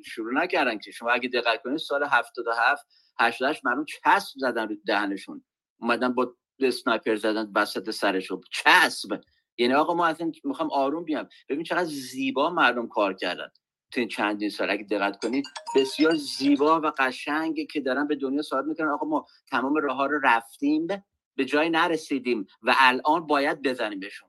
[0.06, 0.90] شروع نکردن که.
[0.90, 2.86] شما اگه دقت کنید سال 77
[3.20, 5.44] 88 مردم چسب زدن رو دهنشون.
[5.80, 8.40] اومدن با اسنایپر زدن وسط سرشون.
[8.52, 9.20] چسب!
[9.58, 11.28] یعنی آقا ما اصلا می‌خوام آروم بیام.
[11.48, 13.48] ببین چقدر زیبا مردم کار کردن
[13.92, 14.70] تو این چندین سال.
[14.70, 15.44] اگه دقت کنید
[15.76, 18.88] بسیار زیبا و قشنگه که دارن به دنیا ثابت می‌کنن.
[18.88, 20.86] آقا ما تمام راه ها رو رفتیم.
[21.36, 24.28] به جای نرسیدیم و الان باید بزنیم بهشون.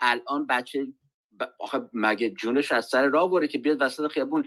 [0.00, 0.86] الان بچه
[1.60, 4.44] آخه مگه جونش از سر راه بره که بیاد وسط خیابون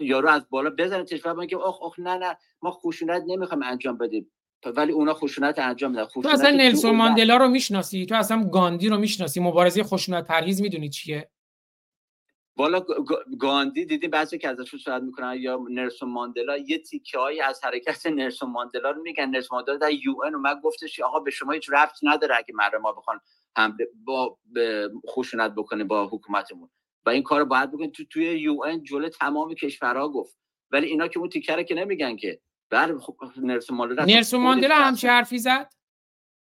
[0.00, 4.32] یارو از بالا بزنه تشبه بگه آخ آخ نه نه ما خشونت نمی‌خوام انجام بدیم.
[4.76, 8.96] ولی اونا خشونت انجام میدن تو اصلا نلسون ماندلا رو می‌شناسی؟ تو اصلا گاندی رو
[8.98, 11.30] می‌شناسی؟ مبارزه خشونت پرهیز می‌دونی چیه؟
[12.56, 12.84] بالا
[13.38, 18.06] گاندی دیدیم بعضی که ازش صحبت می‌کنن یا نرسون ماندلا یه تیکه هایی از حرکت
[18.06, 19.30] نرسون ماندلا رو میگن.
[19.30, 22.78] نرسون ماندلا در یو ان اومد گفتش آقا به شما هیچ رفت نداره اگه مردم
[22.78, 23.20] ما بخوان
[23.56, 24.38] هم با
[25.10, 26.70] خشونت بکنه با حکومتمون.
[27.06, 27.88] و این کار باید بکنه.
[27.88, 30.38] تو توی یو ان جلو تمام کشورها گفت.
[30.70, 32.40] ولی اینا که اون تیکره که نمیگن که.
[32.70, 35.72] بله خب نرسون ماندلا نرسون ماندلا هم چه حرفی زد؟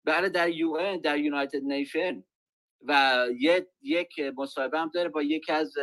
[0.06, 2.24] بله در یو ان در یونایتد نیشن
[2.88, 5.74] و یه یک مصاحبه هم داره با یکی از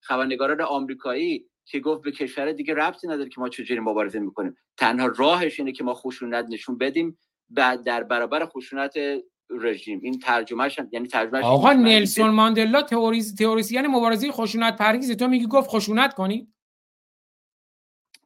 [0.00, 4.56] خبرنگاران آمریکایی که گفت به کشور دیگه ربطی نداره که ما چجوری مبارزه می‌کنیم.
[4.76, 8.94] تنها راهش اینه که ما خشونت نشون بدیم بعد در برابر خشونت
[9.50, 10.00] رژیم.
[10.02, 15.16] این ترجمهش یعنی ترجمهش آقا نلسون ماندلا تئوریز تئوریسین مبارزه خشونت پرهیز.
[15.16, 16.54] تو میگی گفت خشونت کنید؟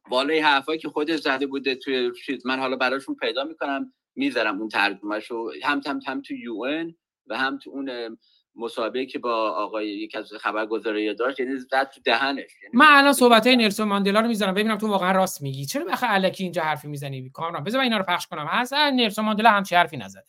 [0.09, 4.69] بالای حرفایی که خودش زده بوده توی چیز من حالا براشون پیدا می‌کنم می‌ذارم اون
[4.69, 5.51] ترجمهشو.
[5.63, 6.93] هم هم هم تو یو
[7.29, 8.17] و هم تو اون
[8.55, 13.13] مصاحبه که با آقای یک از خبرگزاری داشت یعنی زد تو دهنش یعنی من الان
[13.13, 14.53] صحبت های نلسون ماندلا رو می‌ذارم.
[14.53, 15.65] ببینم تو واقعا راست میگی.
[15.65, 18.47] چرا بخه الکی اینجا حرفی می‌زنی؟ کامران بذار اینا رو پخش کنم.
[18.51, 20.23] اصلا نلسون ماندلا همچی حرفی نزده.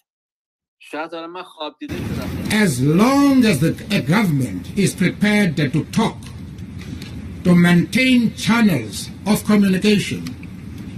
[0.78, 1.94] شاید من خواب دیده
[2.50, 6.20] As long as the, a government is prepared to talk
[7.44, 8.96] to maintain channels
[9.30, 10.22] of communication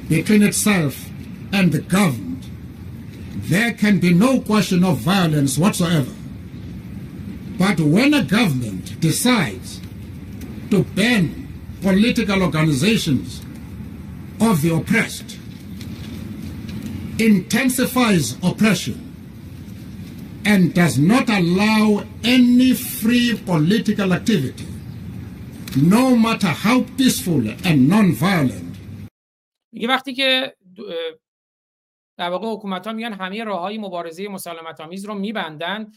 [0.09, 0.95] between itself
[1.53, 2.32] and the government
[3.50, 6.14] there can be no question of violence whatsoever.
[7.58, 9.82] But when a government decides
[10.72, 11.48] to ban
[11.82, 13.42] political organizations
[14.40, 15.38] of the oppressed,
[17.20, 19.08] intensifies oppression,
[20.46, 24.68] and does not allow any free political activity,
[25.76, 28.64] no matter how peaceful and non-violent.
[29.74, 30.56] یه وقتی که
[32.23, 35.93] در واقع حکومت ها میگن همه راه های مبارزه مسالمت آمیز رو میبندن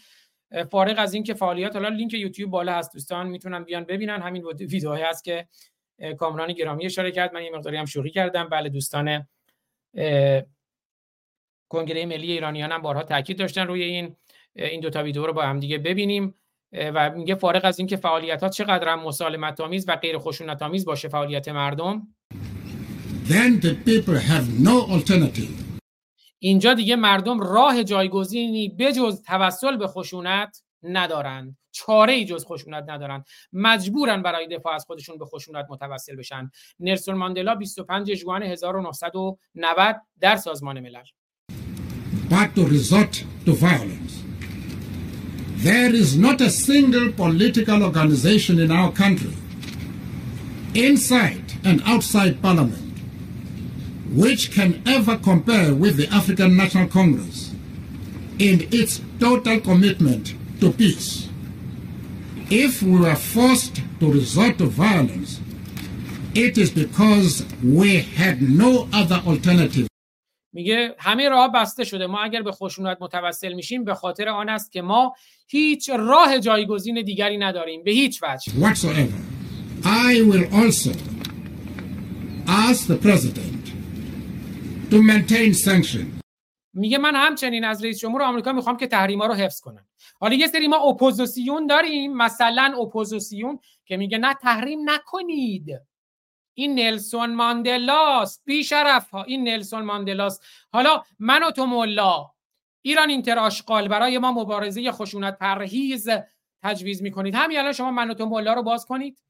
[0.71, 4.21] فارغ از اینکه فعالیت حالا لینک یوتیوب بالا هست دوستان می‌تونن بیان ببینن.
[4.21, 5.47] همین ویدیوهایی هست که
[6.17, 7.33] کامران گرامی اشاره کرد.
[7.33, 8.49] من یه مقداری هم شوخی کردم.
[8.49, 9.27] بله دوستان
[11.69, 14.15] کنگره ملی ایرانیان هم بارها تاکید داشتن روی این
[14.55, 16.35] این دو تا ویدیو رو با هم دیگه ببینیم.
[16.71, 20.85] و میگه فارغ از اینکه فعالیت ها چقدر هم مسالمت آمیز و غیر خشونت آمیز
[20.85, 22.07] باشه فعالیت مردم.
[23.27, 25.64] Then the people have no alternative.
[26.39, 31.57] اینجا دیگه مردم راه جایگزینی بجز توسل به خشونت ندارند.
[31.71, 33.25] چاره ای جز خشونت ندارند.
[33.53, 36.51] مجبورن برای دفاع از خودشون به خشونت متوسل بشن.
[36.79, 41.03] نلسون ماندلا 25 ژوئن 1990 در سازمان ملل.
[42.29, 44.13] But to resort to violence.
[45.69, 49.35] There is not a single political organization in our country,
[50.87, 52.84] inside and outside parliament,
[54.14, 57.52] which can ever compare with the African National Congress
[58.38, 61.28] in its total commitment to peace.
[62.50, 65.40] If we were forced to resort to violence,
[66.34, 69.86] it is because we had no other alternative.
[70.52, 74.72] میگه همه راه بسته شده ما اگر به خشونت متوسل میشیم به خاطر آن است
[74.72, 75.14] که ما
[75.46, 79.20] هیچ راه جایگزین دیگری نداریم به هیچ وجه whatsoever.
[79.84, 80.92] I will also
[82.46, 83.53] ask the president
[84.91, 86.21] to maintain sanctions.
[86.73, 89.87] میگه من همچنین از رئیس جمهور آمریکا می‌خوام که تحریما رو حفظ کنن
[90.19, 95.81] حالا یه سری ما اپوزیسیون داریم مثلا اپوزیسیون که میگه نه تحریم نکنید.
[96.53, 100.43] این نلسون ماندلاست بیشرف ها این نلسون ماندلاست.
[100.73, 102.31] حالا من و تو ملا
[102.81, 106.09] ایران اینتر برای ما مبارزه خشونت پرهیز
[106.63, 107.35] تجویز می‌کنید.
[107.35, 109.21] همین الان شما من و تو ملا رو باز کنید.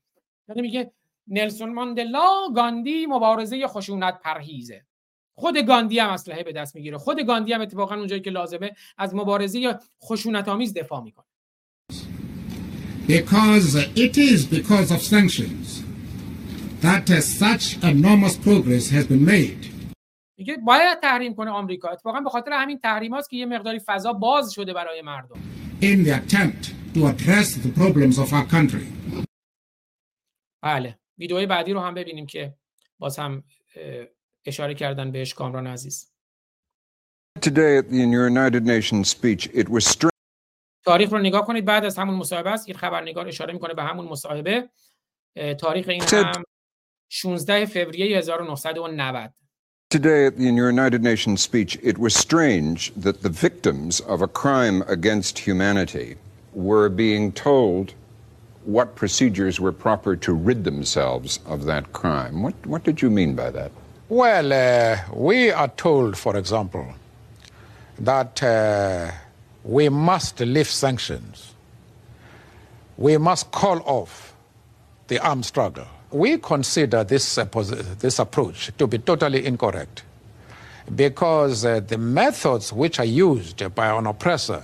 [0.49, 0.91] یعنی میگه
[1.27, 4.86] نلسون ماندلا گاندی مبارزه خشونت پرهیزه.
[5.36, 6.98] خود گاندی هم اسلحه به دست می‌گیره.
[6.98, 11.26] خود گاندی هم اتفاقا اونجایی که لازمه از مبارزه خشونت آمیز دفاع می‌کنه.
[13.07, 15.68] Because it is because of sanctions
[16.82, 17.07] that
[17.41, 19.66] such enormous progress has been made.
[20.38, 21.90] میگه باید تحریم کنه آمریکا.
[21.90, 25.36] اتفاقا به خاطر همین تحریماست که یه مقداری فضا باز شده برای مردم.
[25.82, 29.26] In the attempt to address the problems of our country.
[30.62, 30.99] بله.
[31.18, 32.53] ویدیوهای بعدی رو هم ببینیم که
[32.99, 33.44] باز هم
[34.45, 36.11] اشاره کردن بهش کامران عزیز.
[40.85, 44.05] تاریخ رو نگاه کنید بعد از همون مصاحبه است این خبرنگار اشاره می‌کنه به همون
[44.05, 44.69] مصاحبه
[45.59, 46.43] تاریخ این هم
[47.09, 49.34] 16 فوریه 1990
[49.91, 54.81] Today at the United Nations speech, it was strange that the victims of a crime
[54.88, 56.17] against humanity
[56.53, 57.93] were being told
[58.65, 62.41] what procedures were proper to rid themselves of that crime.
[62.41, 63.72] What, what did you mean by that?
[64.07, 66.94] Well, uh, we are told, for example,
[67.98, 69.10] that uh,
[69.64, 71.56] we must lift sanctions.
[72.98, 74.36] We must call off
[75.07, 75.88] the armed struggle.
[76.11, 77.45] We consider this, uh,
[77.99, 80.03] this approach to be totally incorrect
[80.94, 84.64] because uh, the methods which are used by an oppressor,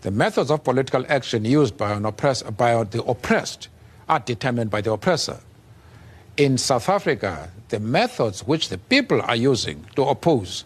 [0.00, 3.68] the methods of political action used by, an oppress- by the oppressed,
[4.08, 5.38] are determined by the oppressor.
[6.36, 10.64] In South Africa, the methods which the people are using to oppose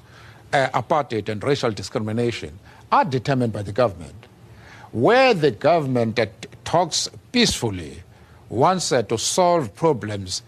[0.52, 2.58] uh, apartheid and racial discrimination
[2.90, 4.26] are determined by the government.
[4.92, 6.26] Where the government uh,
[6.64, 8.02] talks peacefully,
[8.48, 10.42] wants uh, to solve problems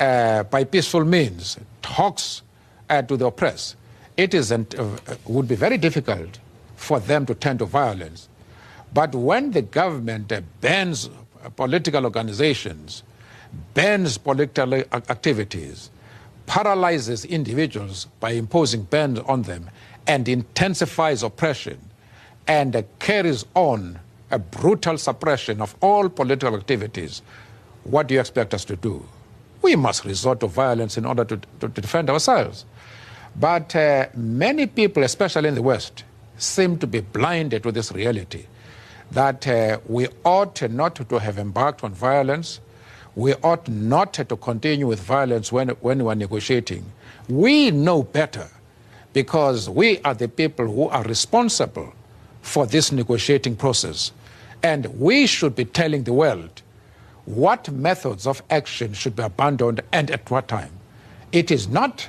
[0.00, 2.42] uh, by peaceful means, talks
[2.88, 3.76] uh, to the oppressed,
[4.16, 4.88] it isn't, uh,
[5.26, 6.38] would be very difficult
[6.76, 8.28] for them to turn to violence.
[8.92, 11.10] But when the government uh, bans
[11.56, 13.02] political organizations,
[13.74, 15.90] bans political ac- activities,
[16.50, 19.70] paralyzes individuals by imposing bans on them,
[20.08, 21.78] and intensifies oppression,
[22.48, 24.00] and carries on
[24.32, 27.22] a brutal suppression of all political activities,
[27.84, 29.06] what do you expect us to do?
[29.62, 32.64] We must resort to violence in order to, to, to defend ourselves.
[33.36, 36.02] But uh, many people, especially in the West,
[36.36, 38.46] seem to be blinded to this reality
[39.12, 42.58] that uh, we ought not to have embarked on violence.
[43.16, 46.84] We ought not to continue with violence when, when we're negotiating.
[47.28, 48.48] We know better
[49.12, 51.92] because we are the people who are responsible
[52.42, 54.12] for this negotiating process.
[54.62, 56.62] And we should be telling the world
[57.24, 60.72] what methods of action should be abandoned and at what time.
[61.32, 62.08] It is not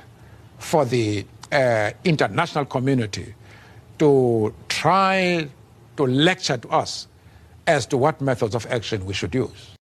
[0.58, 3.34] for the uh, international community
[3.98, 5.48] to try
[5.96, 7.06] to lecture to us
[7.66, 9.76] as to what methods of action we should use.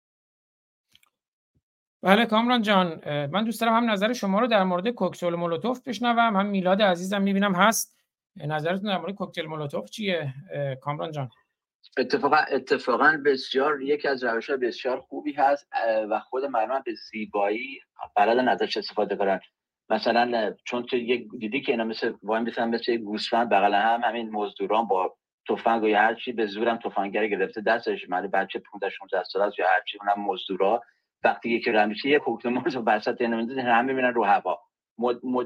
[2.03, 6.37] بله کامران جان من دوست دارم هم نظر شما رو در مورد کوکتل مولوتوف بشنوم
[6.37, 7.97] هم میلاد عزیزم می‌بینم هست.
[8.37, 10.35] نظرتون در مورد کوکتل مولوتوف چیه؟
[10.81, 11.31] کامران جان.
[11.99, 15.69] اتفاقا اتفاقا بسیار یکی از روش بسیار خوبی هست
[16.11, 17.81] و خود مردم به زیبایی
[18.17, 19.41] بلدن ازش استفاده کنن.
[19.91, 24.31] مثلا چون تو یک دیدی که اینا مثل وای میسن مثل گوسفند بغل هم همین
[24.31, 25.17] مزدوران با
[25.49, 29.67] تفنگ و هر چی به زورم تفنگگر گرفته دستش مالی بچه 15 16 ساله یا
[29.67, 30.83] هر چی اونم مزدورا.
[31.25, 34.61] وقتی یکی رو میشه یه کوکتل مولوتوف وسط نمیده همه می‌بینن رو هوا.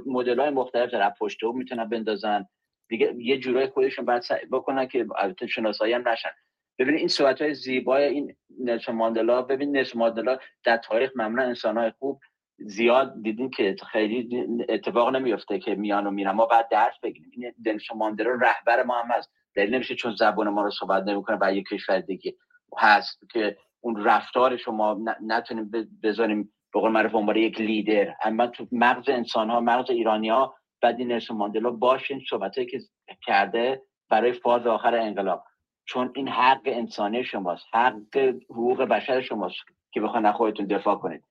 [0.06, 2.46] مدل های مختلف در پشت می‌تونن بندازن.
[2.88, 6.30] دیگه یه جورای خودشون بعد بکنن که البته شناسایی هم نشن.
[6.78, 11.78] ببینید این صحبت های زیبای این نلسون ماندلا ببین نلسون ماندلا در تاریخ معمولا انسان
[11.78, 12.20] های خوب
[12.58, 16.30] زیاد دیدیم که خیلی اتفاق نمیفته که میان و میرن.
[16.30, 17.30] ما بعد درس بگیریم.
[17.32, 19.30] این نلسون ماندلا رهبر ما هم هست.
[19.56, 22.34] دلیل نمیشه چون زبان ما رو صحبت نمی‌کنه و یک کشور دیگه
[22.78, 25.70] هست که اون رفتار شما نتونیم
[26.02, 28.14] بذاریم به قول معروف عنوان یک لیدر.
[28.24, 32.54] اما تو مغز انسان ها مغز ایرانی ها بعد این نلسون ماندلا باشه این صحبت
[32.54, 32.80] که
[33.26, 35.44] کرده برای فاز آخر انقلاب.
[35.86, 38.16] چون این حق انسانی شماست حق
[38.50, 39.56] حقوق بشر شماست
[39.92, 41.24] که بخواین خودتون دفاع کنید.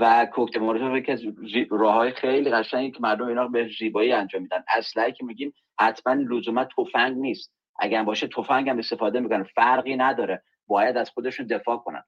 [0.00, 1.22] و کوکتل مولوتوف یکی از
[1.70, 4.64] راه های خیلی قشنگی که مردم اینا به زیبایی انجام میدن.
[4.76, 7.52] اسلحه که میگیم حتما لزوما تفنگ نیست.
[7.78, 9.42] اگر باشه تفنگ هم استفاده می‌کنن.
[9.42, 10.42] فرقی نداره.
[10.72, 12.04] باید از خودشون دفاع کنن.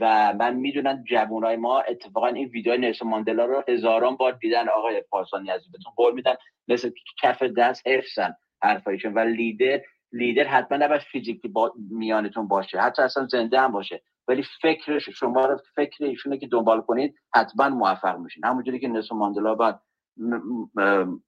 [0.00, 4.68] و من می‌دونم جوانای ما اتفاقا این ویدیو نلسون ماندلا رو هزاران بار دیدن.
[4.68, 6.34] آقای پارسانی عزیزتون قول میدن
[6.68, 6.90] مثل
[7.22, 9.14] کف دست حفظن حرفایشون.
[9.14, 9.80] و لیدر
[10.12, 14.02] لیدر حتما نباید فیزیکی با میانتون باشه حتی اصلا زنده هم باشه.
[14.28, 18.44] ولی فکرش شما رو فکر ایشونه که دنبال کنید حتما موفق میشین.
[18.44, 19.80] همونجوری که نلسون ماندلا بعد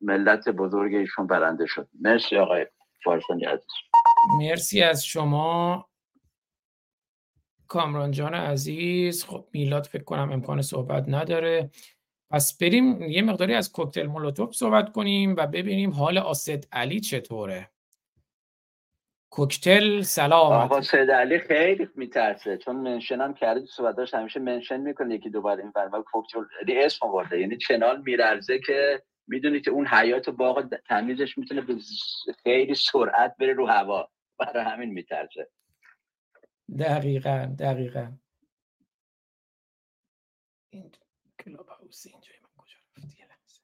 [0.00, 1.88] ملت بزرگ ایشون برنده شد.
[2.00, 2.66] مرسی آقای
[3.04, 3.66] فارسانی عزیز.
[4.40, 5.88] مرسی از شما.
[7.68, 11.70] کامران جان عزیز خب میلاد فکر کنم امکان صحبت نداره.
[12.30, 17.70] پس بریم یه مقداری از کوکتل مولوتوف صحبت کنیم و ببینیم حال آسد علی چطوره.
[19.30, 20.52] کوکتل سلام.
[20.52, 25.62] آقا سید علی خیلی میترسه چون منشن کرده تو صحبتاش همیشه منشن می‌کنه یکی دوباره
[25.62, 26.02] این ور.
[26.02, 31.76] کوکتل اسم آورده یعنی چنان میرزه که می‌دونی که اون حیات باغ تمیزش می‌تونه به
[32.42, 34.08] خیلی سرعت بره رو هوا.
[34.38, 35.48] برای همین میترسه.
[36.78, 38.16] دقیقا دقیقا.
[40.70, 40.90] این
[41.44, 43.60] کلاب هاوس اینجا من کجا رفت؟ یه لحظه.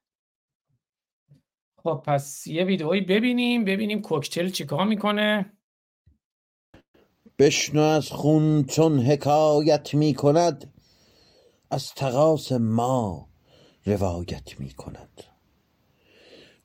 [1.77, 5.57] خب پس یه ویدئویی ببینیم ببینیم کوکتل چیکار می‌کنه.
[7.39, 10.73] بشنو از خون چون حکایت می کند
[11.71, 13.29] از تقاس ما
[13.85, 15.23] روایت می کند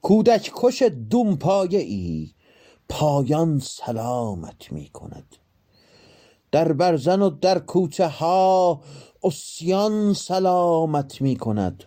[0.02, 2.34] کودک کش دوم پایه ای
[2.88, 5.36] پایان سلامت می کند
[6.52, 8.80] در برزن و در کوچه ها
[9.22, 11.84] اسیان سلامت می کند.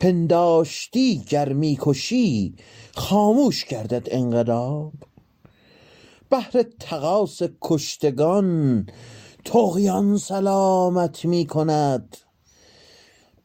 [0.00, 2.54] پنداشتی گرمی کشی
[2.94, 4.92] خاموش گردد انقلاب.
[6.30, 8.86] بهر تقاس کشتگان
[9.44, 12.16] تغیان سلامت می کند.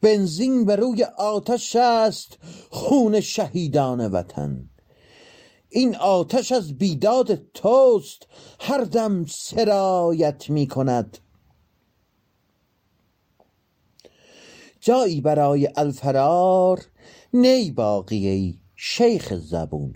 [0.02, 2.38] بنزین به روی آتش است
[2.70, 4.71] خون شهیدان وطن.
[5.74, 8.28] این آتش از بیداد توست
[8.60, 11.18] هر دم سرایت می کند
[14.80, 16.86] جایی برای الفرار
[17.34, 19.94] نی باقی شیخ زبون.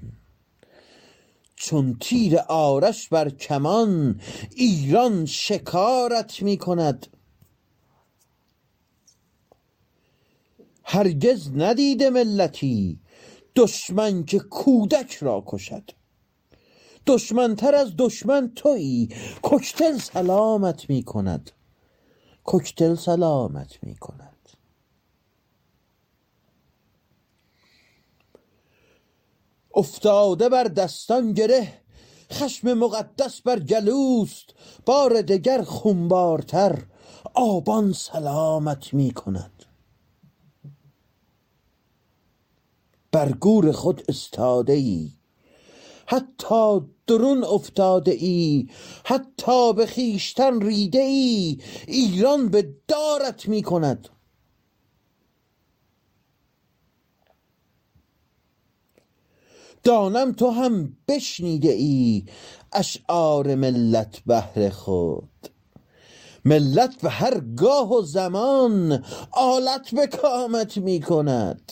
[1.56, 4.22] چون تیر آرش بر کمان
[4.56, 7.07] ایران شکارت می کند
[10.84, 12.99] هرگز ندیده ملتی
[13.56, 15.91] دشمن که کودک را کشد.
[17.07, 19.10] دشمنتر از دشمن تویی.
[19.41, 21.52] کوکتل سلامت می کند.
[22.44, 24.49] کوکتل سلامت می کند.
[29.76, 31.82] افتاده بر دستان گره
[32.32, 34.45] خشم مقدس بر گلوست.
[34.86, 36.86] بار دگر خونبارتر
[37.34, 39.55] آبان سلامت می کند.
[43.16, 45.12] بر گور خود استاده ای
[46.06, 48.68] حتی درون افتاده ای
[49.06, 54.10] حتی به خیشتن ریده ای ایران به دارت می کند
[59.84, 62.26] دانم تو هم بشنیده ای
[62.74, 65.50] اشعار ملت بهر خود.
[66.46, 71.72] ملت به هر گاه و زمان آلت به کامت می کند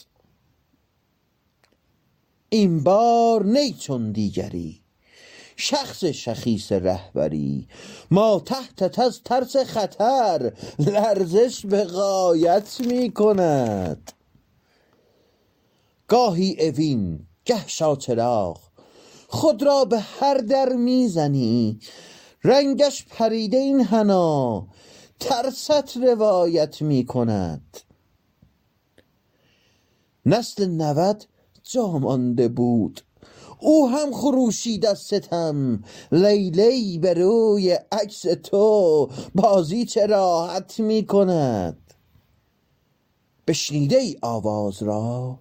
[2.53, 4.81] این بار نی چون دیگری.
[5.55, 7.67] شخص شخیص رهبری
[8.11, 14.11] ما تحت از ترس خطر لرزش به غایت می کند
[16.07, 18.59] گاهی اوین گه شاچراغ
[19.27, 21.79] خود را به هر در می‌زنی
[22.43, 24.67] رنگش پریده این هنا
[25.19, 27.77] ترست روایت می کند
[30.25, 31.23] نسل نود
[31.63, 33.01] جا مانده بود.
[33.59, 35.83] او هم خروشید از ستم.
[36.11, 41.77] لیلی به روی عکس تو بازی چه راحت می کند؟
[43.47, 45.39] بشنیده ای آواز را؟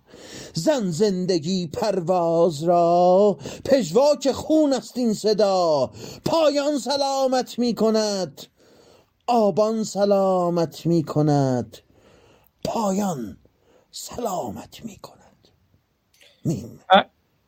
[0.54, 5.90] زن زندگی پرواز را؟ پژواک خون است این صدا.
[6.24, 8.42] پایان سلامت می کند.
[9.26, 11.78] آبان سلامت می کند.
[12.64, 13.36] پایان
[13.90, 15.21] سلامت می کند.
[16.44, 16.80] میم.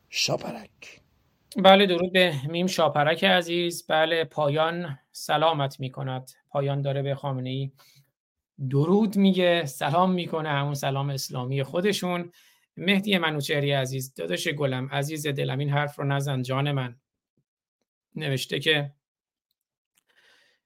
[0.09, 1.01] شاپرک.
[1.57, 3.87] بله درود به میم شاپرک عزیز.
[3.87, 7.73] بله پایان سلامت می کند پایان داره به خامنه ای
[8.71, 12.33] درود میگه سلام می‌کنه همون سلام اسلامی خودشون.
[12.77, 16.97] مهدی منوچهری عزیز داداش گلم عزیز دلم این حرف رو نزن جان من.
[18.15, 18.93] نوشته که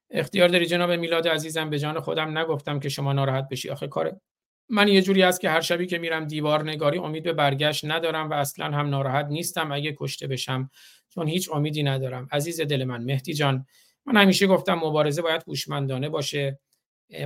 [0.09, 3.69] اختیار داری جناب میلاد عزیزم به جان خودم نگفتم که شما ناراحت بشی.
[3.69, 4.21] آخه کار
[4.69, 8.29] من یه جوری است که هر شبی که میرم دیوار نگاری امید به برگشت ندارم
[8.29, 10.69] و اصلا هم ناراحت نیستم اگه کشته بشم
[11.09, 12.27] چون هیچ امیدی ندارم.
[12.31, 13.65] عزیز دل من مهدی جان
[14.05, 16.59] من همیشه گفتم مبارزه باید هوشمندانه باشه.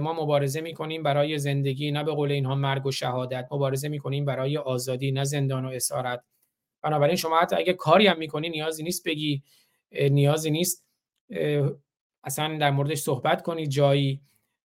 [0.01, 3.47] ما مبارزه می‌کنیم برای زندگی نه به قول اینها مرگ و شهادت.
[3.51, 6.23] مبارزه می‌کنیم برای آزادی نه زندان و اسارت.
[6.81, 9.43] بنابراین شما حتی اگه کاری هم می‌کنی نیازی نیست بگی
[9.91, 10.85] نیازی نیست
[12.23, 14.21] اصلا در موردش صحبت کنی جایی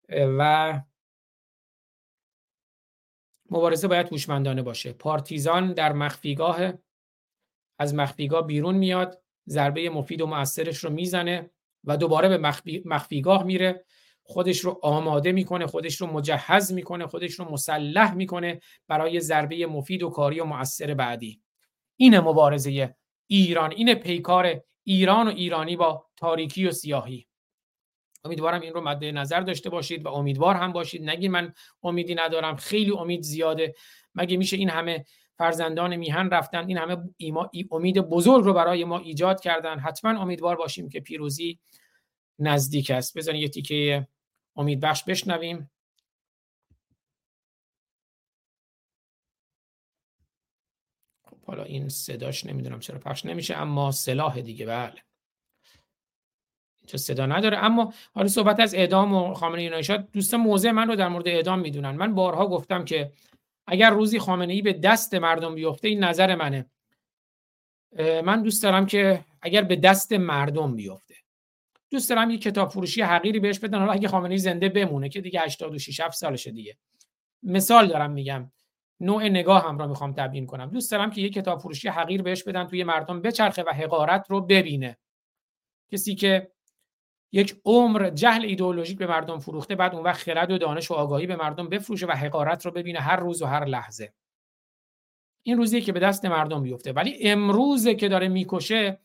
[0.10, 0.82] و
[3.52, 4.94] مبارزه باید هوشمندانه باشه.
[4.94, 6.74] پارتیزان در مخفیگاه
[7.80, 11.52] از مخفیگاه بیرون میاد ضربه مفید و مؤثرش رو می‌زنه
[11.84, 13.86] و دوباره به مخفی، مخفیگاه میره.
[14.24, 20.04] خودش رو آماده می‌کنه خودش رو مجهز می‌کنه خودش رو مسلح می‌کنه برای ضربه مفید
[20.04, 21.42] و کاری و مؤثر بعدی.
[21.96, 22.96] این مبارزه
[23.28, 27.27] ایران این پیکار ایران و ایرانی با تاریکی و سیاهی.
[28.24, 31.10] امیدوارم این رو مد نظر داشته باشید و امیدوار هم باشید.
[31.10, 31.54] نگید من
[31.84, 32.56] امیدی ندارم.
[32.56, 33.76] خیلی امید زیاده.
[34.16, 35.06] مگه میشه این همه
[35.38, 39.80] فرزندان میهن رفتن؟ این همه ایما امید بزرگ رو برای ما ایجاد کردن.
[39.80, 41.60] حتما امیدوار باشیم که پیروزی
[42.40, 43.18] نزدیک است.
[43.18, 44.08] بزنید یه تیکه
[44.56, 45.72] امید بخش بشنویم.
[51.24, 55.07] خب حالا این صداش نمی‌دونم چرا پخش نمیشه اما سلاح دیگه بله.
[56.88, 57.58] چه صدا نداره.
[57.58, 61.60] اما حالا صحبت از اعدام و خامنه ای دوست موضع من رو در مورد اعدام
[61.60, 61.92] می‌دونن.
[61.92, 63.12] من بارها گفتم که
[63.68, 66.66] اگر روزی خامنه ای به دست مردم بیفته این نظر منه.
[68.24, 71.16] من دوست دارم که اگر به دست مردم بیفته.
[71.90, 73.80] دوست دارم یه کتاب فروشی حقیری بهش بدن.
[73.80, 76.78] حالا اگه خامنه ای زنده بمونه که دیگه 86 7 سالشه دیگه.
[77.44, 78.52] مثال دارم میگم.
[79.00, 80.70] نوع نگاه هم را می‌خوام تبیین کنم.
[80.70, 84.42] دوست دارم که یه کتاب فروشی حقیر بهش بدن توی مردم بچرخه و حقارت رو
[84.42, 84.98] ببینه.
[85.92, 86.52] کسی که
[87.32, 91.28] یک عمر جهل ایدئولوژیک به مردم فروخته بعد اون وقت خرد و دانش و آگاهی
[91.28, 94.14] به مردم بفروشه و حقارت رو ببینه هر روز و هر لحظه.
[95.44, 96.92] این روزیه که به دست مردم بیفته.
[96.92, 99.00] ولی امروزه که داره می‌کشه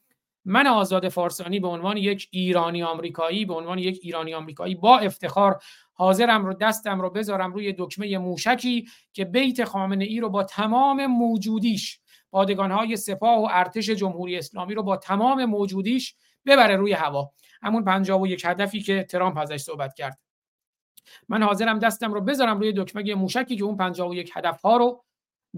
[0.45, 5.63] من آزاد فارسانی به عنوان یک ایرانی آمریکایی به عنوان یک ایرانی آمریکایی با افتخار
[5.93, 11.07] حاضرم رو دستم رو بذارم روی دکمه موشکی که بیت خامنه ای رو با تمام
[11.07, 12.01] موجودیش
[12.31, 16.15] پادگانهای سپاه و ارتش جمهوری اسلامی رو با تمام موجودیش
[16.47, 17.33] ببره روی هوا.
[17.63, 20.19] همون 51 هدفی که ترامپ ازش صحبت کرد.
[21.29, 25.05] من حاضرم دستم رو بذارم روی دکمه موشکی که اون 51 هدف ها رو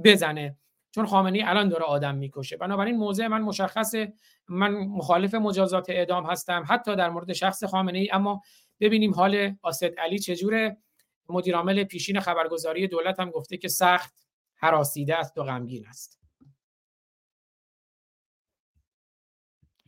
[0.04, 0.56] بزنه.
[0.90, 2.56] چون خامنه الان داره آدم می‌کشه.
[2.56, 4.12] بنابراین موضع من مشخصه.
[4.48, 6.64] من مخالف مجازات اعدام هستم.
[6.68, 8.42] حتی در مورد شخص خامنه ای اما
[8.80, 10.76] ببینیم حال آسد علی چجوره.
[11.28, 14.14] مدیرعامل پیشین خبرگزاری دولت هم گفته که سخت
[14.56, 16.23] حراسیده است و غمگین است.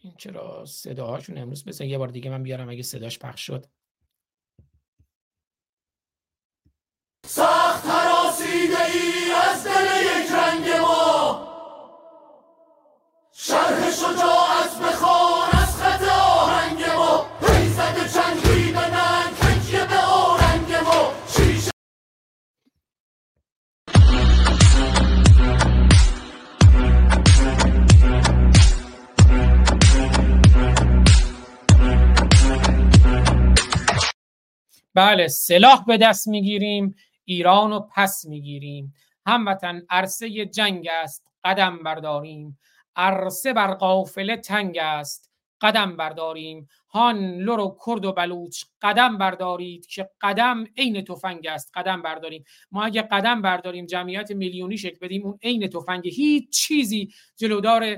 [0.07, 1.85] این چرا صداهاشون امروز بزن.
[1.85, 3.67] یه بار دیگه من بیارم اگه صداش پخش شد.
[7.27, 11.47] سخت حراسیده ای از دل یک رنگ ما.
[13.33, 17.27] شرح شجاعت بخوان از خط آهنگ ما.
[17.41, 18.07] حیزت
[34.97, 36.95] بله سلاح به دست می‌گیریم
[37.25, 38.95] ایران رو پس می‌گیریم.
[39.27, 42.59] هموطن عرصه جنگ است قدم برداریم.
[42.97, 46.69] عرصه بر قافله تنگ است قدم برداریم.
[46.89, 52.45] هان لور و کرد و بلوچ قدم بردارید که قدم عین تفنگ است قدم برداریم.
[52.71, 56.09] ما اگه قدم برداریم جمعیت میلیونی شکل بدیم اون عین تفنگ.
[56.09, 57.97] هیچ چیزی جلودار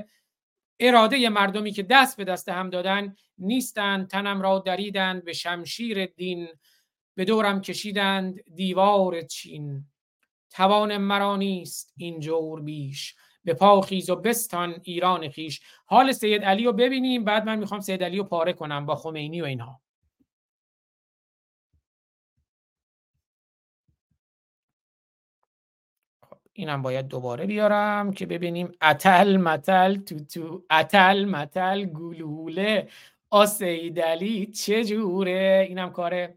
[0.79, 6.47] اراده مردمی که دست به دست هم دادن نیستند تنم را دریدند به شمشیر دین.
[7.15, 9.85] به دورم کشیدند دیوار چین.
[10.49, 13.15] توان مرا نیست این جور بیش.
[13.43, 17.79] به پا خیز و بستان ایران خیش حال سید علی رو ببینیم بعد من می‌خوام
[17.79, 19.81] سید علی رو پاره کنم با خمینی و اینها.
[26.53, 28.71] اینم باید دوباره بیارم که ببینیم.
[28.81, 32.89] اتل متل تو تو اتل متل گلوله.
[33.29, 36.33] آسیدلی چجوره اینم کار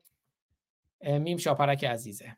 [1.02, 2.36] میم شاپرک عزیزه.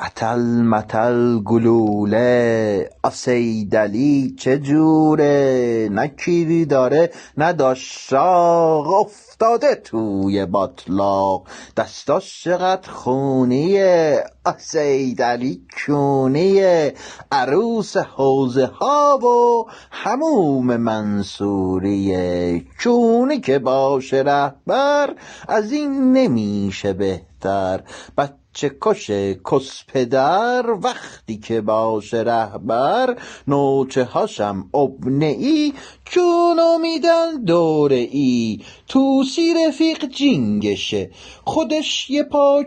[0.00, 11.46] اتل متل گلوله آسیدلی چه جوره؟ نه کیری داره نه داشاق افتاده توی باطلاق.
[11.76, 16.94] دستاش چقدر خونیه آسیدلی کونیه.
[17.32, 22.64] عروس حوزه ها و هموم منصوریه.
[22.78, 25.14] چونی که باشه رهبر
[25.48, 27.80] از این نمیشه بهتر.
[28.18, 29.10] بچه کش
[29.50, 33.16] کس پدر وقتی که باشه رهبر
[33.48, 35.72] نوچه هاشم ابنه ای
[36.04, 41.10] چونو میدن دوره ای توسی رفیق جینگشه
[41.44, 42.64] خودش یه پا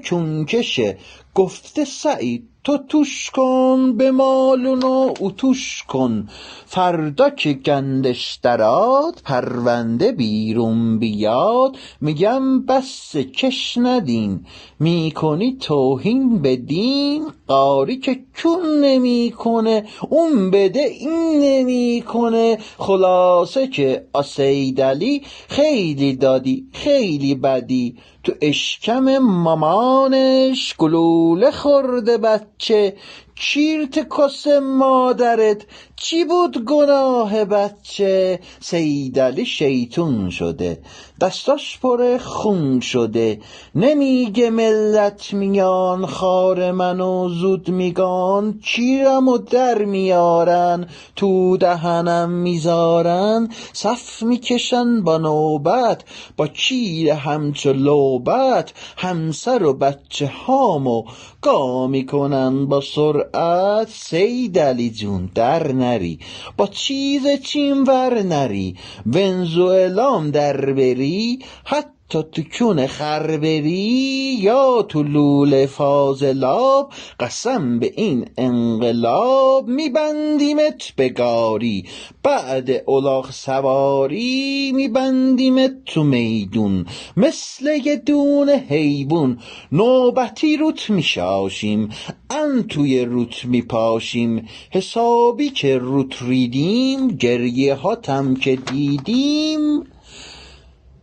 [0.47, 0.97] کشه.
[1.35, 6.29] گفته سعید تو توش کن به مالون و اتوش کن.
[6.65, 11.77] فردا که گندش دراد پرونده بیرون بیاد.
[12.01, 14.45] میگم بس کش ندین
[14.79, 22.57] می‌کنی توهین به دین قاری که چون نمی‌کنه اون بده این نمی‌کنه.
[22.77, 27.95] خلاصه که آسیدلی خیلی دادی خیلی بدی.
[28.23, 32.97] تو اشکم مامانش گلوله خورده بچه
[33.35, 35.65] چیرت کس مادرت
[36.03, 40.79] چی بود گناه بچه؟ سیدلی شیطون شده
[41.21, 43.39] دستاش پر خون شده.
[43.75, 48.59] نمیگه ملت میان خار منو زود میگان.
[48.63, 53.49] چیرم و در میارن؟ تو دهنم می‌ذارن.
[53.73, 56.03] صف می‌کشن با نوبت
[56.37, 61.03] با چیر همچو لوبت همسر و بچه هامو
[61.41, 63.89] گا می‌کنن با سرعت.
[63.89, 66.19] سیدلی جون در نری.
[66.57, 68.75] با چیز چین ور نری.
[69.05, 71.39] ونزوئلام در بری.
[71.65, 80.93] حتی تو تو کون خر بری یا تو لوله فاضلاب قسم به این انقلاب میبندیمت
[80.95, 81.85] به گاری.
[82.23, 86.85] بعد الاغ سواری میبندیمت تو میدون.
[87.17, 89.37] مثل یه دون حیبون
[89.71, 91.89] نوبتی روت میشاشیم
[92.29, 94.47] ان توی روت میپاشیم.
[94.71, 99.90] حسابی که روت ریدیم گریه هاتم که دیدیم.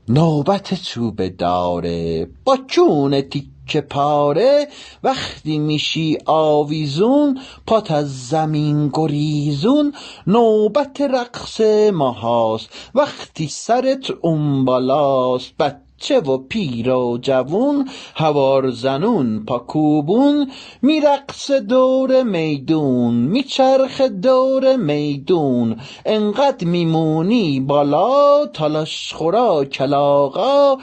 [0.08, 2.28] نوبت چوبه داره.
[2.44, 4.68] با چون تیکه پاره
[5.02, 9.94] وقتی میشی آویزون پات از زمین گریزون.
[10.26, 11.60] نوبت رقص
[11.92, 15.54] ماهاست وقتی سرت اون بالاست.
[15.98, 20.50] بچه و پیر و جوون هوار زنون پاکوبون
[20.82, 25.76] میرقص دور میدون میچرخ دور میدون
[26.06, 30.78] انقدر میمونی بالا تالاش خورا کلاغا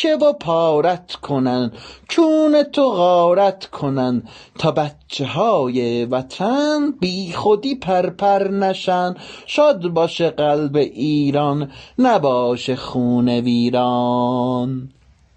[0.00, 1.72] تیکه و پارت کنن
[2.08, 4.22] چون تو غارت کنن.
[4.58, 9.14] تا بچه های وطن بی خودی پرپر نشن.
[9.46, 14.88] شاد باشه قلب ایران نباشه خون ویران.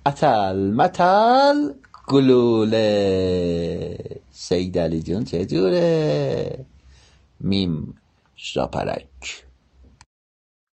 [0.06, 1.70] اتل متل
[2.08, 3.98] گلوله.
[4.32, 6.66] سید علی جون چجوره
[7.40, 7.94] میم
[8.36, 9.44] شاپرک.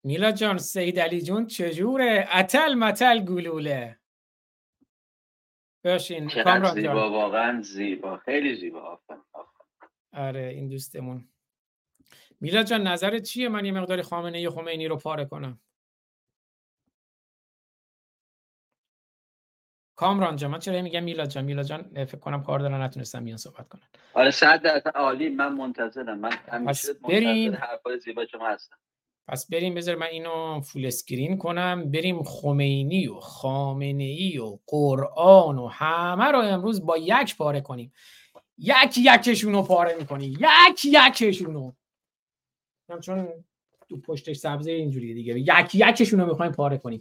[0.07, 3.99] میلا جان سید علی جون چجوره؟ اتل متل گلوله.
[5.85, 9.23] باشین کامران زیبا جان واقعا زیبا خیلی زیبا آفرین
[10.13, 11.29] آره این دوستمون.
[12.41, 15.59] میلا جان نظرت چیه؟ من یه مقداری خامنه ای و خمینی رو پاره کنم.
[19.95, 23.37] کامران جان من چرا میگم میلا جان؟ میلا جان فکر کنم کار دارن نتونستم بیان
[23.37, 23.87] صحبت کنن.
[24.13, 26.19] آره صد درصد عالی من منتظرم.
[26.19, 26.93] من همیشه.
[27.01, 28.77] منتظر حرفای زیبا شما هستم.
[29.27, 31.91] پس بریم بذار من اینو فول اسکرین کنم.
[31.91, 37.93] بریم خمینی و خامنه ای و قرآن و همه رو امروز با یک پاره کنیم.
[38.57, 41.75] یک یکشون رو پاره می‌کنی یک یکشون رو.
[43.01, 43.27] چون
[43.89, 45.39] تو پشتش سبزه اینجوری دیگه.
[45.39, 46.99] یک یکشون رو می‌خوایم پاره کنیم.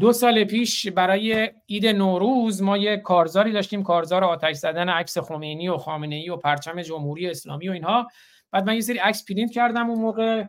[0.00, 3.82] دو سال پیش برای عید نوروز ما یه کارزاری داشتیم.
[3.82, 8.08] کارزار آتش زدن عکس خمینی و خامنه ای و پرچم جمهوری اسلامی و اینها.
[8.50, 10.44] بعد من یه سری عکس پرینت کردم اون موقع.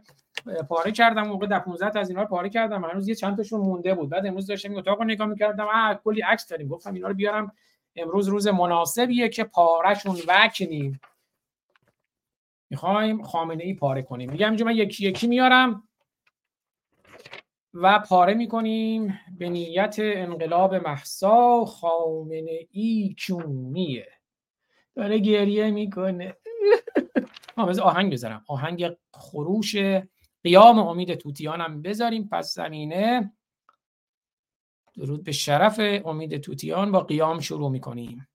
[0.70, 2.86] پاره کردم موقع در 15 تا از اینا رو پاره کردم.
[2.86, 4.10] هنوز یه چند تاشون مونده بود.
[4.10, 5.68] بعد امروز داشتم این اتاق رو نگاه می‌کردم.
[5.74, 6.68] آ کلی عکس داریم.
[6.68, 7.52] گفتم اینا رو بیارم.
[7.96, 11.02] امروز روز مناسبیه که پارهشون وکنیم
[12.70, 14.32] می‌خوایم خامنه ای پاره کنیم.
[14.32, 15.84] میگم اینجا من یکی یکی میارم
[17.74, 19.20] و پاره می‌کنیم.
[19.38, 24.08] به نیت انقلاب محسا خامنه ای چونیه.
[24.96, 26.38] داره گریه می‌کنه.
[27.84, 28.44] آهنگ بذارم.
[28.48, 29.76] آهنگ خروش
[30.48, 33.34] قیام امید توتیان هم بذاریم پس زمینه.
[34.96, 36.92] درود به شرف امید توتیان.
[36.92, 38.28] با قیام شروع می‌کنیم.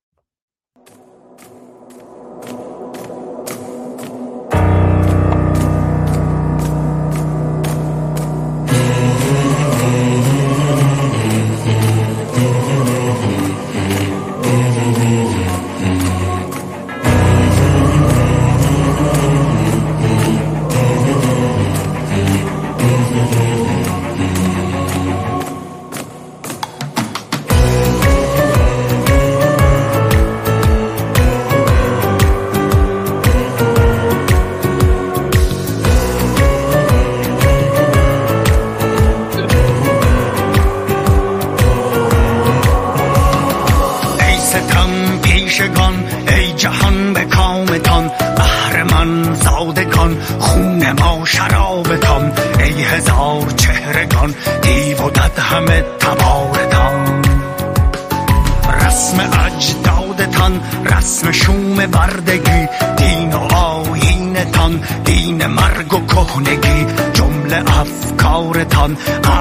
[68.82, 69.31] on.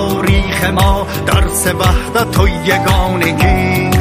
[0.00, 3.99] تاریخ ما درس وحدت و یگانگی.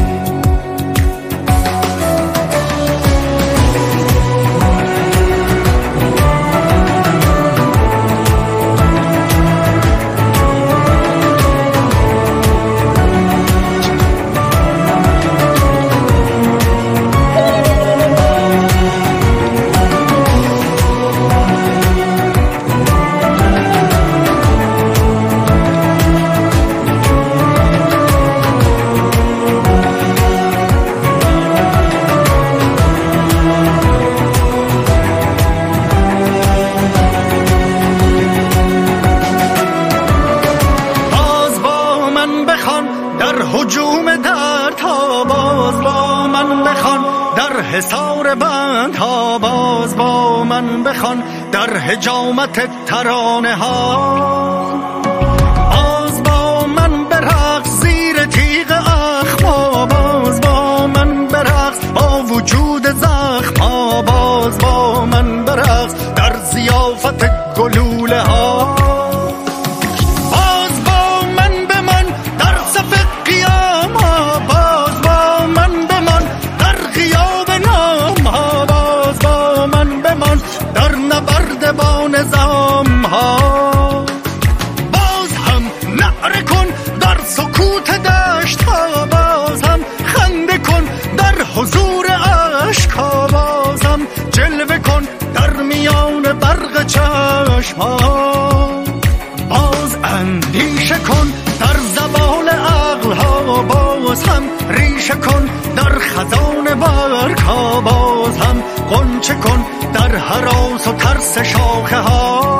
[53.03, 53.55] Barone
[107.81, 112.57] باز هم قنچه کن در حراس و ترس شاخه ها.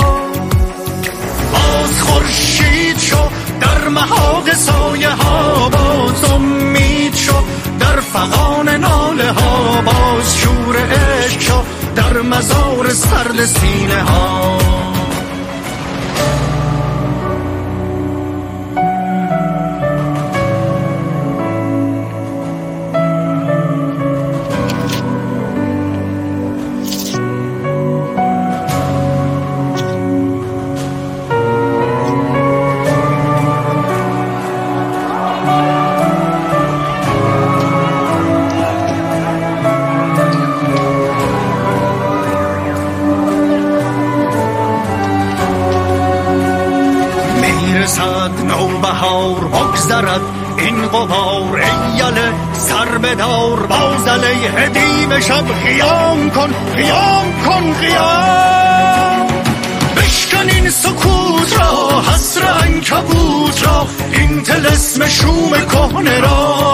[1.53, 3.29] باز خورشید شو
[3.61, 5.69] در محاق سایه ها.
[5.69, 7.43] باز امید شو
[7.79, 9.81] در فغان ناله ها.
[9.81, 11.61] باز شور عشق شو
[11.95, 14.57] در مزار سرد سینه ها.
[53.09, 59.27] بدار باز علیه دیو شب قیام کن خیام کن قیام.
[59.97, 66.65] بشکن این سکوت را حسر انکبوت را این تلسم شوم کهنه را.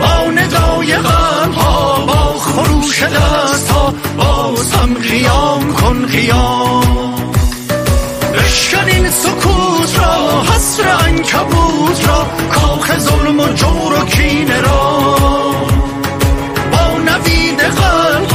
[0.00, 7.19] با ندای غرب ها با خروش دست ها بازم قیام کن خیام
[8.50, 15.14] بشکن این سکوت را حسر انکبوت را کاخ ظلم و جور و کینه را.
[16.72, 18.28] با نوید قلب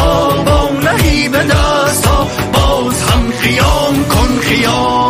[0.46, 2.08] با نهیب دست
[2.54, 5.05] باز هم قیام کن قیام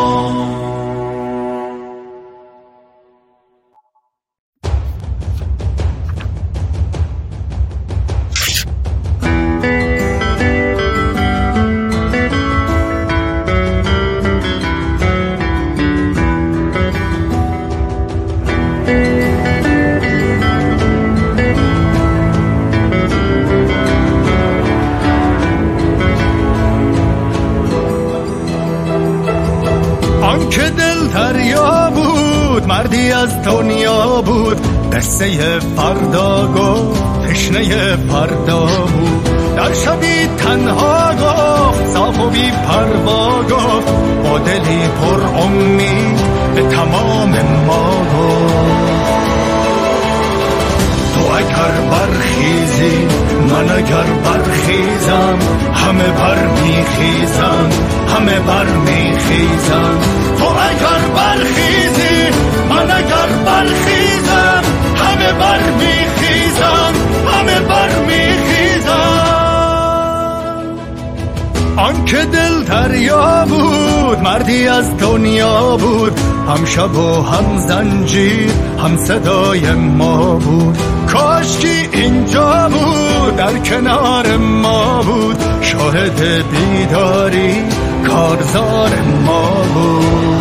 [76.85, 78.51] شب و هم زنجیر
[78.83, 80.77] هم صدای ما بود.
[81.07, 85.35] کاشکی اینجا بود در کنار ما بود.
[85.61, 86.21] شاهد
[86.51, 87.63] بیداری
[88.07, 88.89] کارزار
[89.25, 90.34] ما بود.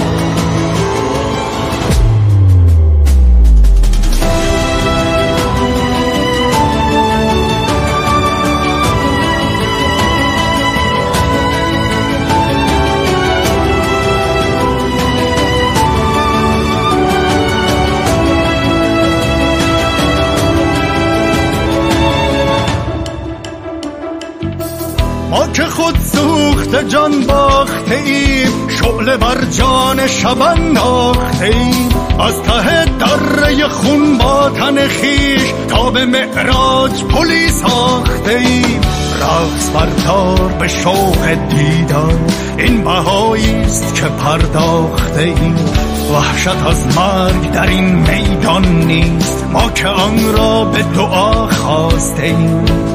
[28.04, 31.88] ایم شعله بر جان شب انداخته ایم.
[32.20, 38.80] از ته دره خون با تن خویش تا به معراج پلی ساخته ایم.
[39.20, 42.18] رقص بر دار به شوق دیدار
[42.58, 45.56] این بهایی است که پرداخته ایم.
[46.12, 52.93] وحشت از مرگ در این میدان نیست ما که آن را به دعا خواسته ایم.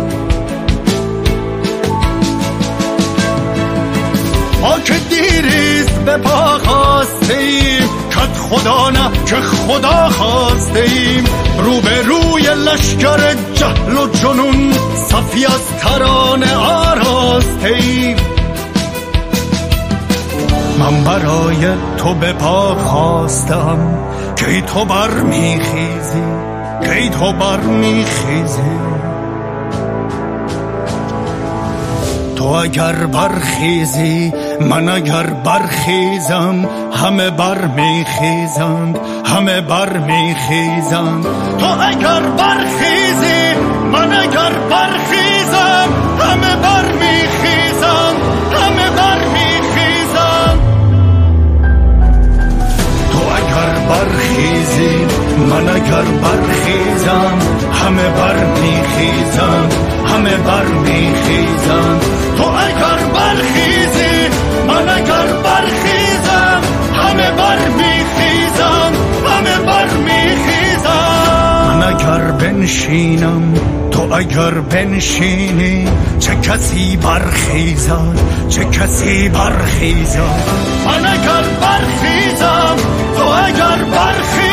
[7.29, 11.23] خواسته ایم کت خدا نه که خدا خواسته ایم
[11.59, 18.17] رو به روی لشکر جهل و جنون صفی از ترانه آراسته ایم
[20.79, 23.97] من برای تو به پا خواستم.
[24.35, 26.23] کی تو بر میخیزی
[26.83, 27.59] کی تو بر
[32.39, 41.23] تو اگر برخیزی من اگر برخیزم همه بر میخیزند همه بر میخیزند
[41.59, 43.59] تو اگر برخیزی
[43.91, 45.89] من اگر برخیزم
[46.19, 48.17] همه بر میخیزند
[48.53, 50.59] همه بر میخیزند
[53.11, 55.08] تو اگر برخیزی
[55.49, 57.37] من اگر برخیزم
[57.73, 59.73] همه بر میخیزند
[60.05, 62.01] همه بر میخیزند
[62.37, 64.29] تو اگر برخیزی
[64.67, 66.61] من اگر برخیزم
[66.93, 68.91] همه بر میخیزم
[69.27, 70.89] همه بر میخیزم.
[71.67, 73.53] من اگر بنشینم
[73.91, 75.87] تو اگر بنشینی
[76.19, 78.19] چه کسی برخیزد
[78.49, 80.19] چه کسی برخیزد.
[80.85, 82.75] من اگر برخیزم
[83.17, 84.48] تو اگر برخیزی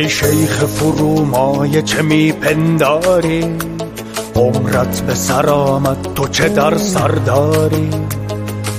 [0.00, 3.44] ای شیخ فرومایه چه میپنداری
[4.34, 7.90] عمرت به سر آمد تو چه در سر داری؟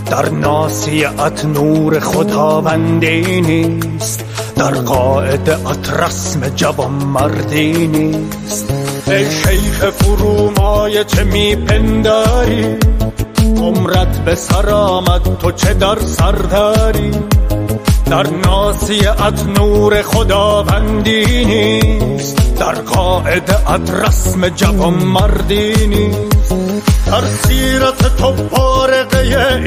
[0.06, 4.26] در ناسیت نور خداوندی نیست
[4.56, 8.74] در قاعدت رسم جوان مردی نیست.
[9.08, 12.66] ای شیخ فرومایه چه میپنداری
[13.58, 17.12] عمرت به سر آمد تو چه در سر داری؟
[18.12, 22.58] در ناسیت نور خداوندی نیست.
[22.60, 26.54] در قاعدت رسم جوان مردی نیست.
[27.06, 29.20] در سیرت تو پارقه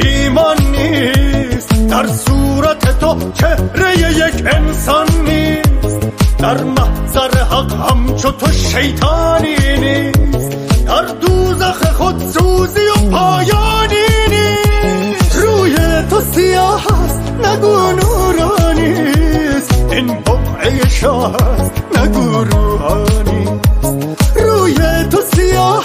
[0.04, 1.88] ایمان نیست.
[1.88, 6.00] در صورت تو چهره یک انسان نیست.
[6.38, 10.84] در محضر حق همچو تو شیطانی نیست.
[10.86, 15.36] در دوزخ خود سوزی و پایانی نیست.
[15.36, 15.76] روی
[16.10, 17.23] تو سیاه است.
[17.42, 21.36] نگو نورانیست این بقعه شاه
[21.96, 23.48] نگو روحانی.
[24.36, 24.78] روی
[25.10, 25.84] تو سیاه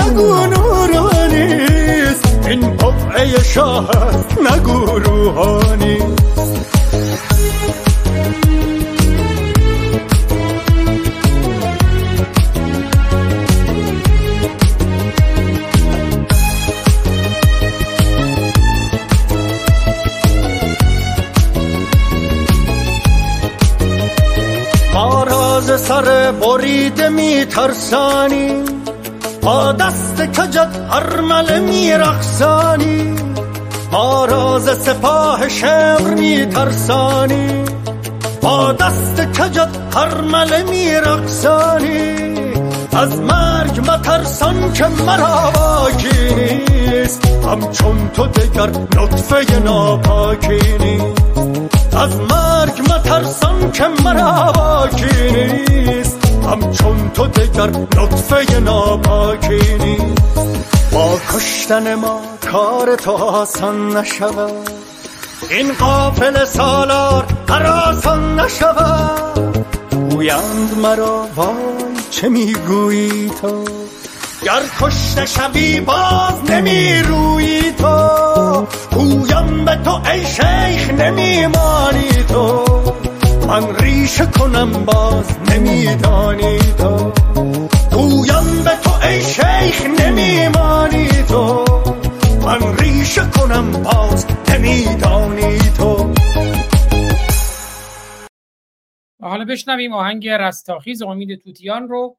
[0.00, 3.90] نگو نورانیست این بقعه شاه
[4.40, 5.98] نگو روحانی.
[25.88, 28.64] سر بریده میترسانی.
[29.42, 33.14] با دست کجت هرمله میرقصانی.
[33.92, 37.64] ما راز سپاه شمر میترسانی.
[38.42, 42.14] با دست کجت هرمله میرقصانی.
[42.92, 47.26] از مرگ مترسان که مرا باکی نیست.
[47.26, 51.27] همچون تو دگر نطفه ناپاکی نیست.
[51.98, 56.18] از مرگ مترسان که مرا باکی نیست.
[56.44, 60.22] همچون تو دگر نطفه ناپاکی نیست.
[60.92, 62.20] با کشتن ما
[62.52, 64.70] کار تو آسان نشود.
[65.50, 69.66] این قافل سالار هراسان نشود.
[69.90, 71.48] گویند مرا وای
[72.10, 73.64] چه می‌گویی تو؟
[74.48, 82.64] گر کشته شوی باز نمی روی تو گویم به تو ای شیخ نمیمانی تو.
[83.48, 87.12] من ریشه کنم باز نمیدانی تو.
[87.92, 91.64] گویم به تو ای شیخ نمیمانی تو.
[92.42, 96.14] من ریشه کنم باز نمیدانی تو.
[99.22, 102.16] حالا بشنویم آهنگ رستاخیز امید توتیان رو.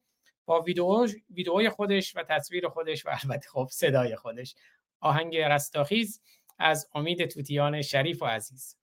[0.50, 4.56] با ویدیو ویدئوی خودش و تصویر خودش و البته خب صدای خودش.
[5.00, 6.22] آهنگ رستاخیز
[6.60, 8.79] از امید توتیان شریف و عزیز.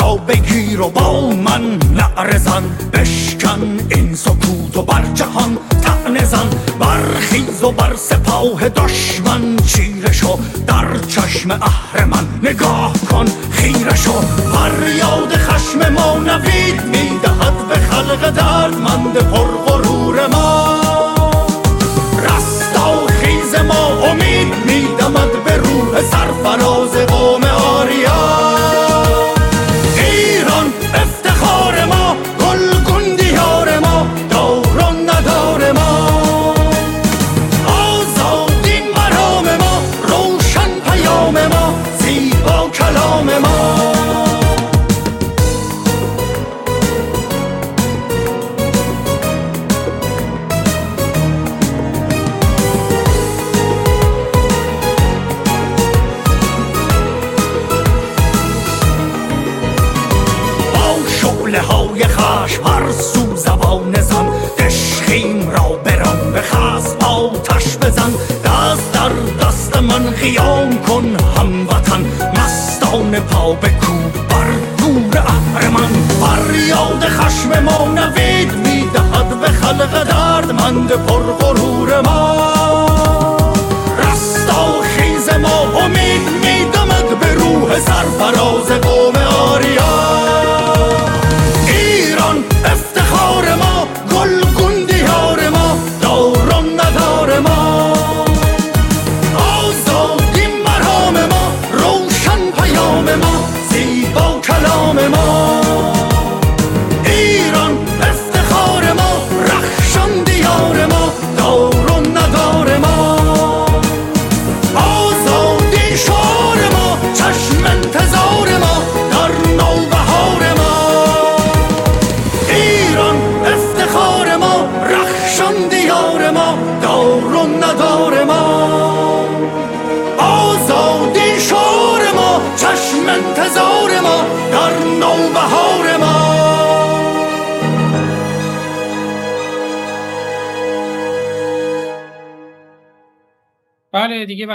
[0.00, 2.62] را بگیر و با من نعرزن
[2.92, 6.48] بشکن این سکوت و بر جهان تعنزن زن
[6.80, 15.36] برخیز و بر سپاه دشمن چیره شو در چشم اهرمن نگاه کن خیره شو فریاد
[15.36, 20.87] خشم ما نوید می‌دهد به خلق دردمند پرغرور ما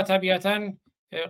[0.04, 0.74] طبیعتا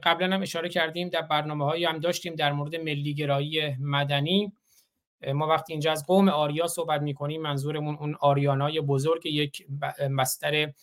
[0.04, 4.54] قبلا هم اشاره کردیم در برنامه هایی هم داشتیم در مورد ملیگرایی مدنی.
[5.34, 9.68] ما وقتی اینجا از قوم آریا صحبت می‌کنیم منظورمون اون آریانای بزرگ یک
[10.10, 10.74] مستر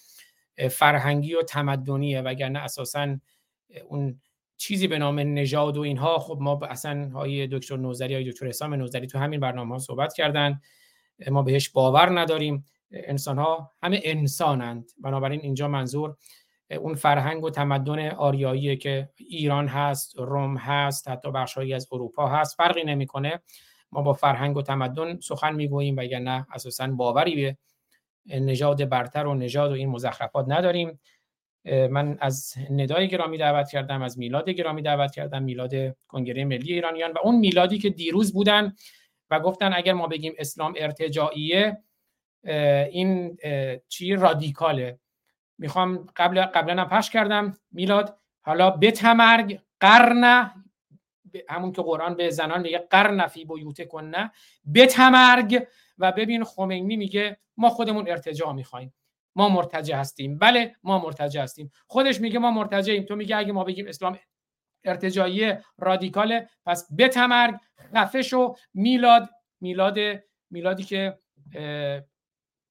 [0.70, 3.16] فرهنگی و تمدنیه وگرنه اساسا
[3.88, 4.20] اون
[4.56, 6.18] چیزی به نام نژاد و اینها.
[6.18, 10.14] خب ما اصلا های دکتر نوزری های دکتر حسام نوزری تو همین برنامه ها صحبت
[10.14, 10.60] کردن.
[11.30, 12.64] ما بهش باور نداریم.
[12.92, 16.16] انسان ها همه انسانند بنابراین اینجا منظور
[16.70, 22.56] اون فرهنگ و تمدن آریایی که ایران هست روم هست حتی بخشهایی از اروپا هست
[22.56, 23.40] فرقی نمی‌کنه.
[23.92, 27.56] ما با فرهنگ و تمدن سخن می‌گوییم و نه اساسا باوری به
[28.40, 31.00] نژاد برتر و نژاد و این مزخرفات نداریم.
[31.64, 35.72] من از ندای گرامی دعوت کردم از میلاد گرامی دعوت کردم میلاد
[36.08, 38.74] کنگره ملی ایرانیان و اون میلادی که دیروز بودن
[39.30, 41.78] و گفتن اگر ما بگیم اسلام ارتجاعیه
[42.90, 43.36] این
[43.88, 44.98] چی؟ رادیکاله.
[45.60, 47.56] می‌خوام قبل قبلا پخش کردم.
[47.72, 50.50] میلاد حالا بتمرگ قرن
[51.48, 54.32] همون که قرآن به زنان میگه قرن فی بیوت کنه
[54.74, 55.66] بتمرگ
[55.98, 58.94] و ببین خمینی میگه ما خودمون ارتجاع می‌خوایم.
[59.36, 60.38] ما مرتجع هستیم.
[60.38, 61.70] بله ما مرتجع هستیم.
[61.86, 63.02] خودش میگه ما مرتجعیم.
[63.02, 64.18] تو میگه اگه ما بگیم اسلام
[64.84, 67.54] ارتجاعی رادیکاله پس بتمرگ
[67.96, 69.28] خفش و میلاد
[69.60, 69.98] میلاد
[70.50, 71.18] میلادی که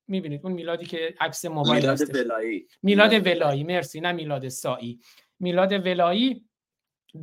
[0.10, 2.68] می‌بینید اون میلادی که عکس موبایل میلاد ولایی.
[2.84, 3.64] میلاد ولایی.
[3.64, 4.00] مرسی.
[4.00, 5.00] نه میلاد سایی
[5.40, 6.46] میلاد ولایی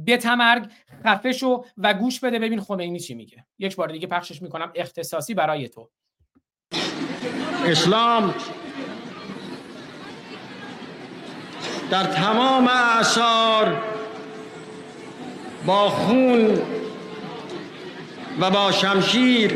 [0.06, 0.70] بتمرگ
[1.04, 3.46] خفه شو و گوش بده ببین خمینی چی میگه.
[3.58, 4.72] یک بار دیگه پخشش می‌کنم.
[4.74, 5.90] اختصاصی برای تو.
[7.66, 8.34] اسلام
[11.90, 13.82] در تمام اعثار
[15.66, 16.62] با خون
[18.40, 19.52] و با شمشیر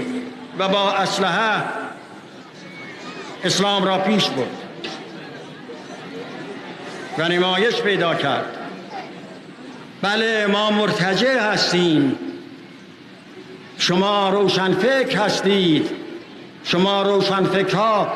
[0.59, 1.80] و با اسلحه
[3.45, 4.47] اسلام را پیش برد
[7.19, 8.57] و نمایش پیدا کرد.
[10.03, 12.19] بله ما مرتجع هستیم.
[13.79, 15.91] شما روشنفکر هستید.
[16.65, 18.09] شما روشنفکرها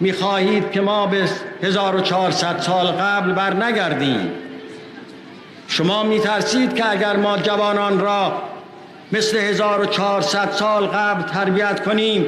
[0.00, 1.28] می‌خواهید که ما به
[1.62, 4.32] 1400 سال قبل بر نگردیم
[5.68, 8.42] شما میترسید که اگر ما جوانان را
[9.12, 12.26] مثل 1400 سال قبل تربیت کنیم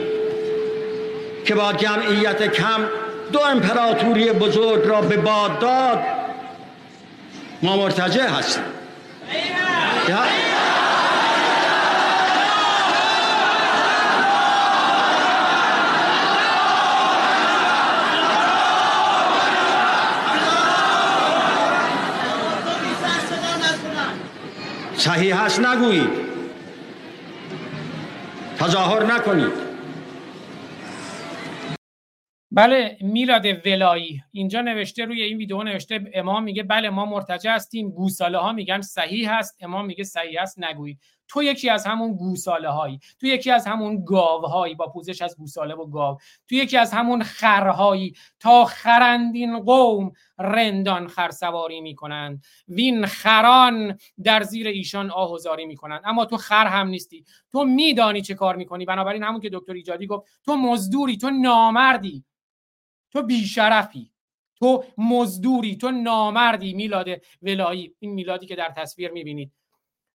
[1.46, 2.84] که با جمعیت کم
[3.32, 5.98] دو امپراتوری بزرگ را به باد داد
[7.62, 8.62] ما مرتجع هستیم.
[24.96, 26.10] صحیح هست نگویید.
[28.58, 29.65] تظاهر نکنید.
[32.56, 34.22] بله میلاد ولایی.
[34.32, 37.90] اینجا نوشته روی این ویدیو نوشته امام میگه بله ما مرتجع هستیم.
[37.90, 39.56] گوساله ها میگن صحیح هست.
[39.60, 44.04] امام میگه صحیح هست نگویید تو یکی از همون گوساله هایی تو یکی از همون
[44.04, 46.18] گاو هایی با پوزش از گوساله و گاو
[46.48, 54.66] تو یکی از همون خرهایی تا خرندین قوم رندان خرسواری می‌کنند وین خران در زیر
[54.68, 57.24] ایشان آهوزاری می‌کنند اما تو خر هم نیستی.
[57.52, 58.84] تو میدانی چه کار می‌کنی.
[58.84, 62.24] بنابراین همون که دکتر ایجادی گفت تو مزدوری تو نامردی.
[63.16, 64.12] تو بیشرفی
[64.58, 67.08] تو مزدوری تو نامردی میلاد
[67.42, 67.94] ولایی.
[67.98, 69.52] این میلادی که در تصویر می‌بینید.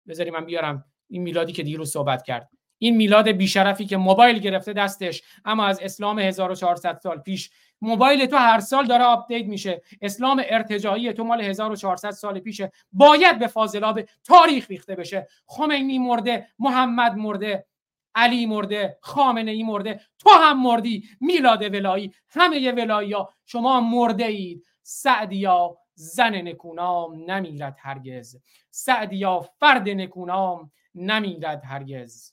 [0.08, 2.50] بذاری من بیارم این میلادی که دیروز صحبت کرد.
[2.78, 7.50] این میلاد بیشرفی که موبایل گرفته دستش اما از اسلام 1400 سال پیش.
[7.80, 9.82] موبایل تو هر سال داره update میشه.
[10.00, 15.28] اسلام ارتجاعی تو مال 1400 سال پیشه باید به فاضلاب تاریخ ریخته بشه.
[15.46, 17.66] خمینی مرده محمد مرده.
[18.14, 23.34] علی مرده خامنه ای مرده تو هم مردی میلاد ولایی همه ولایی ها.
[23.46, 24.66] شما مرده اید.
[24.82, 28.36] سعدیا زن نکونام نمیرد هرگز.
[28.70, 32.32] سعدیا فرد نکونام نمیرد هرگز.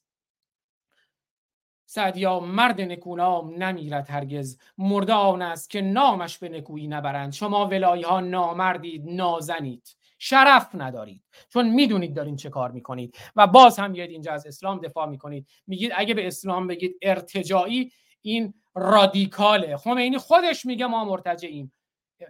[1.86, 4.58] سعدیا مرد نکونام نمیرد هرگز.
[4.78, 7.34] مرده آن است که نامش به نکویی نبرند.
[7.34, 9.96] شما ولایی ها نامردید نازنید.
[10.20, 11.24] شرف ندارید.
[11.50, 13.18] چون می‌دونید دارین چه کار می‌کنید.
[13.36, 15.48] و باز هم میاد اینجا از اسلام دفاع می‌کنید.
[15.68, 17.92] میگید اگه به اسلام بگید ارتجاعی
[18.22, 19.78] این رادیکاله.
[19.78, 21.74] خمینی خودش میگه ما مرتجعیم.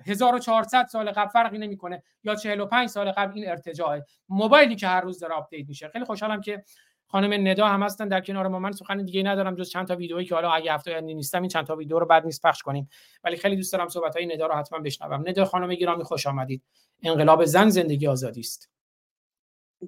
[0.05, 2.03] 1400 سال قبل فرقی نمی‌کنه.
[2.23, 4.05] یا 45 سال قبل این ارتجاعه.
[4.29, 5.87] موبایلی که هر روز داره update میشه.
[5.87, 6.63] خیلی خوشحالم که
[7.11, 8.59] خانم ندا هم هستن در کنار ما.
[8.59, 11.49] من سخن دیگه ندارم جز چند تا ویدئویی که حالا اگه هفته آینده نیستم این
[11.49, 12.89] چند تا ویدیو رو بعد نیست پخش کنیم.
[13.23, 15.29] ولی خیلی دوست دارم صحبت های ندا رو حتما بشنوم.
[15.29, 16.63] ندا خانم گرامی خوش آمدید.
[17.03, 18.69] انقلاب زن زندگی آزادی است.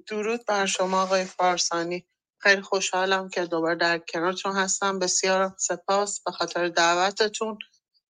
[0.06, 2.06] درود بر شما آقای فارسانی.
[2.38, 4.98] خیلی خوشحالم که دوباره در کنارتون هستم.
[4.98, 7.58] بسیار سپاس به خاطر دعوتتون.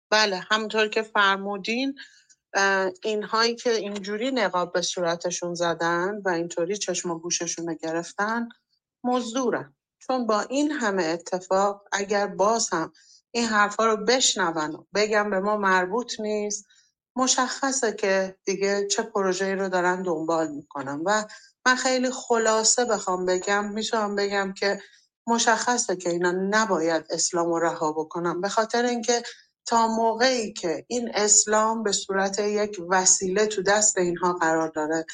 [0.09, 1.95] بله همونطور که فرمودین
[3.03, 8.49] اینهایی که اینجوری نقاب به صورتشون زدن و اینطوری چشم و گوششون رو گرفتن
[9.05, 12.93] مزدورن چون با این همه اتفاق اگر باز هم
[13.31, 16.65] این حرفا رو بشنون و بگم به ما مربوط نیست
[17.17, 21.01] مشخصه که دیگه چه پروژه‌ای رو دارن دنبال می‌کنن.
[21.05, 21.25] و
[21.67, 24.81] من خیلی خلاصه بخوام بگم می‌تونم بگم که
[25.27, 28.41] مشخصه که اینا نباید اسلام رو رها بکنن.
[28.41, 29.23] به خاطر اینکه
[29.67, 35.05] تا موقعی که این اسلام به صورت یک وسیله تو دست اینها قرار داره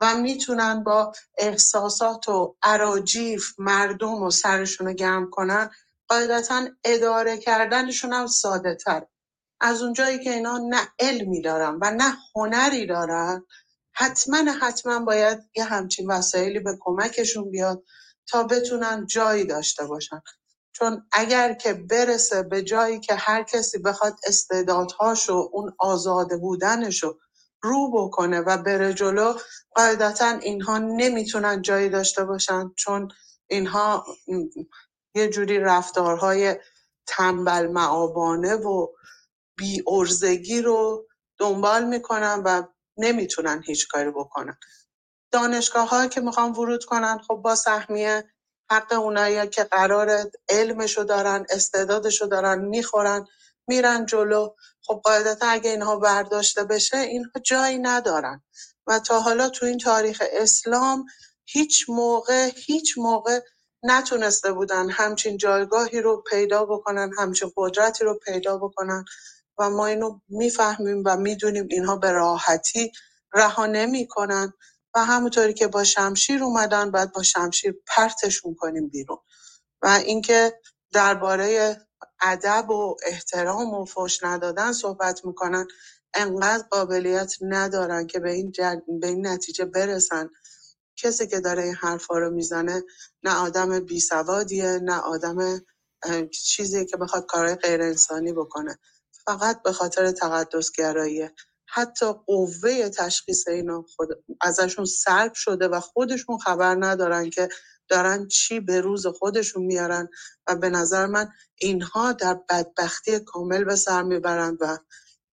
[0.00, 5.70] و می‌تونن با احساسات و عراجیف مردم و سرشون رو گرم کنن
[6.08, 9.06] قاعدتا اداره کردنشون هم ساده تر
[9.60, 13.46] از اونجایی که اینا نه علمی دارن و نه هنری دارن
[13.94, 17.84] حتما حتما باید یه همچین وسایلی به کمکشون بیاد
[18.28, 20.22] تا بتونن جایی داشته باشن.
[20.72, 27.18] چون اگر که برسه به جایی که هر کسی بخواد استعدادهاشو اون آزاده بودنشو
[27.62, 29.34] رو بکنه و بره جلو
[29.74, 33.08] قاعدتا اینها نمی‌تونن جایی داشته باشن چون
[33.50, 34.06] اینها
[35.14, 36.56] یه جوری رفتارهای
[37.06, 38.86] تنبل معابانه و
[39.58, 41.06] بی ارزگی رو
[41.38, 42.62] دنبال می‌کنن و
[42.98, 44.58] نمی‌تونن هیچ کاری بکنن.
[45.32, 48.24] دانشگاه که می‌خوان ورود کنن خب با سهمیه
[48.70, 50.10] حق اونایی که قرار
[50.48, 53.26] علمشو دارن استعدادشو دارن می‌خورن.
[53.68, 54.54] میرن جلو.
[54.82, 58.42] خب قاعدتا اگه اینها برداشته بشه اینها جایی ندارن.
[58.86, 61.06] و تا حالا تو این تاریخ اسلام
[61.46, 63.40] هیچ موقع هیچ موقع
[63.82, 69.04] نتونسته بودن همچین جایگاهی رو پیدا بکنن همچین قدرتی رو پیدا بکنن.
[69.58, 72.92] و ما اینو می‌فهمیم و می‌دونیم اینها به راحتی
[73.34, 74.52] رها نمی‌کنن.
[74.94, 79.18] و همونطوری که با شمشیر اومدن باید با شمشیر پرتشون کنیم بیرون.
[79.82, 80.60] و اینکه
[80.92, 81.76] درباره
[82.22, 85.66] ادب و احترام و فش ندادن صحبت می‌کنن.
[86.14, 88.52] انقدر قابلیت ندارن که به این,
[89.00, 90.30] به این نتیجه برسن.
[90.96, 92.82] کسی که داره این حرفا رو می‌زنه
[93.24, 95.60] نه آدم بی سوادیه نه آدم
[96.32, 98.78] چیزیه که بخواد کارهای غیر انسانی بکنه.
[99.26, 101.34] فقط به خاطر تقدسگراییه.
[101.68, 104.08] حتی قوه تشخیص اینا خود
[104.40, 107.48] ازشون سلب شده و خودشون خبر ندارن که
[107.88, 110.08] دارن چی به روز خودشون میارن
[110.46, 114.78] و به نظر من اینها در بدبختی کامل به سر می‌برن و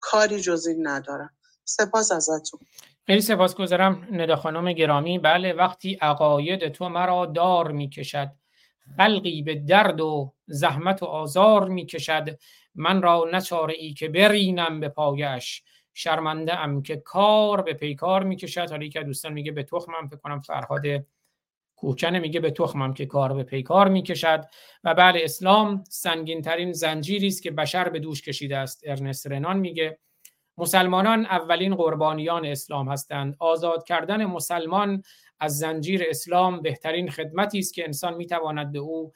[0.01, 1.31] کاری جز این ندارن.
[1.65, 2.61] سپاس ازتون.
[3.07, 5.19] خیلی سپاسگزارم ندا خانم گرامی.
[5.19, 8.31] بله وقتی عقاید تو مرا دار می‌کشد
[8.97, 12.39] خلقی به درد و زحمت و آزار می‌کشد
[12.75, 15.63] من را نچاره ای که برینم به پایش.
[15.95, 18.71] شرمنده ام که کار به پیکار می‌کشد.
[18.71, 20.83] حالا یکی دوستان میگه به تخمم فکر کنم فرهاد
[21.85, 24.45] کوکنه میگه به تخمم که کار به پیکار می‌کشد
[24.85, 29.59] و بله اسلام سنگین ترین زنجیری است که بشر به دوش کشیده است ارنست رنان
[29.59, 29.99] میگه.
[30.59, 33.37] مسلمانان اولین قربانیان اسلام هستند.
[33.39, 35.03] آزاد کردن مسلمان
[35.41, 39.13] از زنجیر اسلام بهترین خدمتی است که انسان می‌تواند به او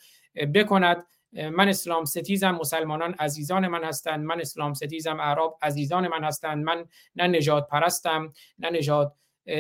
[0.55, 1.07] بکند.
[1.32, 4.24] من اسلام ستیزم مسلمانان عزیزان من هستند.
[4.24, 6.65] من اسلام ستیزم اعراب عزیزان من هستند.
[6.65, 6.85] من
[7.16, 9.12] نه نجات پرستم نه نجات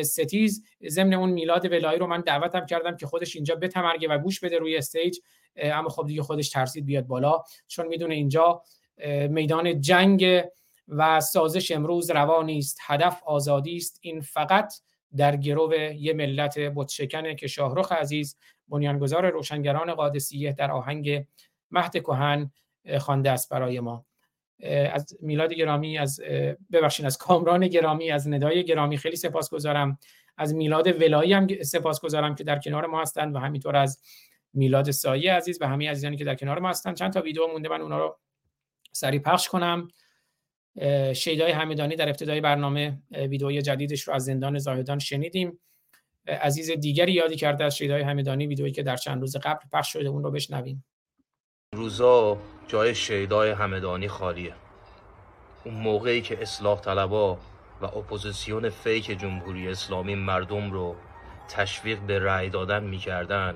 [0.02, 0.64] ستیز.
[0.88, 4.58] ضمن اون میلاد ولایی رو من دعوتم کردم که خودش اینجا بتمرگه و گوش بده
[4.58, 5.18] روی استیج.
[5.56, 7.42] اما خب دیگه خودش ترسید بیاد بالا.
[7.66, 8.62] چون می‌دونه اینجا
[9.28, 10.44] میدان جنگ
[10.88, 12.78] و سازش امروز روانی است.
[12.86, 13.98] هدف آزادی است.
[14.02, 14.74] این فقط
[15.16, 18.36] در گرو یه ملت بتشکنه که شاهرخ عزیز
[18.68, 21.26] بنیانگذار روشنگران قادسیه در آهنگ
[21.70, 22.50] مهد کهن
[22.98, 24.07] خوانده است برای ما.
[24.66, 26.20] از میلاد گرامی از
[26.72, 29.98] ببخشید از کامران گرامی از ندای گرامی خیلی سپاسگزارم.
[30.36, 34.00] از میلاد ولایی هم سپاسگزارم که در کنار ما هستند و همینطور از
[34.54, 37.68] میلاد سایی عزیز و همه عزیزانی که در کنار ما هستند چند تا ویدیو مونده
[37.68, 38.18] من اونا رو
[38.92, 39.88] سریع پخش کنم.
[41.14, 45.60] شیدای همدانی در ابتدای برنامه ویدئوی جدیدش رو از زندان زاهدان شنیدیم.
[46.26, 50.08] عزیز دیگری یادی کرده از شیدای همدانی ویدئویی که در چند روز قبل پخش شده
[50.08, 50.84] اون رو بشنویم.
[51.74, 52.38] روزا
[52.68, 54.54] جای شیدای همدانی خالیه.
[55.64, 57.38] اون موقعی که اصلاح طلبا
[57.80, 60.96] و اپوزیسیون fake جمهوری اسلامی مردم رو
[61.48, 63.54] تشویق به رأی دادن می‌کردن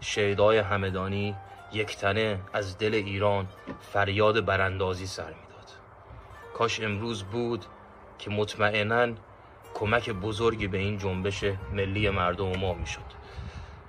[0.00, 1.34] شیدای همدانی
[1.72, 3.48] یک تنه از دل ایران
[3.92, 5.70] فریاد براندازی سر می‌داد.
[6.54, 7.64] کاش امروز بود
[8.18, 9.14] که مطمئنا
[9.74, 13.24] کمک بزرگی به این جنبش ملی مردم ما می‌شد.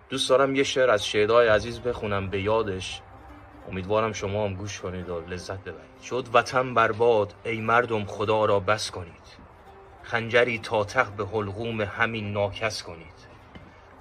[0.10, 3.02] دوست دارم یه شعر از شیدای عزیز بخونم به یادش.
[3.70, 6.02] امیدوارم شما هم گوش کنید و لذت ببرید.
[6.04, 9.46] شد وطن برباد ای مردم خدا را بس کنید.
[10.04, 13.36] خنجری تاتق به حلقوم همین ناکس کنید.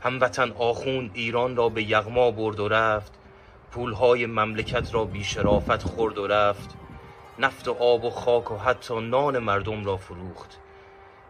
[0.00, 3.12] هموطن آخوند ایران را به یغما برد و رفت.
[3.70, 6.74] پولهای مملکت را بیشرافت خورد و رفت.
[7.38, 10.58] نفت و آب و خاک و حتی نان مردم را فروخت.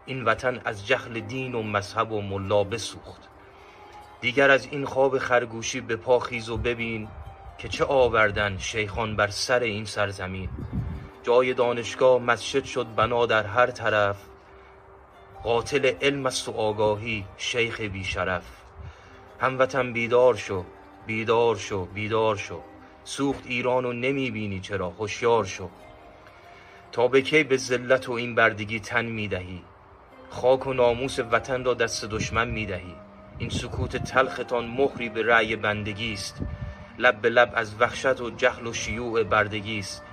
[0.05, 3.21] این وطن از جهل دین و مذهب و ملا بسوخت.
[4.21, 7.07] دیگر از این خواب خرگوشی به پا خیز و ببین.
[7.57, 10.49] که چه آوردن شیخان بر سر این سرزمین.
[11.23, 14.17] جای دانشگاه مسجد شد بنا در هر طرف.
[15.43, 18.43] قاتل علم است و آگاهی شیخ بیشرف
[19.39, 20.65] هموطن بیدار شو
[21.07, 22.61] بیدار شو بیدار شو.
[23.03, 25.69] سوخت ایران و نمی بینی چرا هوشیار شو.
[26.91, 29.61] تا به کی به ذلت و این بردگی تن می‌دهی
[30.29, 32.95] خاک و ناموس وطن را دست دشمن می‌دهی
[33.37, 36.41] این سکوت تلختان مهری به رأی بندگی است.
[36.97, 40.03] لب به لب از وحشت و جهل و شیوع بردگی است.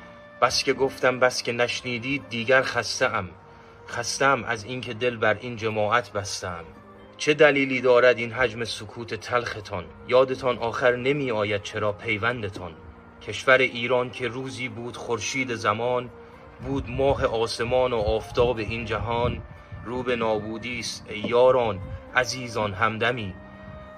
[0.43, 3.29] بس که گفتم بس که نشنیدید دیگر خسته ام
[3.89, 6.65] خسته ام از اینکه دل بر این جماعت بستم.
[7.17, 12.73] چه دلیلی دارد این حجم سکوت تلختان؟ یادتان آخر نمی آید چرا پیوندتان.
[13.27, 16.11] کشور ایران که روزی بود خورشید زمان
[16.65, 19.43] بود ماه آسمان و آفتاب این جهان.
[19.85, 21.81] رو به نابودی است ای یاران
[22.15, 23.35] عزیزان همدمی.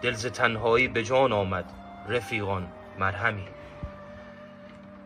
[0.02, 1.64] دلز تنهایی به جان آمد
[2.08, 2.68] رفیقان.
[2.98, 3.48] مرهمی.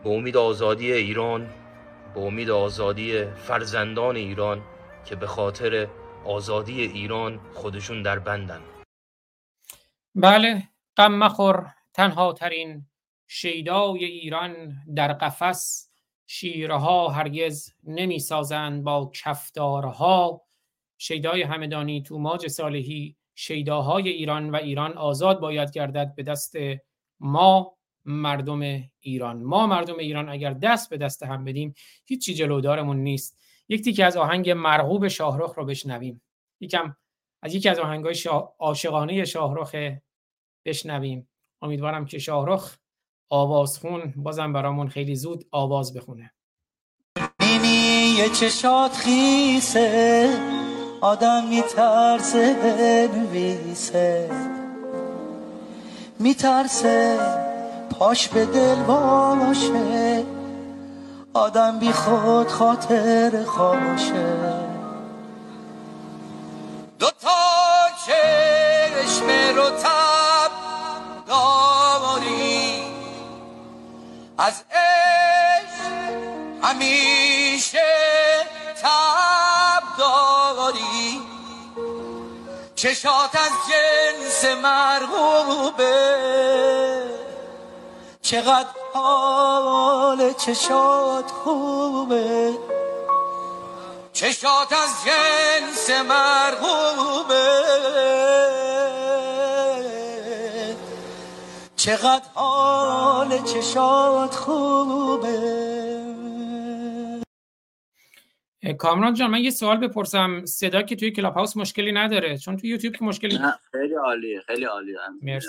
[0.03, 1.49] به امید آزادی ایران
[2.13, 4.61] به امید آزادی فرزندان ایران
[5.05, 5.87] که به خاطر
[6.25, 8.61] آزادی ایران خودشون در بندن.
[10.15, 10.63] بله
[10.97, 12.87] غم مخور تنها ترین
[13.27, 15.89] شیدای ایران در قفس.
[16.31, 20.41] شیرها هرگز نمی سازند با کفتارها.
[20.97, 26.55] شیدای همدانی توماج صالحی شیداهای ایران و ایران آزاد باید گردد به دست
[27.19, 27.78] ما.
[28.09, 29.43] مردم ایران.
[29.43, 31.73] ما مردم ایران اگر دست به دست هم بدیم
[32.05, 33.39] هیچی جلودارمون نیست.
[33.69, 36.21] یک تیکه از آهنگ مرغوب شاهرخ رو بشنویم.
[36.59, 36.95] یکم
[37.41, 38.53] از یکی از آهنگای شا...
[38.59, 39.75] عاشقانه شاهرخ
[40.65, 41.29] بشنویم.
[41.61, 42.77] امیدوارم که شاهرخ
[43.29, 46.33] آوازخون بازم برامون خیلی زود آواز بخونه.
[48.17, 50.29] یه چشات خیسه
[51.01, 54.29] آدم میترسه بنویسه
[56.19, 57.48] میترسه.
[57.99, 60.25] پاش به دل باشه
[61.33, 64.37] آدم بی خود خاطر خاموشه.
[66.99, 67.29] دوتا
[68.05, 70.51] چشم رو تب
[71.27, 72.83] داری
[74.37, 75.93] از عشق
[76.63, 77.79] همیشه
[78.81, 81.21] تب داری
[82.75, 86.09] چشات از جنس مرغوبه.
[88.29, 92.53] چقدر حال چشات خوبه.
[94.13, 97.49] چشات از جنس مرغوبه.
[101.75, 105.39] چقدر حال چشات خوبه.
[108.77, 110.45] کامران جان من یه سوال بپرسم.
[110.45, 114.41] صدا که توی کلاب هاوس مشکلی نداره؟ چون توی یوتیوب که مشکلی نه خیلی عالیه
[114.41, 114.97] خیلی عالیه.
[115.21, 115.47] مرسی.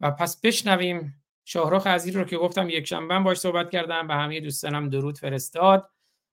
[0.00, 4.40] و پس بشنویم شاهرخ عزیز رو که گفتم یک شنبه باش صحبت کردم به همه
[4.40, 5.90] دوستانم درود فرستاد.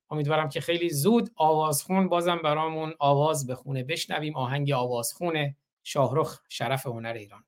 [0.09, 4.35] امیدوارم که خیلی زود آوازخون بازم برامون آواز بخونه بشنویم.
[4.35, 7.44] آهنگ آوازخون شاهرخ شرف هنر ایران.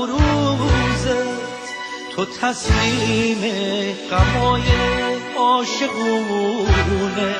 [0.00, 1.40] فروزت.
[2.16, 3.42] تو تسلیم
[4.10, 4.62] غمای
[5.38, 7.34] عاشقونه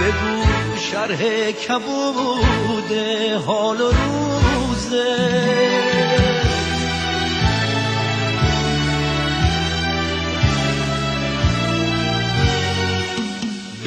[0.00, 0.42] بگو
[0.76, 2.92] شرح کبود
[3.46, 3.92] حال و
[4.54, 5.16] روزه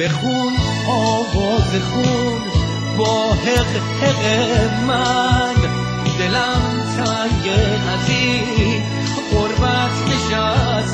[0.00, 0.52] بخون
[0.88, 2.40] آواز خون
[2.98, 5.49] با حق حق من.
[7.20, 8.82] از این
[9.30, 10.89] قربت نشستن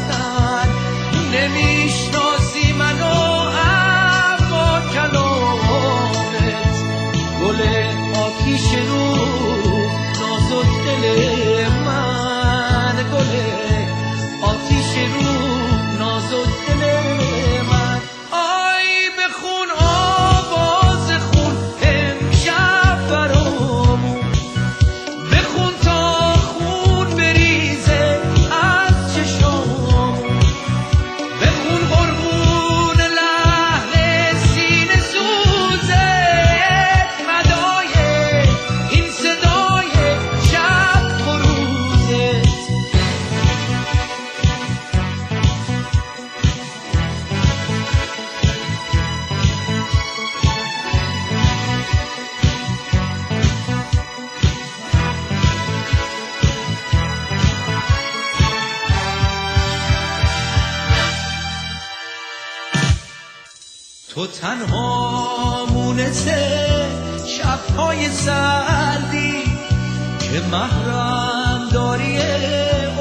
[70.53, 72.19] محرم داری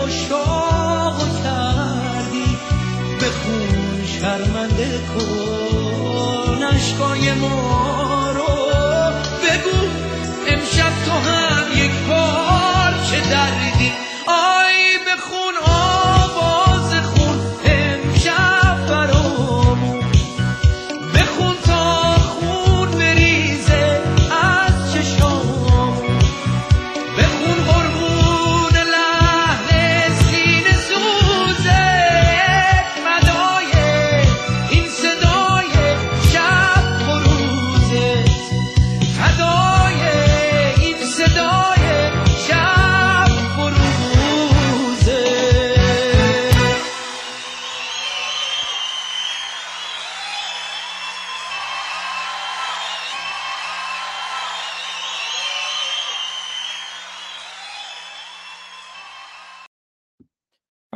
[0.05, 2.57] اشاق کردی
[3.21, 7.33] بخون شرمنده کن اشکای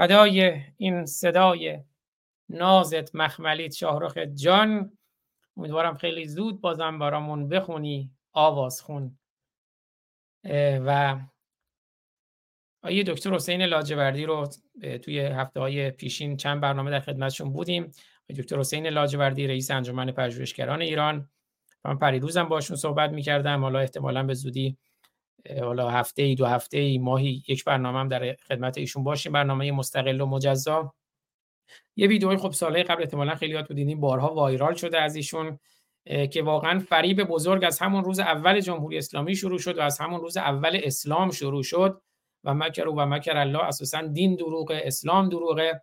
[0.10, 1.80] فدای این صدای
[2.50, 4.98] نازت مخملیت شاهرخ جان.
[5.58, 9.20] امیدوارم خیلی زود بازم برامون بخونی آواز خون.
[10.86, 11.20] و
[12.84, 14.50] آیه دکتر حسین لاجوردی رو
[15.04, 17.92] توی هفته های پیشین چند برنامه در خدمتشون بودیم.
[18.38, 21.30] دکتر حسین لاجوردی رئیس انجمن پژوهشگران ایران.
[21.86, 23.62] من پریروزم باشون صحبت می‌کردم.
[23.62, 24.78] حالا احتمالا به زودی
[25.62, 29.32] حالا هفته ای دو هفته ای ماهی یک برنامه هم در خدمت ایشون باشیم.
[29.32, 30.94] برنامه مستقل و مجزا.
[31.96, 35.60] یه ویدئوی خب سالهای قبل احتمالا خیلی تو دیدین بارها وایرال شده از ایشون
[36.32, 40.22] که واقعا فریب بزرگ از همون روز اول جمهوری اسلامی شروع شد و از همون
[40.22, 42.02] روز اول اسلام شروع شد.
[42.44, 45.82] و مکر و مکر الله اساسا دین دروغه اسلام دروغه.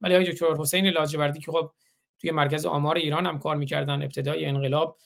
[0.00, 1.72] ولی آقای دکتر حسین لاجوردی که خب
[2.18, 4.98] توی مرکز آمار ایران هم کار می‌کردن ابتدای انقلاب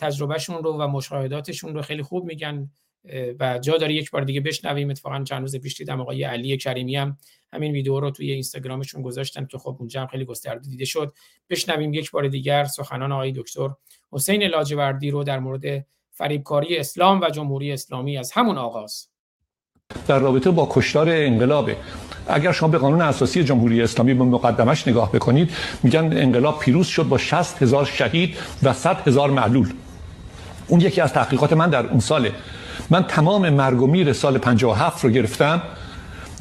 [0.00, 2.70] تجربهشون رو و مشاهداتشون رو خیلی خوب میگن.
[3.40, 4.90] و جا داره یک بار دیگه بشنویم.
[4.90, 7.18] اتفاقا چند روز پیش دیدم آقای علی کریمی هم
[7.52, 11.12] همین ویدیو رو توی اینستاگرامشون گذاشتن که خب اونجا هم خیلی گسترده دیده شد.
[11.50, 13.70] بشنویم یک بار دیگر سخنان آقای دکتر
[14.12, 19.08] حسین لاجوردی رو در مورد فریبکاری اسلام و جمهوری اسلامی از همون آغاز.
[20.08, 21.76] در رابطه با کشتار انقلابه.
[22.28, 25.50] اگر شما به قانون اساسی جمهوری اسلامی به مقدمش نگاه بکنید
[25.82, 29.72] میگن انقلاب پیروز شد با 60 هزار شهید و 100 هزار معلول.
[30.68, 32.32] اون یکی از تحقیقات من در اون ساله.
[32.90, 35.62] من تمام مرگ و میر سال 57 رو گرفتم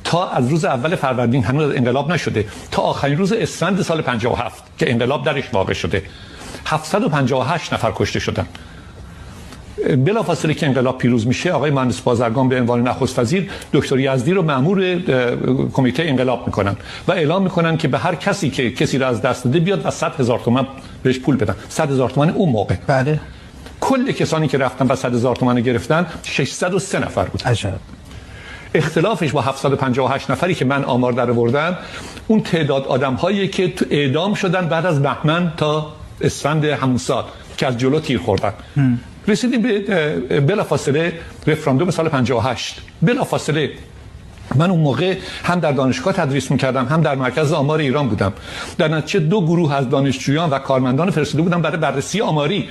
[0.04, 4.92] تا از روز اول فروردین هنوز انقلاب نشده تا آخرین روز اسفند سال 57 که
[4.92, 6.02] انقلاب درش واقع شده.
[6.66, 8.46] 758 نفر کشته شدن.
[10.06, 14.42] بلافاصله که انقلاب پیروز میشه آقای مهندس بازرگان به عنوان نخست وزیر دکتر یزدی رو
[14.42, 15.00] مأمور
[15.74, 16.76] کمیته انقلاب می‌کنن
[17.08, 19.92] و اعلام می‌کنن که به هر کسی که کسی رو از دست داده بیاد و
[19.92, 20.68] 100 هزار تومان
[21.04, 21.56] بهش پول بدن.
[21.70, 22.76] 100 هزار تومان اون موقع.
[22.88, 23.20] بله.
[23.84, 27.44] کل کسانی که رفتن و 100 هزار تومان گرفتن 603 نفر بود.
[27.46, 27.74] عجب.
[28.74, 31.78] اختلافش با 758 نفری که من آمار در آوردم
[32.28, 37.24] اون تعداد آدم هایی که تو اعدام شدن بعد از بهمن تا اسفند همون سال
[37.58, 38.54] که از جلو تیر خوردن.
[39.28, 39.80] رسیدیم به
[40.48, 41.14] بلا فاصله
[41.48, 43.72] رفراندوم سال 58 بلا فاصله
[44.56, 48.34] من اون موقع هم در دانشگاه تدریس می‌کردم هم در مرکز آمار ایران بودم.
[48.78, 52.70] در نتیجه دو گروه از دانشجویان و کارمندان فرستاده بودم برای بررسی آماری.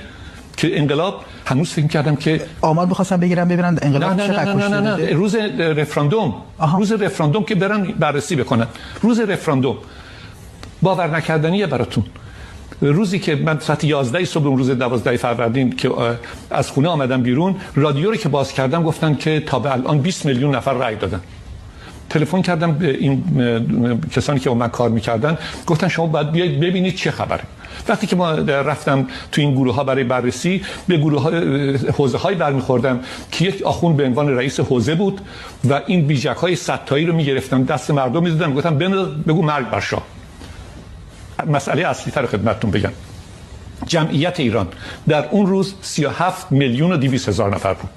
[0.57, 4.79] که انقلاب هنوز فکر کردم که آمار می‌خواستم بگیرم ببینن انقلاب نه نه نه, نه,
[4.79, 5.13] نه, نه.
[5.13, 6.35] روز رفراندوم.
[6.57, 6.77] آها.
[6.77, 8.67] روز رفراندوم که برن بررسی بکنن.
[9.01, 9.77] روز رفراندوم.
[10.81, 12.03] باور نکردنیه براتون.
[12.81, 15.91] روزی که من ساعت 11 صبح اون روز 12 فروردین که
[16.51, 20.25] از خونه آمدم بیرون رادیو رو که باز کردم گفتن که تا به الان 20
[20.25, 21.21] میلیون نفر رأی دادن.
[22.09, 23.23] تلفن کردم به این
[24.15, 25.37] کسانی که با من کار می‌کردن.
[25.65, 27.43] گفتن شما باید بیاید ببینید چه خبره.
[27.87, 32.35] وقتی که ما رفتم تو این گروه ها برای بررسی به گروه های حوزه های
[32.35, 32.99] برمیخوردم
[33.31, 35.21] که یک آخون به عنوان رئیس حوزه بود
[35.69, 38.77] و این بیجک های ستایی رو می‌گرفتم دست مردم می‌دادم گفتم
[39.27, 40.03] بگو مرگ بر شاه
[41.47, 42.91] مسئله اصلی تر خدمتتون بگم.
[43.87, 44.67] جمعیت ایران
[45.07, 47.89] در اون روز 37 میلیون و 200 هزار نفر بود.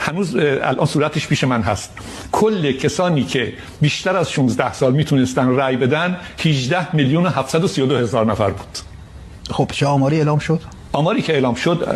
[0.00, 1.92] هنوز الان صورتش پیش من هست.
[2.32, 8.26] کل کسانی که بیشتر از 16 سال می‌تونستن رأی بدن 18 میلیون و 732 هزار
[8.26, 8.78] نفر بود.
[9.50, 10.60] خب چه آماری اعلام شد؟
[10.92, 11.88] آماری که اعلام شد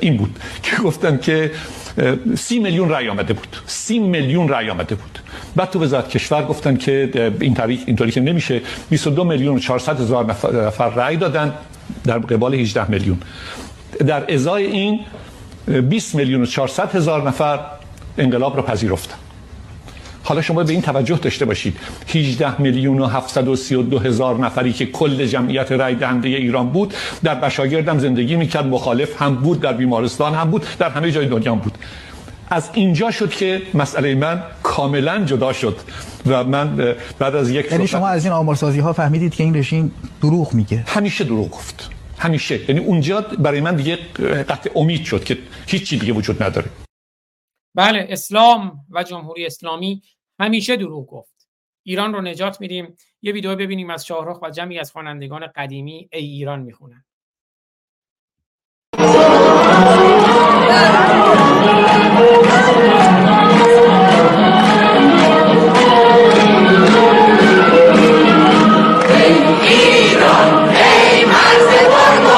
[0.00, 1.50] این بود که گفتن که
[2.36, 3.56] سی میلیون رأی آمده بود.
[3.66, 5.18] سی میلیون رأی آمده بود.
[5.56, 7.10] بعد تو وزارت کشور گفتن که
[7.40, 8.60] این تاریخ اینطوری که نمیشه
[8.90, 11.54] 22 میلیون و 400 هزار نفر رأی دادن
[12.04, 13.18] در قبال 18 میلیون.
[14.06, 15.00] در ازای این
[15.66, 17.60] 20 میلیون و 400 هزار نفر
[18.18, 19.14] انقلاب را پذیرفتن.
[20.22, 21.76] حالا شما به این توجه داشته باشید.
[22.08, 27.98] 18 میلیون و 732 هزار نفری که کل جمعیت رای دهنده ایران بود در بشاگردم
[27.98, 31.78] زندگی می‌کرد مخالف هم بود در بیمارستان هم بود در همه جای دنیا هم بود.
[32.50, 35.76] از اینجا شد که مسئله من کاملا جدا شد
[36.26, 39.92] و من بعد از یک یعنی شما از این آمارسازی ها فهمیدید که این رژیم
[40.22, 40.84] دروغ میگه.
[40.86, 41.90] همیشه دروغ گفت.
[42.18, 42.70] همیشه.
[42.70, 43.96] یعنی اونجا برای من دیگه
[44.42, 46.70] قطع امید شد که هیچی دیگه وجود نداره.
[47.74, 50.02] بله اسلام و جمهوری اسلامی
[50.40, 51.48] همیشه دروغ گفت.
[51.82, 52.96] ایران رو نجات میدیم.
[53.22, 57.04] یه ویدیو ببینیم از شاهرخ و جمعی از خوانندگان قدیمی ای ایران می‌خونن.
[71.78, 72.35] Aleluia!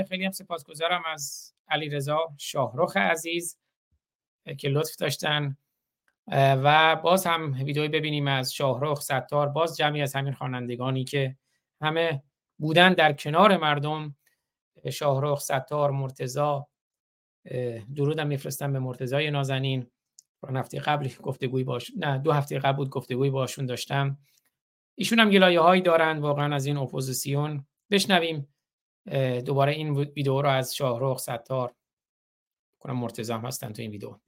[0.00, 3.58] بله خیلی هم سپاسگزارم از علی رضا شاهرخ عزیز
[4.58, 5.56] که لطف داشتن.
[6.26, 11.36] و باز هم ویدیوی ببینیم از شاهرخ ستار باز جمعی از همین خوانندگانی که
[11.80, 12.22] همه
[12.58, 14.16] بودن در کنار مردم.
[14.90, 16.68] شاهرخ ستار مرتضی
[17.96, 19.86] درودم میفرستم به مرتضای نازنین.
[20.54, 24.18] هفته قبل گفتگوی باش نه دو هفته قبل بود گفتگوی باشون داشتم.
[24.94, 27.66] ایشون هم گلایه هایی دارن واقعا از این اپوزیسیون.
[27.90, 28.48] بشنویم
[29.46, 31.74] دوباره این ویدیو رو از شاهرخ ستار
[32.78, 34.18] کنم مرتضی هستن تو این ویدیو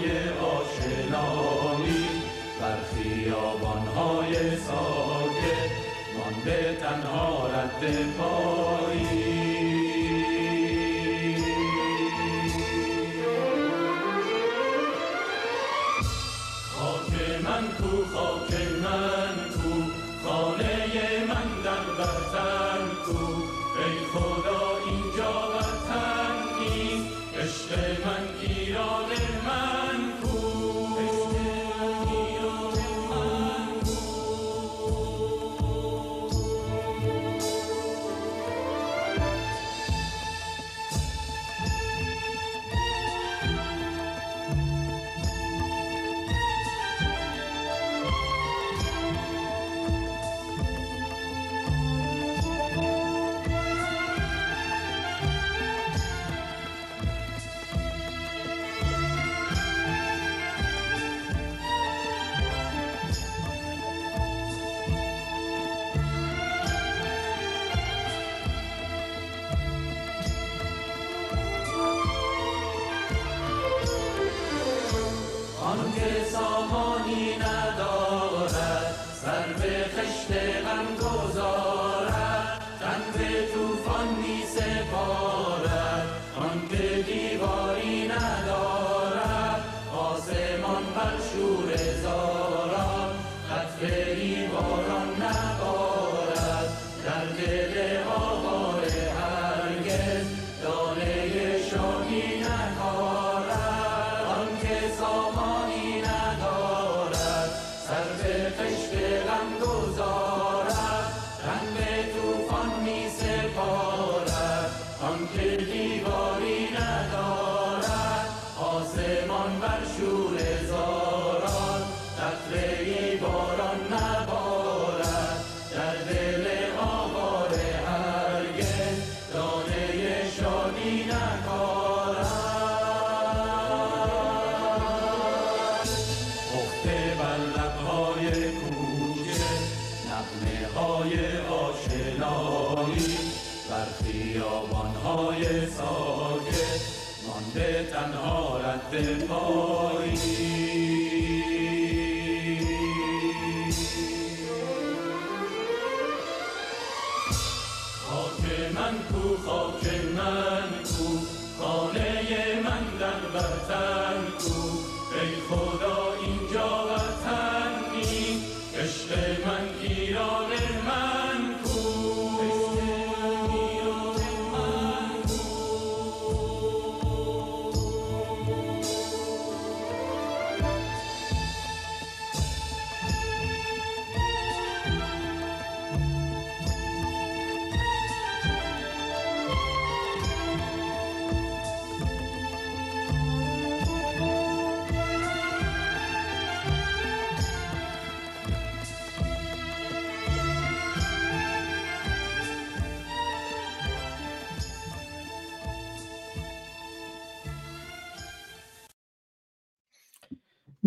[0.00, 2.06] های آشنایی
[2.60, 5.70] بر خیابان های ساکت
[6.18, 9.39] مانده تنها رد پایی.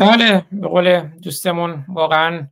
[0.03, 2.48] بله به قول دوستمون واقعا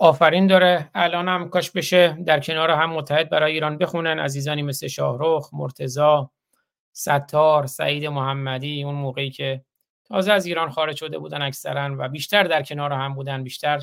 [0.00, 0.90] آفرین داره.
[0.94, 4.18] الان هم کاش بشه در کنار هم متحد برای ایران بخونن.
[4.18, 6.30] عزیزانی مثل شاهرخ مرتزا
[6.92, 9.64] ستار سعید محمدی اون موقعی که
[10.04, 13.80] تازه از ایران خارج شده بودن اکثرا و بیشتر در کنار هم بودن بیشتر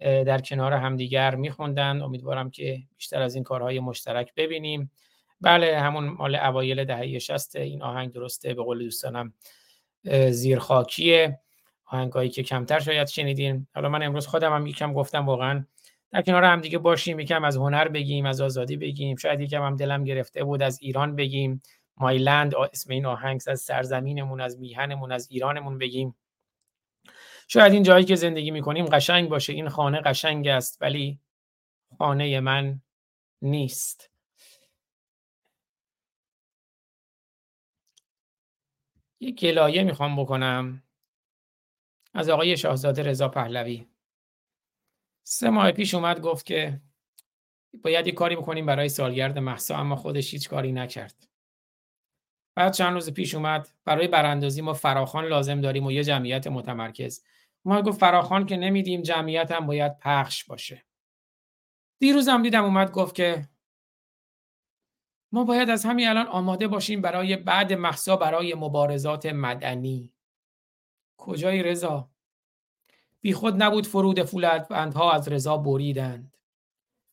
[0.00, 2.02] در کنار همدیگر میخوندن.
[2.02, 4.90] امیدوارم که بیشتر از این کارهای مشترک ببینیم.
[5.40, 9.32] بله همون مال اوایل دهه 60 این آهنگ درسته به قول دوستانم
[10.30, 11.40] زیرخاکیه.
[11.90, 13.66] آهنگایی که کمتر شاید شنیدین.
[13.74, 15.64] حالا من امروز خودم هم یکم گفتم واقعا
[16.10, 19.76] در کنار هم دیگه باشیم یکم از هنر بگیم از آزادی بگیم شاید یکم هم
[19.76, 21.62] دلم گرفته بود از ایران بگیم.
[21.96, 26.16] مایلند اسم این آهنگ از سرزمینمون از میهنمون از ایرانمون بگیم.
[27.48, 29.52] شاید این جایی که زندگی می‌کنیم قشنگ باشه.
[29.52, 31.20] این خانه قشنگ است ولی
[31.98, 32.80] خانه من
[33.42, 34.10] نیست.
[39.20, 40.82] یک گلایه می‌خوام بکنم.
[42.18, 43.86] از آقای شاهزاده رضا پهلوی.
[45.26, 46.80] سه ماه پیش اومد گفت که
[47.82, 51.28] باید یه کاری بکنیم برای سالگرد محسا اما خودش هیچ کاری نکرد.
[52.54, 57.24] بعد چند روز پیش اومد برای براندازی ما فراخان لازم داریم و یه جمعیت متمرکز.
[57.62, 60.84] اومد گفت فراخان که نمیدیم جمعیت هم باید پخش باشه.
[61.98, 63.48] دیروز هم دیدم اومد گفت که
[65.32, 70.12] ما باید از همین الان آماده باشیم برای بعد محسا برای مبارزات مدنی.
[71.18, 72.10] کجای رضا؟
[73.20, 76.38] بی خود نبود فرود فولاد بندها از رضا بریدند.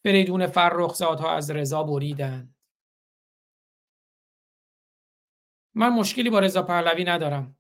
[0.04, 2.56] فریدون فرخزادها از رضا بریدند.
[5.74, 7.56] من مشکلی با رضا پهلوی ندارم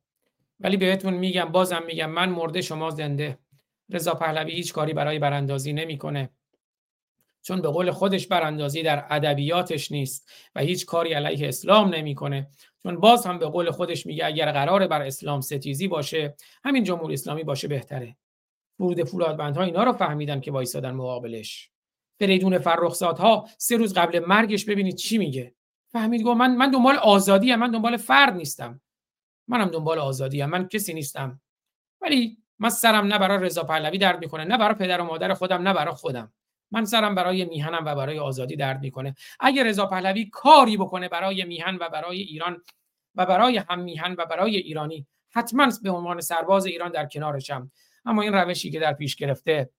[0.60, 3.40] ولی بهتون میگم بازم میگم من مرده شما زنده.
[3.90, 6.30] رضا پهلوی هیچ کاری برای براندازی نمی‌کنه.
[7.46, 12.48] چون به قول خودش براندازی در ادبیاتش نیست و هیچ کاری علیه اسلام نمی‌کنه.
[12.84, 17.14] چون باز هم به قول خودش میگه اگر قرار بر اسلام ستیزی باشه همین جمهوری
[17.14, 18.16] اسلامی باشه بهتره.
[18.78, 21.72] فرود فولادبندها اینا رو فهمیدن که وایسادن مقابلش.
[22.20, 25.56] فریدون فرخزادها سه روز قبل مرگش ببینید چی میگه.
[25.92, 27.60] فهمید گفت من من دنبال آزادی هم.
[27.60, 28.82] من دنبال فرد نیستم.
[29.48, 30.50] منم دنبال آزادی هم.
[30.50, 31.42] من کسی نیستم.
[32.02, 35.62] ولی من سرم نه برای رضا پهلوی درد می‌کنه نه برای پدر و مادر خودم
[35.62, 36.34] نه برای خودم.
[36.76, 39.16] من سرم برای میهنم و برای آزادی درد می‌کنه.
[39.40, 42.62] اگه رضا پهلوی کاری بکنه برای میهن و برای ایران
[43.16, 47.72] و برای هم میهن و برای ایرانی حتما به عنوان سرباز ایران در کنارشم.
[48.06, 49.70] اما این روشی که در پیش گرفته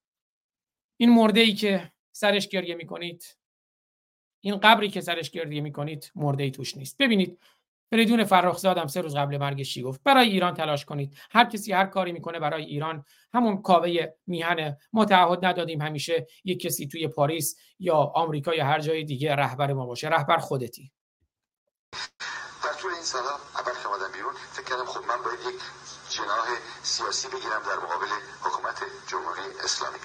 [0.97, 3.36] این مرده ای که سرش گریه می‌کنید
[4.41, 6.99] این قبری که سرش گریه می‌کنید مرده ای توش نیست.
[6.99, 7.39] ببینید
[7.90, 11.16] فریدون فرخزاد هم سه روز قبل مرگش چی گفت؟ برای ایران تلاش کنید.
[11.31, 13.05] هر کسی هر کاری می‌کنه برای ایران.
[13.34, 18.81] همون کاوه میهن ما تعهد ندادیم همیشه یک کسی توی پاریس یا آمریکا یا هر
[18.81, 20.08] جای دیگه رهبر ما باشه.
[20.08, 20.92] رهبر خودتی.
[22.65, 25.60] در طول این سالا اول که آمدم بیرون فکر کردم خب من باید یک
[26.16, 26.47] جناح
[26.82, 28.06] سیاسی بگیرم در مقابل
[28.40, 29.98] حکومت جمهوری اسلامی.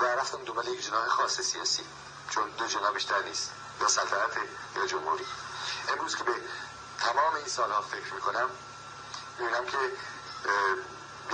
[0.00, 1.82] و رفتم دنبال یک جناح خاص سیاسی.
[2.30, 3.54] چون دو جناح بیشتر نیست.
[3.80, 4.34] یا سلطنت
[4.76, 5.24] یا جمهوری.
[5.92, 6.32] امروز که به
[7.00, 8.50] تمام این سالها فکر می‌کنم
[9.38, 9.78] می‌بینم که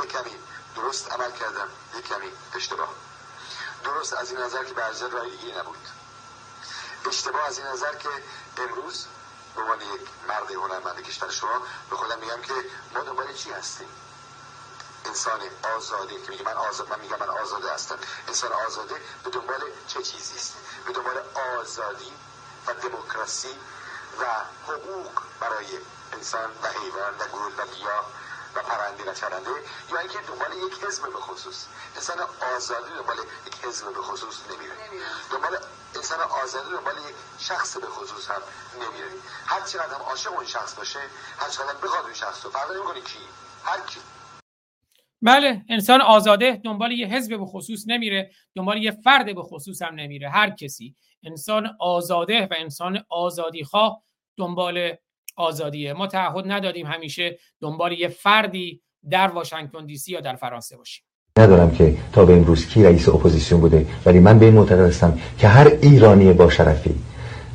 [0.02, 0.36] یک کمی
[0.76, 2.88] درست عمل کردم یک کمی اشتباه.
[3.84, 5.88] درست از این نظر که برزر رای دیگه نبود.
[7.06, 8.08] اشتباه از این نظر که
[8.58, 9.06] امروز
[9.56, 12.54] به عنوان یک مرد هنرمند کشور شما به خودم میگم که
[12.94, 13.88] ما دنبال چی هستیم؟
[15.04, 15.40] انسان
[15.76, 17.98] آزاده که میگه من آزاد من میگم من آزاده هستم.
[18.28, 20.54] انسان آزاده به دنبال چه چیزی است؟
[20.86, 21.22] به دنبال
[21.58, 22.12] آزادی
[22.66, 23.58] و دموکراسی
[24.20, 24.24] و
[24.68, 25.66] حقوق برای
[26.16, 28.04] انسان و حیوان و گل و گیاه
[28.54, 29.50] و پرنده و چرنده
[29.92, 31.66] یا اینکه دنبال یک حزب به خصوص.
[31.96, 32.18] انسان
[32.56, 34.74] آزادی دنبال یک حزب به خصوص نمیره.
[35.32, 35.58] دنبال
[35.96, 38.42] انسان آزادی دنبال یک شخص به خصوص هم
[38.82, 39.08] نمیره.
[39.46, 41.00] هر چقدر هم عاشق اون شخص باشه
[41.38, 42.50] هر چقدر بخواد اون شخص رو.
[42.50, 43.18] فرق نمی‌کنه کی.
[43.64, 44.00] هر کی.
[45.22, 49.94] بله انسان آزاده دنبال یه حزب به خصوص نمیره دنبال یه فرد به خصوص هم
[49.94, 50.30] نمیره.
[50.30, 50.94] هر کسی.
[51.22, 54.02] انسان آزاده و انسان آزادی خواه
[54.36, 54.90] دنبال
[55.36, 55.92] آزادیه.
[55.92, 61.04] ما تعهد ندادیم همیشه دنبال یه فردی در واشنگتن دی سی یا در فرانسه باشیم.
[61.38, 65.18] ندارم که تا به امروز کی رئیس اپوزیسیون بوده ولی من به این معتقد هستم
[65.38, 66.94] که هر ایرانی با شرفی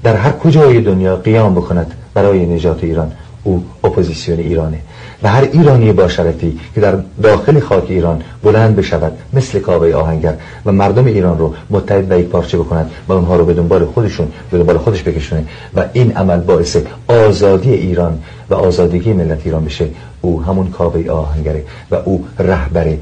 [0.03, 3.17] در هر کجای دنیا قیام بکند برای نجات ایران.
[3.43, 4.81] او اپوزیسیون ایرانه.
[5.23, 10.33] و هر ایرانی با شرفی که در داخل خاک ایران بلند بشود مثل کاوه آهنگر
[10.65, 14.31] و مردم ایران رو متحد و یک پارچه بکند و اونها رو به دنبال خودشون
[14.51, 16.77] به دنبال خودش بکشونه و این عمل باعث
[17.07, 18.19] آزادی ایران
[18.49, 19.87] و آزادگی ملت ایران بشه.
[20.21, 22.93] او همون کاوه آهنگره و او رهبر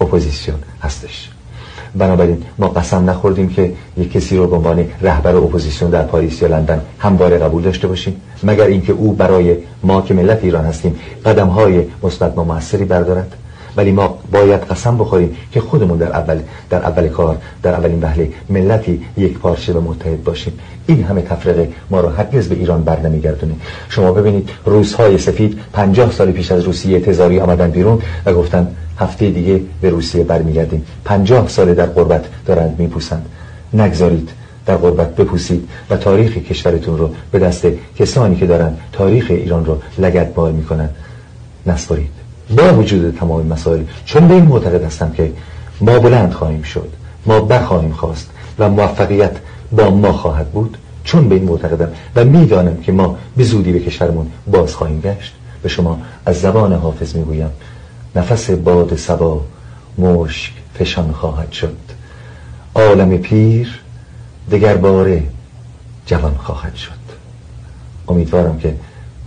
[0.00, 1.35] اپوزیسیون هستش.
[1.98, 6.48] بنابراین ما قسم نخوردیم که یک کسی رو به عنوان رهبر اپوزیسیون در پاریس یا
[6.48, 11.48] لندن همواره قبول داشته باشیم مگر اینکه او برای ما که ملت ایران هستیم قدم
[11.48, 13.32] های مثبت و موثری بردارد؟
[13.76, 16.38] ولی ما باید قسم بخوریم که خودمون در اول
[16.70, 20.52] در اول کار در اولین وهله ملتی یک پارچه و متحد باشیم.
[20.86, 23.54] این همه تفرقه ما رو هرگز به ایران بر نمیگردونه.
[23.88, 28.68] شما ببینید روزهای سفید پنجاه سال پیش از روسیه تزاری آمدن بیرون و گفتن
[28.98, 30.86] هفته دیگه به روسیه برمیگردیم.
[31.04, 33.26] پنجاه سال در قربت دارند میپوسند.
[33.74, 34.28] نگذارید
[34.66, 37.66] در قربت بپوسید و تاریخ کشورتون رو به دست
[37.98, 40.88] کسانی که دارن تاریخ ایران رو لگت بار می‌کنن
[41.66, 42.10] نسپارید.
[42.56, 45.32] با وجود تمام مسائل چون به این معتقد هستم که
[45.80, 46.88] ما بلند خواهیم شد
[47.26, 49.36] ما برخواهیم خواست و موفقیت
[49.72, 53.80] با ما خواهد بود چون به این معتقدم و می‌دانم که ما به زودی به
[53.80, 55.34] کشورمون باز خواهیم گشت.
[55.62, 57.50] به شما از زبان حافظ می‌گویم.
[58.16, 59.44] نفس باد سبا
[59.98, 61.76] مشک فشان خواهد شد.
[62.74, 63.80] عالم پیر
[64.50, 65.22] دگر باره
[66.06, 66.92] جوان خواهد شد.
[68.08, 68.74] امیدوارم که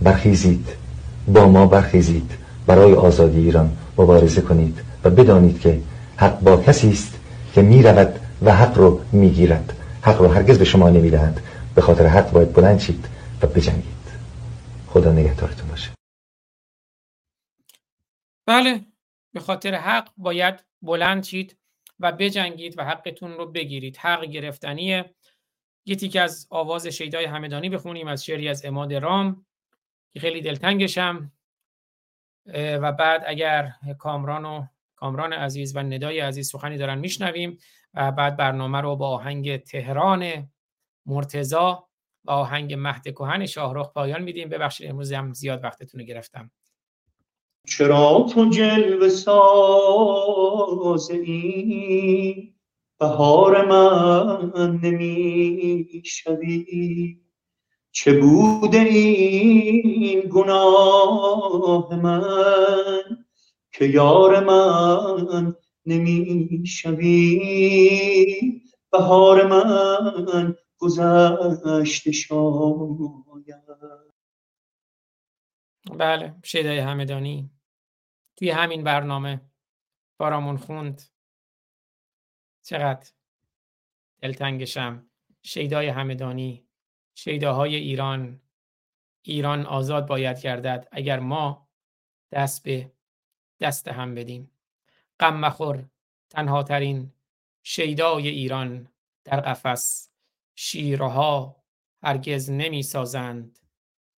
[0.02, 0.68] برخیزید
[1.28, 2.30] با ما برخیزید
[2.66, 5.80] برای آزادی ایران مبارزه کنید و بدانید که
[6.16, 7.12] حق با کسی است
[7.54, 8.08] که می رود
[8.42, 11.40] و حق رو می گیرد حق رو هرگز به شما نمی دهند
[11.74, 13.04] به خاطر حق باید بلند شید
[13.42, 13.84] و بجنگید.
[14.92, 15.89] خدا نگهدارتون باشه.
[18.50, 18.80] بله
[19.32, 21.58] به خاطر حق باید بلند شید
[22.00, 23.96] و بجنگید و حقتون رو بگیرید.
[23.96, 25.14] حق گرفتنیه
[25.86, 29.46] یه تیک از آواز شیدای همدانی بخونیم از شعری از اماد رام
[30.12, 31.32] که خیلی دلتنگشم
[32.54, 37.58] و بعد اگر کامران و کامران عزیز و ندای عزیز سخنی دارن میشنویم.
[37.94, 40.50] و بعد برنامه رو با آهنگ تهران
[41.06, 41.88] مرتزا
[42.24, 44.48] و آهنگ مهد کهن شاهرخ پایان میدیم.
[44.48, 46.50] ببخشید امروز هم زیاد وقتتون رو گرفتم.
[47.66, 51.10] چرا تو جلوه ساز
[53.00, 56.66] بهار من نمی‌شوی؟
[57.92, 63.02] چه بوده این گناه من
[63.72, 65.54] که یار من
[65.86, 67.40] نمی‌شوی؟
[68.92, 73.30] بهار من گذشته شاید.
[75.86, 77.50] بله شیدای همدانی.
[78.36, 79.40] توی همین برنامه
[80.18, 81.02] بارامون خوند.
[82.62, 83.10] چقدر؟
[84.22, 85.10] دلتنگشم.
[85.42, 86.66] شیدای همدانی.
[87.14, 88.40] شیداهای ایران.
[89.22, 90.88] ایران آزاد باید گردد.
[90.92, 91.68] اگر ما
[92.32, 92.92] دست به
[93.60, 94.50] دست هم بدیم.
[95.20, 95.88] غم مخور.
[96.30, 97.12] تنها ترین
[97.62, 98.88] شیدای ایران
[99.24, 100.10] در قفس.
[100.54, 101.64] شیرها
[102.02, 103.58] هرگز نمی سازند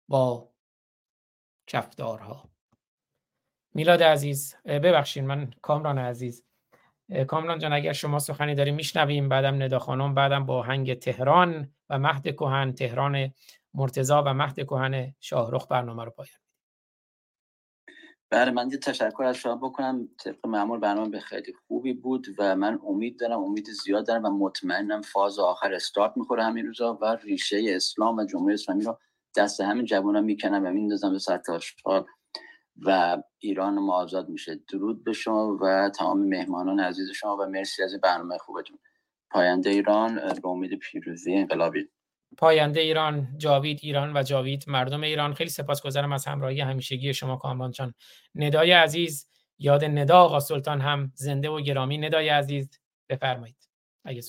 [0.09, 0.52] با
[1.73, 2.49] کفدارها
[3.75, 6.45] میلاد عزیز ببخشید من کامران عزیز.
[7.27, 11.99] کامران جان اگر شما سخنی داریم میشنویم بعدم ندا خانم بعدم با هنگ تهران و
[11.99, 13.33] مهد کهن تهران
[13.75, 16.39] مرتزا و مهد کهن شاهرخ برنامه رو پایان
[18.31, 20.09] بله من یه تشکر از شما بکنم.
[20.19, 24.31] طبق معمول برنامه به خیلی خوبی بود و من امید دارم امید زیاد دارم و
[24.31, 28.99] مطمئنم فاز آخر استارت می‌خوره همین روزا و ریشه اسلام و جمهوری اسلامی رو
[29.37, 32.05] دست همین جوان ها می‌کنم و میندازم به سرتاشال
[32.87, 34.61] و ایران ما آزاد میشه.
[34.73, 38.79] درود به شما و تمام مهمانان عزیز شما و مرسی از برنامه خوبتون.
[39.31, 41.89] پاینده ایران به امید پیروزی انقلابی.
[42.39, 45.35] پاینده ایران جاوید ایران و جاوید مردم ایران.
[45.35, 47.95] خیلی سپاسگزارم از همراهی همیشگی شما کامران جان.
[48.35, 49.29] ندای عزیز
[49.59, 51.99] یاد ندا آقا سلطان هم زنده و گرامی.
[51.99, 52.71] ندای عزیز
[53.09, 53.69] بفرمایید.
[54.05, 54.21] اگه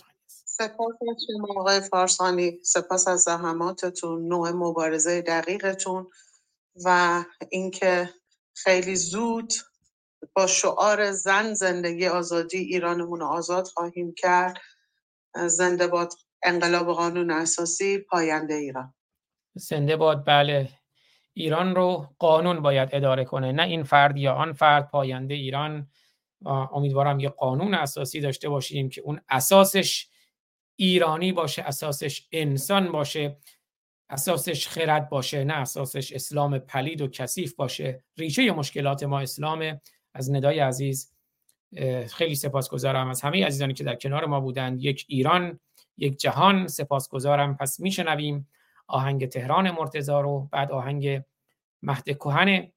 [0.58, 2.60] سپاس از شما فارسانی.
[2.64, 6.08] سپاس از زحماتتون نوع مبارزه دقیقتون
[6.86, 8.10] و اینکه
[8.56, 9.54] خیلی زود
[10.34, 14.58] با شعار زن زندگی آزادی ایرانمون رو آزاد خواهیم کرد.
[15.48, 18.94] زنده باد انقلاب قانون اساسی پاینده ایران.
[19.56, 20.70] زنده باد بله.
[21.34, 24.90] ایران رو قانون باید اداره کنه نه این فرد یا آن فرد.
[24.90, 25.88] پاینده ایران
[26.46, 30.13] امیدوارم یه قانون اساسی داشته باشیم که اون اساسش
[30.84, 33.38] ایرانی باشه اساسش انسان باشه
[34.10, 38.04] اساسش خرد باشه نه اساسش اسلام پلید و کثیف باشه.
[38.18, 39.80] ریشه مشکلات ما اسلام.
[40.14, 41.14] از ندای عزیز
[42.08, 44.84] خیلی سپاسگزارم از همه عزیزانی که در کنار ما بودند.
[44.84, 45.60] یک ایران
[45.98, 47.58] یک جهان سپاسگزارم.
[47.58, 48.48] پس میشنویم
[48.88, 51.22] آهنگ تهران مرتزا رو بعد آهنگ
[51.82, 52.72] مهد کهن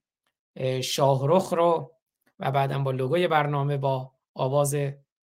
[0.81, 1.91] شاهرخ رو
[2.39, 4.75] و بعدم با لوگوی برنامه با آواز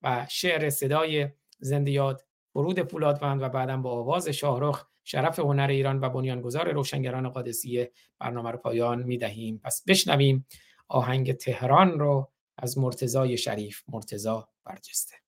[0.01, 1.29] و شعر صدای
[1.59, 2.23] زنده یاد
[2.53, 8.51] فرود پولادوند و بعدم با آواز شاهرخ شرف هنر ایران و بنیانگذار روشنگران قادسیه برنامه
[8.51, 9.61] رو پایان می‌دهیم.
[9.63, 10.45] پس بشنویم
[10.87, 13.81] آهنگ تهران رو از مرتزای شریف.
[13.87, 15.22] مرتزا برجسته.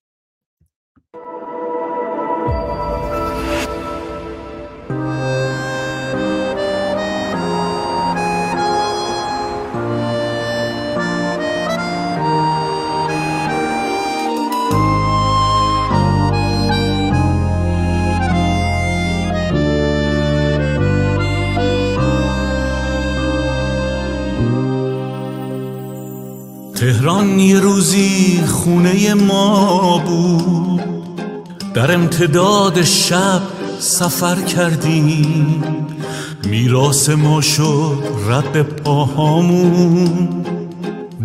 [26.86, 30.82] تهران یه روزی خونه ما بود.
[31.74, 33.42] در امتداد شب
[33.80, 35.64] سفر کردیم.
[36.44, 40.30] میراس ما شد رد پاهامون.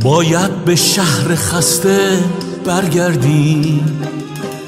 [0.02, 2.24] باید به شهر خسته
[2.64, 4.02] برگردیم.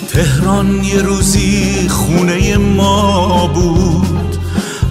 [0.09, 4.39] تهران یه روزی خونه ما بود.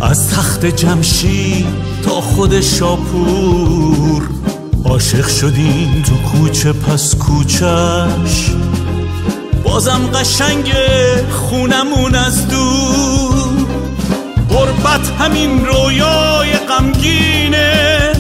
[0.02, 1.66] از تخت جمشید
[2.04, 4.30] تا خود شاپور.
[4.92, 8.52] عاشق شدیم تو کوچه پس کوچش
[9.64, 10.74] بازم قشنگ
[11.32, 13.66] خونمون از دور.
[14.50, 18.12] غربت همین رویای غمگینه.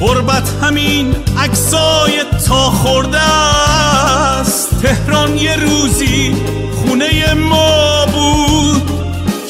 [0.00, 2.12] غربت همین عکسای
[2.46, 4.68] تا خورده است.
[4.82, 6.36] تهران یه روزی
[6.74, 8.90] خونه ما بود.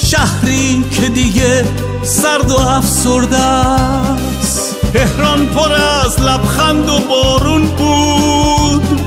[0.04, 1.64] شهری که دیگه
[2.02, 4.63] سرد و افسرده است.
[4.94, 9.00] تهران پر از لبخند و بارون بود.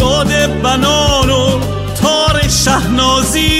[0.00, 1.60] یاد بنان و
[2.02, 3.52] تار شهنازی.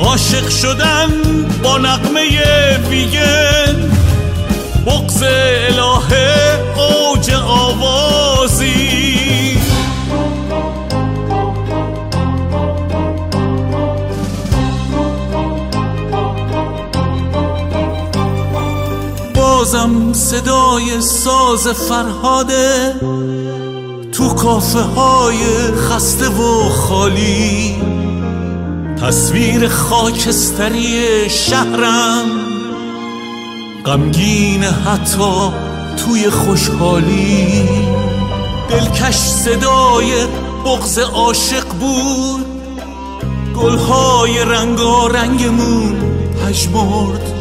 [0.00, 1.10] عاشق شدن
[1.62, 2.28] با نقمه
[2.88, 3.92] ویگن
[4.86, 8.25] بغز الهه اوج آوازی
[19.66, 22.94] بازم صدای ساز فرهاده
[24.12, 25.36] تو کافه های
[25.76, 27.76] خسته و خالی.
[29.02, 32.24] تصویر خاکستری شهرم
[33.86, 35.50] غمگین حتی
[35.96, 37.68] توی خوشحالی.
[38.70, 40.26] دلکش صدای
[40.64, 42.46] بغز عاشق بود.
[43.56, 45.96] گلهای رنگارنگمون
[46.44, 47.35] پژمرد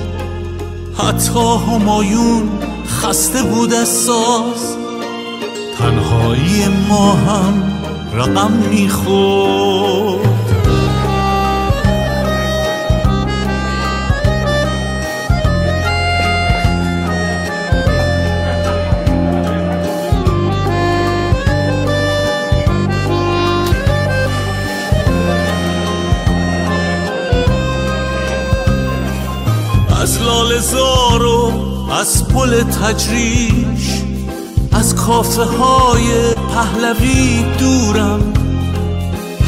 [0.97, 2.49] حتی همایون
[2.87, 4.75] خسته بود از ساز
[5.77, 7.63] تنهایی ما هم
[8.13, 10.24] رقم می‌خورد.
[30.05, 31.51] از لال زار
[31.99, 34.03] از پل تجریش
[34.71, 38.33] از کافه های پهلوی دورم.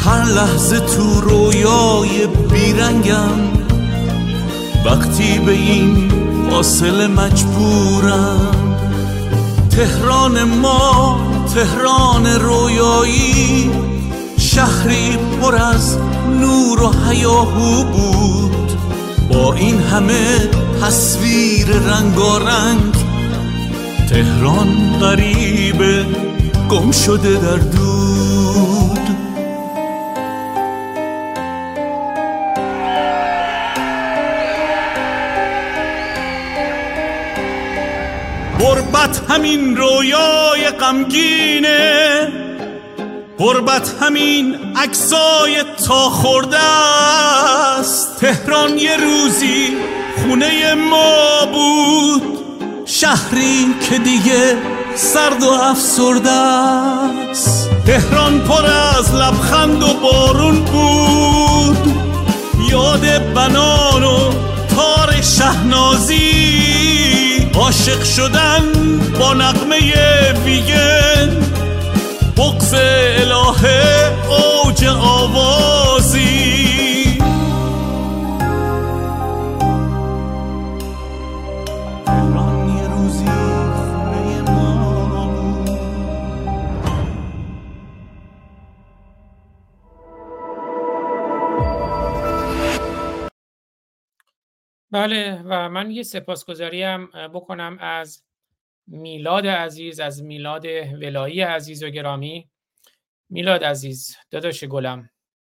[0.04, 3.40] هر لحظه تو رویای بیرنگم.
[4.84, 6.12] وقتی به این
[6.50, 8.76] فاصله مجبورم.
[9.70, 11.20] تهران ما
[11.54, 13.70] تهران رویایی.
[14.38, 15.96] شهری پر از
[16.40, 18.57] نور و هیاهو بود.
[19.38, 20.48] با این همه
[20.82, 22.94] تصویر رنگارنگ
[24.10, 26.06] تهران غریبه
[26.70, 28.98] گم شده در دود.
[38.60, 42.47] غربت همین رویای غمگینه.
[43.38, 48.16] غربت همین عکسای تا خورده است.
[48.20, 49.76] تهران یه روزی
[50.22, 52.22] خونه ما بود.
[52.86, 54.56] شهری که دیگه
[54.94, 57.70] سرد و افسرده است.
[57.86, 61.94] تهران پر از لبخند و بارون بود.
[62.70, 64.32] یاد بنان و
[64.76, 66.48] تار شهنازی.
[67.54, 68.72] عاشق شدن
[69.18, 69.78] با نقمه
[70.44, 71.57] ویگن.
[72.38, 76.58] بغز الهه اوج آوازی.
[94.90, 98.27] بله و من یه سپاسگزاری هم بکنم از
[98.90, 100.66] میلاد عزیز از میلاد
[101.02, 102.50] ولایی عزیز و گرامی.
[103.30, 105.10] میلاد عزیز داداش گلم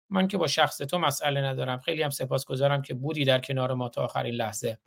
[0.09, 1.79] من که با شخص تو مسئله ندارم.
[1.79, 4.79] خیلی هم سپاسگزارم که بودی در کنار ما تا آخرین لحظه.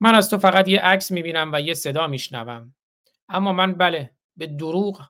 [0.00, 2.74] من از تو فقط یه عکس می‌بینم و یه صدا میشنوم.
[3.28, 5.08] اما من بله به دروغ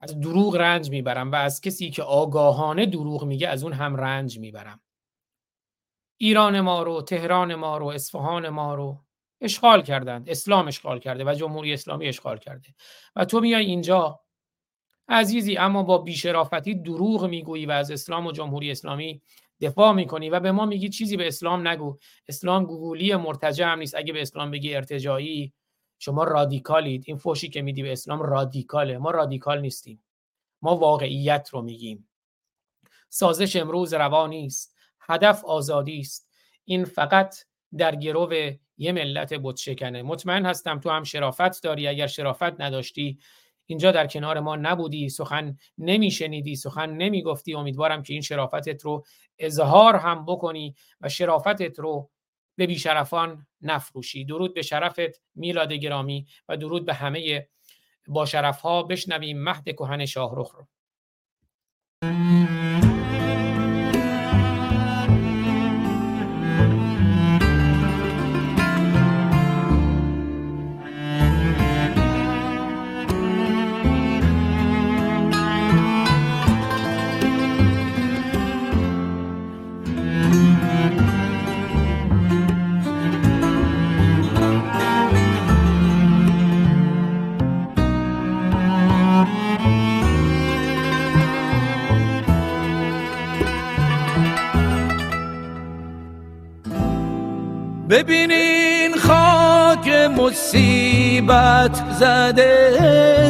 [0.00, 4.38] از دروغ رنج می‌برم و از کسی که آگاهانه دروغ میگه از اون هم رنج
[4.38, 4.80] می‌برم.
[6.18, 9.05] ایران ما رو تهران ما رو اصفهان ما رو
[9.40, 10.30] اشغال کردند.
[10.30, 12.68] اسلام اشغال کرده و جمهوری اسلامی اشغال کرده.
[13.16, 14.20] و تو میای اینجا
[15.08, 19.22] عزیزی اما با بیشرافتی دروغ می‌گویی و از اسلام و جمهوری اسلامی
[19.60, 21.98] دفاع می‌کنی و به ما میگی چیزی به اسلام نگو.
[22.28, 23.94] اسلام گوگولی مرتجع هم نیست.
[23.94, 25.52] اگه به اسلام بگی ارتجایی
[25.98, 27.04] شما رادیکالید.
[27.06, 28.98] این فوشی که میدی به اسلام رادیکاله.
[28.98, 30.04] ما رادیکال نیستیم.
[30.62, 32.08] ما واقعیت رو میگیم.
[33.08, 34.76] سازش امروز روا نیست.
[35.00, 36.30] هدف آزادی است.
[36.64, 37.36] این فقط
[37.78, 38.26] در گرو
[38.78, 41.88] یه ملت بت شکنه مطمئن هستم تو هم شرافت داری.
[41.88, 43.18] اگر شرافت نداشتی
[43.66, 45.08] اینجا در کنار ما نبودی.
[45.08, 47.54] سخن نمیشنیدی سخن نمی‌گفتی.
[47.54, 49.04] امیدوارم که این شرافتت رو
[49.38, 52.10] اظهار هم بکنی و شرافتت رو
[52.56, 54.24] به بیشرفان نفروشی.
[54.24, 57.48] درود به شرفت میلاد گرامی و درود به همه
[58.08, 59.42] با شرف ها بشنویم.
[59.42, 60.66] مهد کهن شاهرخ رو.
[97.96, 102.76] ببینین خاک مصیبت زده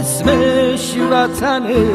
[0.01, 1.86] اسمش وطنه.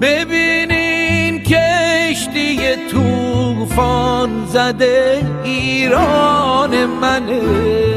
[0.00, 2.58] ببینین کشتی
[2.90, 7.93] توفان زده ایران منه.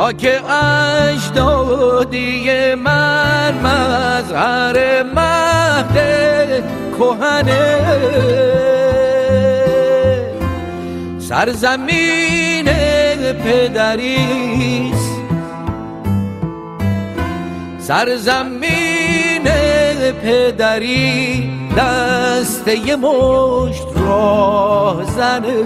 [0.00, 0.24] خاک
[1.12, 5.96] اجدادی من مظهر مهد
[6.98, 7.76] کهنه.
[11.18, 12.64] سرزمین
[13.44, 15.20] پدریست
[17.78, 19.44] سرزمین
[20.22, 25.64] پدری دست یه مشت راه زنه.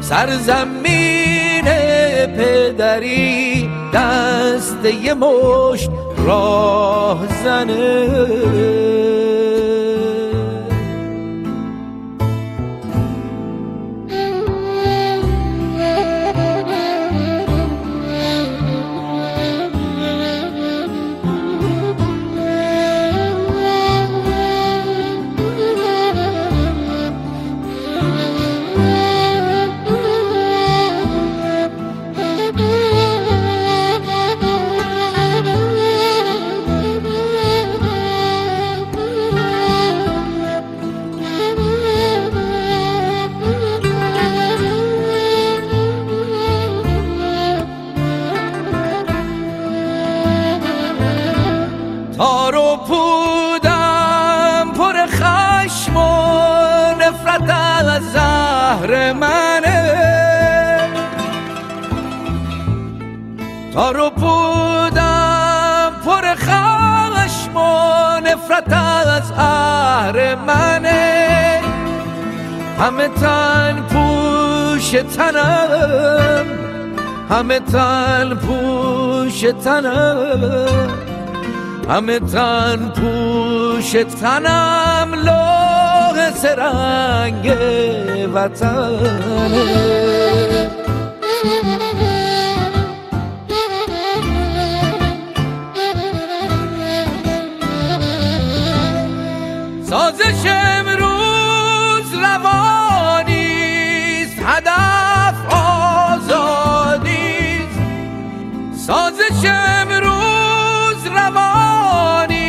[0.00, 0.81] سرزمین
[2.72, 5.90] پدری دست یه مشت
[6.26, 9.21] راه زنه.
[63.74, 71.60] تارو بودم پر خشم و نفرت از اهر منه.
[72.78, 76.46] همه تن پوش تنم
[77.30, 80.88] همه تن پوش تنم.
[81.88, 87.56] همه تن پوش تنم لوح سرنگ
[88.34, 90.02] وطنه.
[99.92, 103.62] سازش امروز روانیست
[104.46, 105.34] هدف
[106.14, 107.78] آزادیست
[108.86, 112.46] سازش امروز روانیست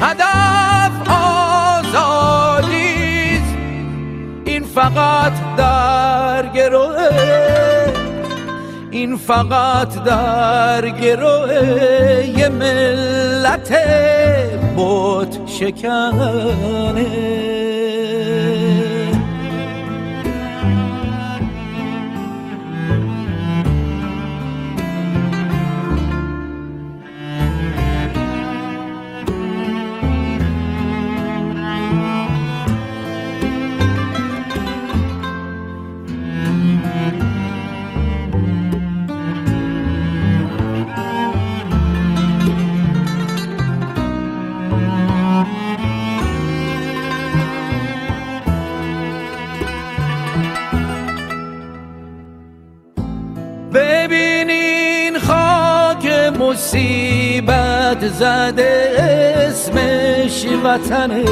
[0.00, 0.92] هدف
[2.68, 3.54] آزادیست
[4.44, 7.10] این فقط در گروه
[8.90, 11.52] این فقط در گروه
[12.36, 13.74] یه ملت
[14.76, 17.06] بوت شکنه
[56.64, 58.94] مصیبت زده
[59.48, 61.24] اسمش وطنه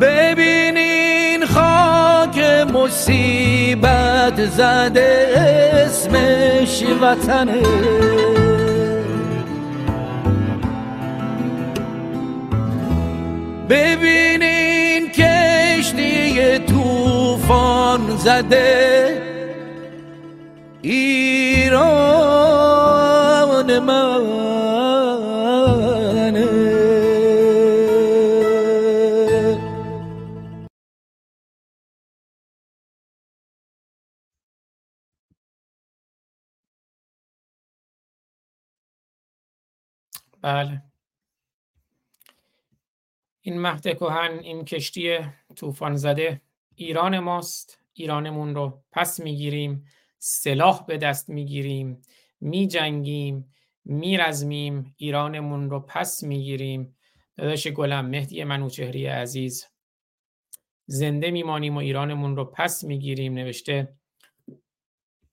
[0.00, 2.38] ببینین خاک
[2.74, 5.28] مصیبت زده
[5.86, 7.62] اسمش وطنه
[13.68, 19.13] ببینین کشتی توفان زده
[40.44, 40.82] بله.
[43.40, 45.18] این مهد کهن این کشتی
[45.56, 46.40] طوفان زده
[46.76, 47.80] ایران ماست.
[47.92, 49.86] ایرانمون رو پس می‌گیریم
[50.18, 52.02] سلاح به دست می‌گیریم
[52.40, 56.96] میجنگیم میرزمیم ایرانمون رو پس می‌گیریم.
[57.36, 59.66] داداش گلم مهدی منوچهری عزیز.
[60.86, 63.96] زنده میمانیم و ایرانمون رو پس می‌گیریم نوشته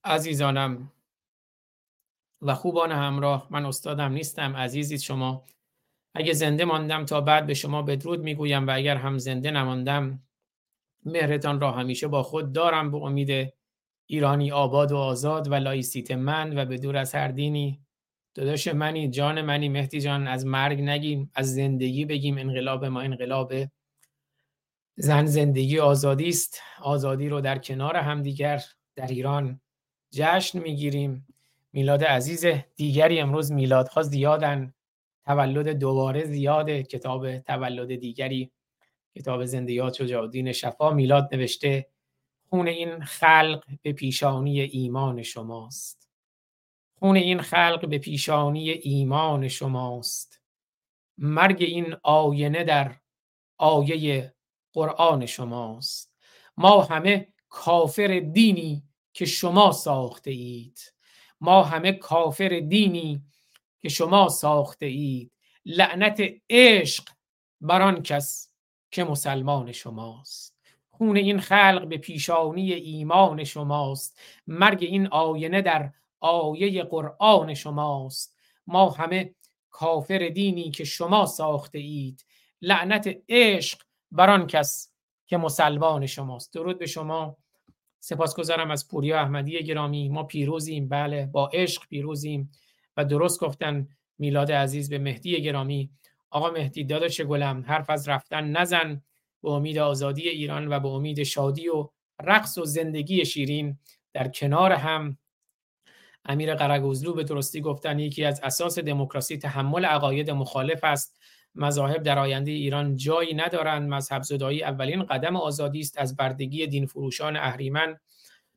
[0.03, 0.91] عزیزانم.
[2.41, 5.43] و خوبان همراه من استادم نیستم عزیزید شما.
[6.15, 10.23] اگه زنده ماندم تا بعد به شما بدرود می‌گویم و اگر هم زنده نماندم
[11.05, 13.53] مهرتان را همیشه با خود دارم به امید
[14.05, 17.81] ایرانی آباد و آزاد و لایسیت من و به دور از هر دینی.
[18.35, 23.53] داداش منی جان منی مهدی جان از مرگ نگیم از زندگی بگیم انقلاب ما انقلاب.
[24.95, 26.61] زن زندگی آزادی است.
[26.81, 28.63] آزادی رو در کنار همدیگر
[28.95, 29.61] در ایران
[30.13, 31.27] جشن می‌گیریم.
[31.73, 34.73] میلاد عزیز دیگری امروز میلادها زیادن.
[35.25, 36.83] تولد دوباره زیاده.
[36.83, 38.51] کتاب تولد دیگری.
[39.15, 41.87] کتاب زندیات شجاع الدین شفا میلاد نوشته.
[42.49, 46.09] خون این خلق به پیشانی ایمان شماست.
[46.99, 50.41] خون این خلق به پیشانی ایمان شماست.
[51.17, 52.95] مرگ این آینه در
[53.57, 54.33] آیه
[54.73, 56.13] قرآن شماست.
[56.57, 58.83] ما همه کافر دینی
[59.13, 60.79] که شما ساخته اید.
[61.41, 63.21] ما همه کافر دینی
[63.81, 65.31] که شما ساخته اید
[65.65, 67.09] لعنت عشق
[67.61, 68.49] بر آن کس
[68.91, 70.57] که مسلمان شماست.
[70.89, 74.19] خون این خلق به پیشانی ایمان شماست.
[74.47, 78.37] مرگ این آینه در آیه قرآن شماست.
[78.67, 79.35] ما همه
[79.69, 82.25] کافر دینی که شما ساخته اید
[82.61, 84.91] لعنت عشق بر آن کس
[85.27, 86.53] که مسلمان شماست.
[86.53, 87.37] درود به شما.
[88.03, 90.09] سپاسگزارم از پوریا احمدی گرامی.
[90.09, 92.51] ما پیروزیم بله با عشق پیروزیم
[92.97, 95.89] و درست گفتن میلاد عزیز به مهدی گرامی.
[96.29, 99.01] آقا مهدی داداش گلم حرف از رفتن نزن.
[99.43, 101.89] به امید آزادی ایران و به امید شادی و
[102.23, 103.79] رقص و زندگی شیرین
[104.13, 105.17] در کنار هم.
[106.25, 111.17] امیر قرگوزلو به درستی گفتن یکی از اساس دموکراسی تحمل عقاید مخالف است.
[111.55, 113.89] مذاهب در آینده ایران جایی ندارند.
[113.89, 117.97] مذهب زدایی اولین قدم آزادی است از بردگی دین فروشان اهریمن.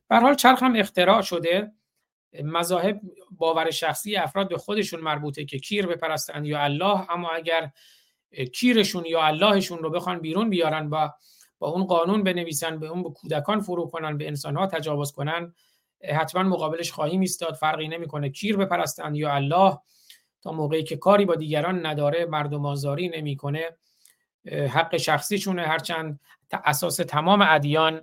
[0.09, 1.71] به حال چرخ هم اختراع شده.
[2.43, 3.01] مذاهب
[3.31, 7.11] باور شخصی افراد به خودشون مربوطه که کیر بپرستند یا الله.
[7.11, 7.71] اما اگر
[8.53, 11.09] کیرشون یا اللهشون رو بخوان بیرون بیارن و
[11.59, 15.53] با اون قانون بنویسن به اون به کودکان فرو کنن به انسانها تجاوز کنن
[16.15, 17.53] حتما مقابلش خواهیم ایستاد.
[17.53, 19.77] فرقی نمی‌کنه کیر بپرستند یا الله.
[20.45, 23.77] تا موقعی که کاری با دیگران نداره مردم آزاری نمی‌کنه
[24.51, 25.61] حق شخصیشونه.
[25.61, 26.19] هرچند
[26.51, 28.01] اساس تمام ادیان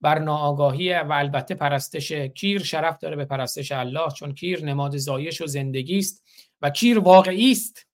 [0.00, 5.40] بر ناآگاهی و البته پرستش کیر شرف داره به پرستش الله چون کیر نماد زایش
[5.40, 6.24] و زندگی است
[6.60, 7.86] و کیر واقعی است.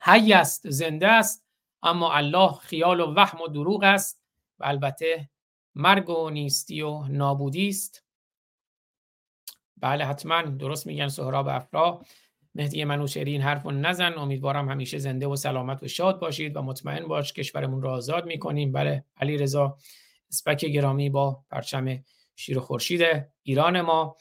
[0.00, 1.44] حی است زنده است
[1.82, 4.20] اما الله خیال و وهم و دروغ است
[4.58, 5.28] و البته
[5.74, 8.04] مرگ و نیستی و نابودی است.
[9.76, 10.42] بله حتما.
[10.42, 12.04] درست میگن سهراب افرا.
[12.54, 14.12] مهدی منوچهری این حرف نزن.
[14.18, 18.72] امیدوارم همیشه زنده و سلامت و شاد باشید و مطمئن باش کشورمون رو آزاد می‌کنیم.
[18.72, 19.76] بله علی رضا
[20.30, 21.98] اسپک گرامی با پرچم
[22.36, 23.02] شیر و خورشید
[23.42, 24.16] ایران ما.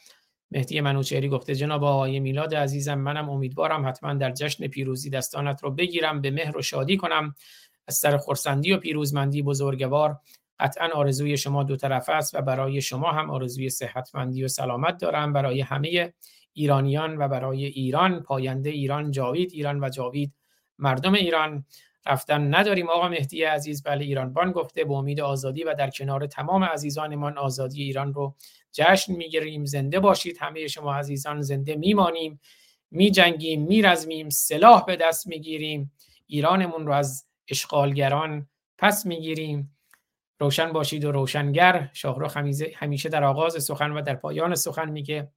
[0.51, 5.71] مهدی منوچهری گفته جناب آقای میلاد عزیزم منم امیدوارم حتما در جشن پیروزی دستانت رو
[5.71, 7.35] بگیرم به مهر و شادی کنم.
[7.87, 10.19] از سر خورسندی و پیروزمندی بزرگوار
[10.59, 15.33] قطعا آرزوی شما دو طرف است و برای شما هم آرزوی صحتمندی و سلامت دارم.
[15.33, 16.13] برای همه
[16.59, 20.33] ایرانیان و برای ایران پاینده ایران جاوید ایران و جاوید
[20.77, 21.65] مردم ایران
[22.05, 22.89] رفتن نداریم.
[22.89, 27.37] آقا مهدی عزیز بله ایران بان گفته به امید آزادی و در کنار تمام عزیزانمان
[27.37, 28.35] آزادی ایران رو
[28.71, 29.65] جشن می‌گیریم.
[29.65, 32.39] زنده باشید همه شما عزیزان زنده میمانیم
[32.91, 35.91] میجنگیم میرزمیم سلاح به دست می‌گیریم.
[36.27, 38.47] ایرانمون رو از اشغالگران
[38.77, 39.77] پس می‌گیریم.
[40.39, 41.89] روشن باشید و روشنگر.
[41.93, 42.37] شاهرخ
[42.75, 45.31] همیشه در آغاز سخن و در پایان سخن میگه.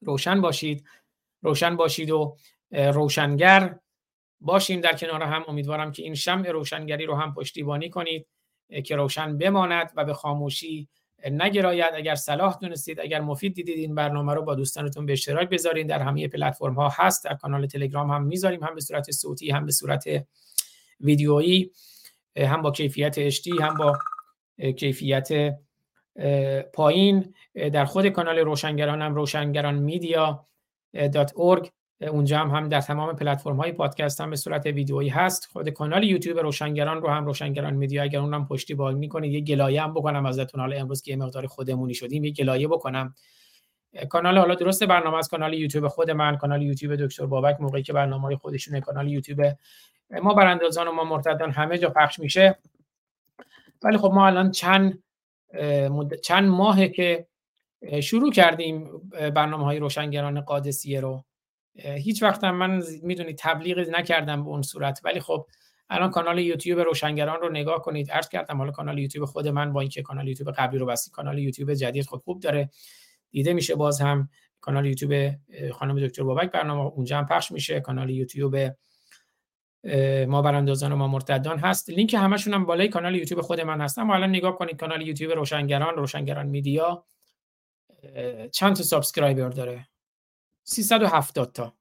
[0.00, 0.84] روشن باشید.
[1.42, 2.36] روشن باشید و
[2.70, 3.78] روشنگر
[4.40, 5.44] باشیم در کنار هم.
[5.48, 8.26] امیدوارم که این شمع روشنگری رو هم پشتیبانی کنید
[8.84, 10.88] که روشن بماند و به خاموشی
[11.30, 11.94] نگراید.
[11.94, 15.86] اگر صلاح دونستید اگر مفید دیدید این برنامه رو با دوستانتون به اشتراک بذارین.
[15.86, 17.24] در همه پلتفرم ها هست.
[17.24, 18.64] در کانال تلگرام هم می‌ذاریم.
[18.64, 20.04] هم به صورت صوتی هم به صورت
[21.00, 21.70] ویدیویی
[22.36, 23.98] هم با کیفیت HD هم با
[24.76, 25.56] کیفیت
[26.72, 30.46] پایین در خود کانال روشنگران هم روشنگران میدیا
[32.00, 35.46] اونجا هم هم در تمام پلتفرم های پادکست هم به صورت ویدیویی هست.
[35.52, 39.94] خود کانال یوتیوب روشنگران رو هم روشنگران میدیا اگر اونم پشتیبانی می‌کنید یه گلایه هم
[39.94, 40.60] بکنم ازتون.
[40.60, 43.14] حالا امروز که مقدار خودمونی شدیم یه گلایه بکنم.
[44.08, 47.92] کانال حالا درست برنامه از کانال یوتیوب خود من کانال یوتیوب دکتر بابک موقعی که
[47.92, 49.42] برنامه خودشونه کانال یوتیوب
[50.22, 52.58] ما براندازان و ما مرتدان همه جا پخش میشه.
[53.82, 55.02] ولی خب ما الان چند
[56.22, 57.26] چند ماهه که
[58.02, 58.90] شروع کردیم
[59.34, 61.24] برنامه های روشنگران قادسیه رو.
[61.74, 65.00] هیچ وقت هم من می‌دونی تبلیغ نکردم به اون صورت.
[65.04, 65.46] ولی خب
[65.90, 68.10] الان کانال یوتیوب روشنگران رو نگاه کنید.
[68.10, 71.38] عرض کردم حالا کانال یوتیوب خود من با اینکه کانال یوتیوب قبلی رو بسید کانال
[71.38, 72.70] یوتیوب جدید خب خوب داره.
[73.30, 74.28] دیده میشه باز هم.
[74.60, 75.34] کانال یوتیوب
[75.72, 77.80] خانم دکتر بابک برنامه اونجا هم پخش میشه.
[77.80, 78.56] کانال یوتیوب
[80.28, 81.90] ما براندازان و ما مرتدان هست.
[81.90, 85.32] لینک همشون هم بالای کانال یوتیوب خود من هست اما الان نگاه کنید کانال یوتیوب
[85.32, 87.04] روشنگران روشنگران Media
[88.52, 89.88] چند تا subscriber داره؟
[90.64, 91.76] 370 تا.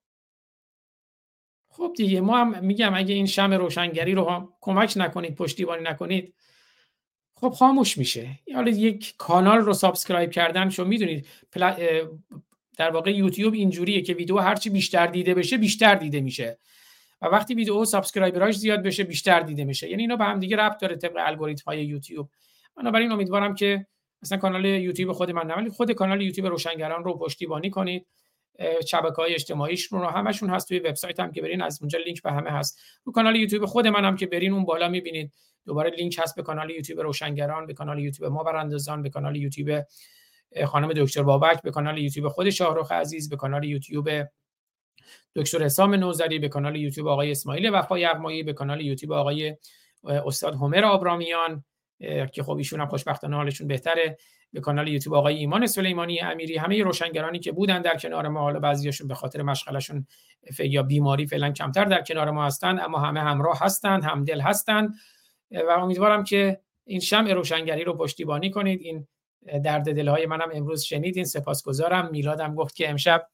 [1.68, 6.36] خب دیگه ما هم میگم اگه این شم روشنگری رو هم کمک نکنید پشتیبانی نکنید
[7.36, 8.40] خب خاموش میشه.
[8.56, 11.28] حالا یک کانال رو subscribe کردن شو می‌دونید
[12.78, 16.58] در واقع یوتیوب اینجوریه که ویدیو هرچی بیشتر دیده بشه بیشتر دیده میشه.
[17.30, 20.82] وقتی ویدیو subscriber اش زیاد بشه بیشتر دیده میشه یعنی اینا به هم دیگه ربط
[20.82, 22.30] داره طبق الگوریتم های یوتیوب.
[22.78, 23.88] بنابراین امیدوارم که
[24.22, 28.08] مثلا کانال یوتیوب خود من ولی خود کانال یوتیوب روشنگران رو پشتیبانی کنید.
[28.88, 30.68] شبکه های اجتماعیشون رو همشون هست.
[30.68, 32.80] توی وبسایت هم که برین از اونجا لینک به همه هست.
[33.04, 35.32] رو کانال یوتیوب خود منم که برین اون بالا می‌بینید.
[35.66, 39.84] دوباره لینک هست به کانال یوتیوب روشنگران به کانال یوتیوب ما براندازان به کانال یوتیوب
[40.66, 44.10] خانم دکتر بابک به کانال یوتیوب خود شاهرخ عزیز به کانال یوتیوب
[45.36, 49.56] دکتر حسام نوزری به کانال یوتیوب آقای اسماعیل وفای اقمایی به کانال یوتیوب آقای
[50.04, 51.64] استاد همر آبرامیان
[52.34, 54.18] که خب ایشون هم خوشبختانه حالشون بهتره.
[54.54, 58.60] به کانال یوتیوب آقای ایمان سلیمانی امیری همه روشنگرانی که بودن در کنار ما حالا
[58.60, 60.08] بعضیاشون به خاطر مشغلشون
[60.60, 64.96] یا بیماری فعلا کمتر در کنار ما هستند اما همه همراه هستند همدل هستند
[65.52, 68.82] و امیدوارم که این شمع روشنگری رو پشتیبانی کنید.
[68.82, 69.08] این
[69.64, 72.10] درد دلهای منم امروز شنیدین سپاسگزارم.
[72.12, 73.28] میلادم گفت که امشب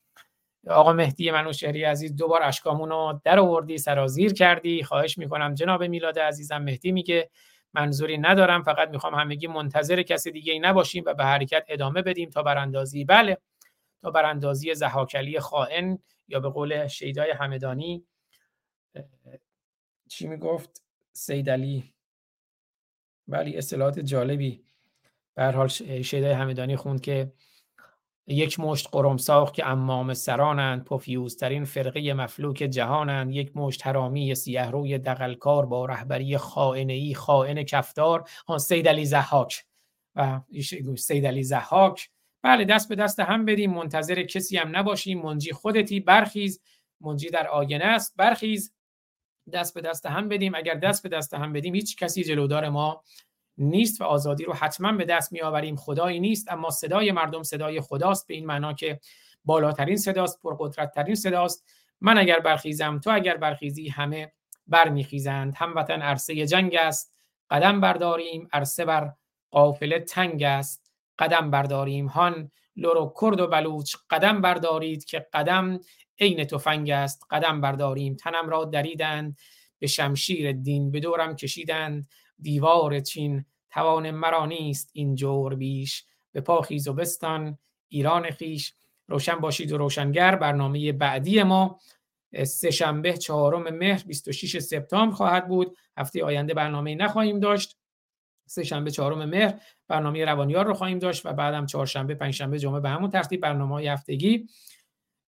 [0.67, 4.83] آقا مهدی منوشهری عزیز دوبار اشکامون رو در آوردی سرازیر کردی.
[4.83, 7.29] خواهش می‌کنم جناب میلاد عزیزم مهدی میگه
[7.73, 12.29] منظوری ندارم فقط می‌خوام همگی منتظر کسی دیگه ای نباشیم و به حرکت ادامه بدیم
[12.29, 13.05] تا براندازی.
[13.05, 13.37] بله
[14.01, 18.05] تا براندازی زهاکلی خائن یا به قول شیدای همدانی
[20.09, 21.93] چی می‌گفت؟ سید علی.
[23.27, 24.63] ولی اصطلاحات جالبی.
[25.35, 25.67] به حال
[26.01, 27.31] شیدای همدانی خوند که
[28.27, 34.97] یک مشت قرمساق که امام سرانند پفیوزترین فرقه مفلوک جهانند یک مشت حرامی سیه روی
[34.97, 39.65] دقلکار با رهبری خائنهی خائن کفتار آن سید علی زحاک
[40.15, 40.41] و
[40.97, 42.09] سید علی زحاک
[42.43, 45.21] بله دست به دست هم بدیم منتظر کسی هم نباشیم.
[45.21, 46.61] منجی خودتی برخیز.
[47.01, 48.73] منجی در آینه است برخیز.
[49.53, 50.55] دست به دست هم بدیم.
[50.55, 53.03] اگر دست به دست هم بدیم هیچ کسی جلودار ما
[53.61, 57.81] نیست و آزادی رو حتما به دست می آوریم خدایی نیست اما صدای مردم صدای
[57.81, 58.27] خداست.
[58.27, 58.99] به این معنا که
[59.45, 61.65] بالاترین صداست پرقدرتترین صداست.
[62.01, 64.31] من اگر برخیزم تو اگر برخیزی همه
[64.67, 65.53] برمیخیزند.
[65.57, 67.13] هموطن عرصه جنگ است.
[67.49, 69.13] قدم برداریم عرصه بر
[69.51, 70.91] قافله تنگ است.
[71.19, 72.07] قدم برداریم.
[72.07, 75.79] هان لورو کرد و بلوچ قدم بردارید که قدم
[76.19, 77.23] عین تفنگ است.
[77.29, 78.15] قدم برداریم.
[78.15, 79.37] تنم را دریدند
[79.79, 82.07] به شمشیر دین به دورم کشیدند.
[82.41, 86.05] دیوار چین توان مرا نیست این جور بیش.
[86.31, 88.73] به پا خیز و بستان ایران خیش
[89.07, 91.79] روشن باشید و روشنگر برنامه بعدی ما
[92.43, 95.77] سه شنبه چهارم مهر 26 سپتامبر خواهد بود.
[95.97, 97.77] هفته آینده برنامه نخواهیم داشت.
[98.47, 102.89] سه شنبه چهارم مهر برنامه روانیار رو خواهیم داشت و بعدم چهارشنبه پنجشنبه جمعه به
[102.89, 104.47] همون ترتیب برنامه های هفتگی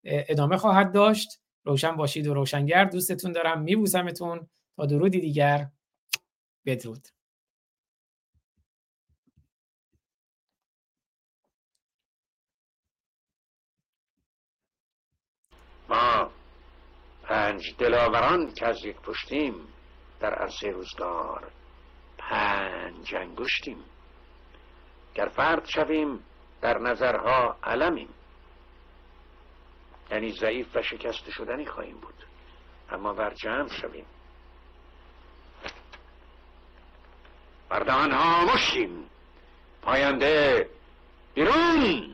[0.04, 1.40] ادامه خواهد داشت.
[1.64, 3.62] روشن باشید و روشنگر دوستتون دارم.
[3.62, 4.48] میبوسمتون.
[4.76, 5.68] تا درودی دیگر.
[6.66, 7.13] بدرود.
[15.88, 16.30] ما
[17.22, 19.54] پنج دلاوران که از یک پشتیم
[20.20, 21.50] در عرصه روزگار.
[22.18, 23.84] پنج انگشتیم.
[25.14, 26.24] گر فرد شویم
[26.60, 28.08] در نظرها علمیم.
[30.10, 32.14] یعنی ضعیف و شکست شدنی خواهیم بود.
[32.90, 34.06] اما بر جمع شویم.
[37.68, 39.10] بردهان ها مشتیم
[39.82, 40.68] پاینده
[41.34, 42.13] بیرون.